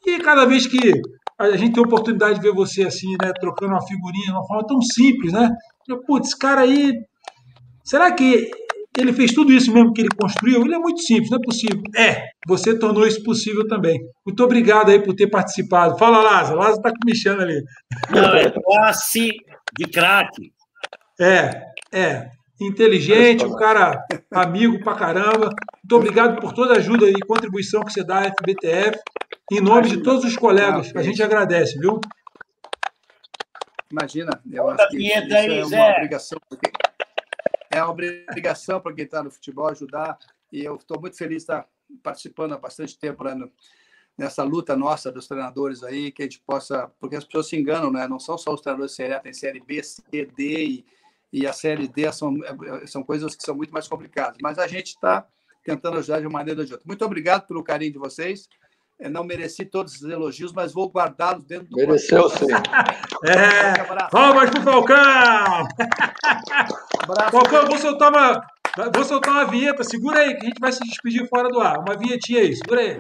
E 0.07 0.19
cada 0.21 0.45
vez 0.45 0.69
que 0.69 0.93
a 1.37 1.57
gente 1.57 1.73
tem 1.73 1.83
a 1.83 1.87
oportunidade 1.87 2.37
de 2.37 2.43
ver 2.43 2.55
você 2.55 2.85
assim, 2.85 3.11
né, 3.21 3.33
trocando 3.41 3.73
uma 3.73 3.85
figurinha 3.85 4.27
de 4.27 4.31
uma 4.31 4.47
forma 4.47 4.65
tão 4.69 4.81
simples, 4.81 5.33
né? 5.33 5.51
Putz, 6.07 6.29
esse 6.29 6.39
cara 6.39 6.61
aí. 6.61 6.93
Será 7.83 8.13
que 8.13 8.49
ele 8.97 9.13
fez 9.13 9.33
tudo 9.33 9.53
isso 9.53 9.73
mesmo 9.73 9.93
que 9.93 10.03
ele 10.03 10.11
construiu? 10.17 10.63
Ele 10.65 10.75
é 10.75 10.79
muito 10.79 11.03
simples, 11.03 11.29
não 11.29 11.39
é 11.39 11.43
possível. 11.43 11.83
É, 11.97 12.29
você 12.47 12.79
tornou 12.79 13.05
isso 13.05 13.25
possível 13.25 13.67
também. 13.67 13.99
Muito 14.25 14.45
obrigado 14.45 14.91
aí 14.91 15.03
por 15.03 15.13
ter 15.13 15.27
participado. 15.27 15.99
Fala, 15.99 16.23
Lázaro. 16.23 16.59
Lázaro 16.59 16.77
está 16.77 16.93
comichando 17.03 17.43
ali. 17.43 17.61
Não, 18.11 18.35
é 18.37 18.49
classe 18.49 19.33
de 19.77 19.87
craque. 19.87 20.53
É, 21.21 21.71
é. 21.93 22.31
Inteligente, 22.61 23.45
um 23.45 23.57
cara 23.57 24.05
amigo 24.31 24.79
pra 24.85 24.95
caramba. 24.95 25.49
Muito 25.83 25.97
obrigado 25.97 26.41
por 26.41 26.53
toda 26.53 26.75
a 26.75 26.77
ajuda 26.77 27.09
e 27.09 27.15
contribuição 27.27 27.83
que 27.83 27.93
você 27.93 28.05
dá 28.05 28.19
à 28.19 28.25
FBTF. 28.25 28.99
Em 29.51 29.61
nome 29.61 29.89
de 29.89 30.03
todos 30.03 30.25
os 30.25 30.37
colegas, 30.37 30.95
a 30.95 31.03
gente 31.03 31.23
agradece, 31.23 31.79
viu? 31.79 32.01
Imagina, 33.91 34.41
eu 34.53 34.69
acho 34.69 34.89
que 34.89 34.99
isso 34.99 35.75
é 35.75 35.83
uma 35.83 35.97
obrigação. 35.97 36.39
É 37.71 37.83
uma 37.83 37.91
obrigação 37.91 38.81
para 38.81 38.95
quem 38.95 39.05
está 39.05 39.23
no 39.23 39.31
futebol 39.31 39.69
ajudar. 39.69 40.19
E 40.53 40.63
eu 40.63 40.77
estou 40.77 41.01
muito 41.01 41.17
feliz 41.17 41.39
de 41.39 41.43
estar 41.43 41.67
participando 42.03 42.53
há 42.53 42.59
bastante 42.59 42.99
tempo 42.99 43.25
né, 43.25 43.35
nessa 44.17 44.45
luta 44.45 44.77
nossa 44.77 45.11
dos 45.11 45.27
treinadores 45.27 45.83
aí, 45.83 46.13
que 46.13 46.23
a 46.23 46.25
gente 46.27 46.41
possa. 46.41 46.89
Porque 47.01 47.17
as 47.17 47.25
pessoas 47.25 47.49
se 47.49 47.57
enganam, 47.57 47.91
né? 47.91 48.07
Não 48.07 48.21
são 48.21 48.37
só 48.37 48.53
os 48.53 48.61
treinadores 48.61 48.93
de 48.93 48.97
Série 48.97 49.15
A, 49.15 49.21
tem 49.21 49.33
Série 49.33 49.61
B, 49.61 49.83
C, 49.83 50.03
D 50.11 50.65
e, 50.65 50.85
e 51.33 51.47
a 51.47 51.53
Série 51.53 51.87
D 51.89 52.11
são, 52.13 52.35
são 52.87 53.03
coisas 53.03 53.35
que 53.35 53.43
são 53.43 53.55
muito 53.55 53.73
mais 53.73 53.87
complicadas. 53.87 54.39
Mas 54.43 54.59
a 54.59 54.67
gente 54.67 54.89
está 54.89 55.27
tentando 55.65 55.99
ajudar 55.99 56.21
de 56.21 56.27
uma 56.27 56.39
maneira 56.39 56.61
ou 56.61 56.67
de 56.67 56.73
outra. 56.73 56.87
Muito 56.87 57.05
obrigado 57.05 57.47
pelo 57.47 57.63
carinho 57.63 57.93
de 57.93 57.99
vocês. 57.99 58.49
Eu 58.99 59.11
não 59.11 59.25
mereci 59.25 59.65
todos 59.65 59.95
esses 59.95 60.09
elogios, 60.09 60.53
mas 60.53 60.75
vou 60.75 60.91
guardá-los 60.91 61.45
dentro 61.45 61.69
do 61.69 61.77
Mereceu 61.77 62.29
sim. 62.29 62.47
É. 63.25 64.09
Palmas 64.11 64.51
pro 64.51 64.63
Falcão! 64.63 65.69
Abraço. 67.03 67.31
Falcão, 67.31 67.67
vou 67.67 67.79
soltar 67.79 68.11
uma. 68.11 68.47
Vou 68.95 69.05
soltar 69.05 69.33
uma 69.35 69.45
vinheta, 69.47 69.85
segura 69.85 70.21
aí, 70.21 70.35
que 70.35 70.47
a 70.47 70.49
gente 70.49 70.61
vai 70.61 70.73
se 70.73 70.81
despedir 70.81 71.29
fora 71.29 71.49
do 71.49 71.61
ar. 71.61 71.79
Uma 71.79 71.97
vinhetinha 71.97 72.41
aí, 72.41 72.57
segura 72.57 72.81
aí. 72.81 72.99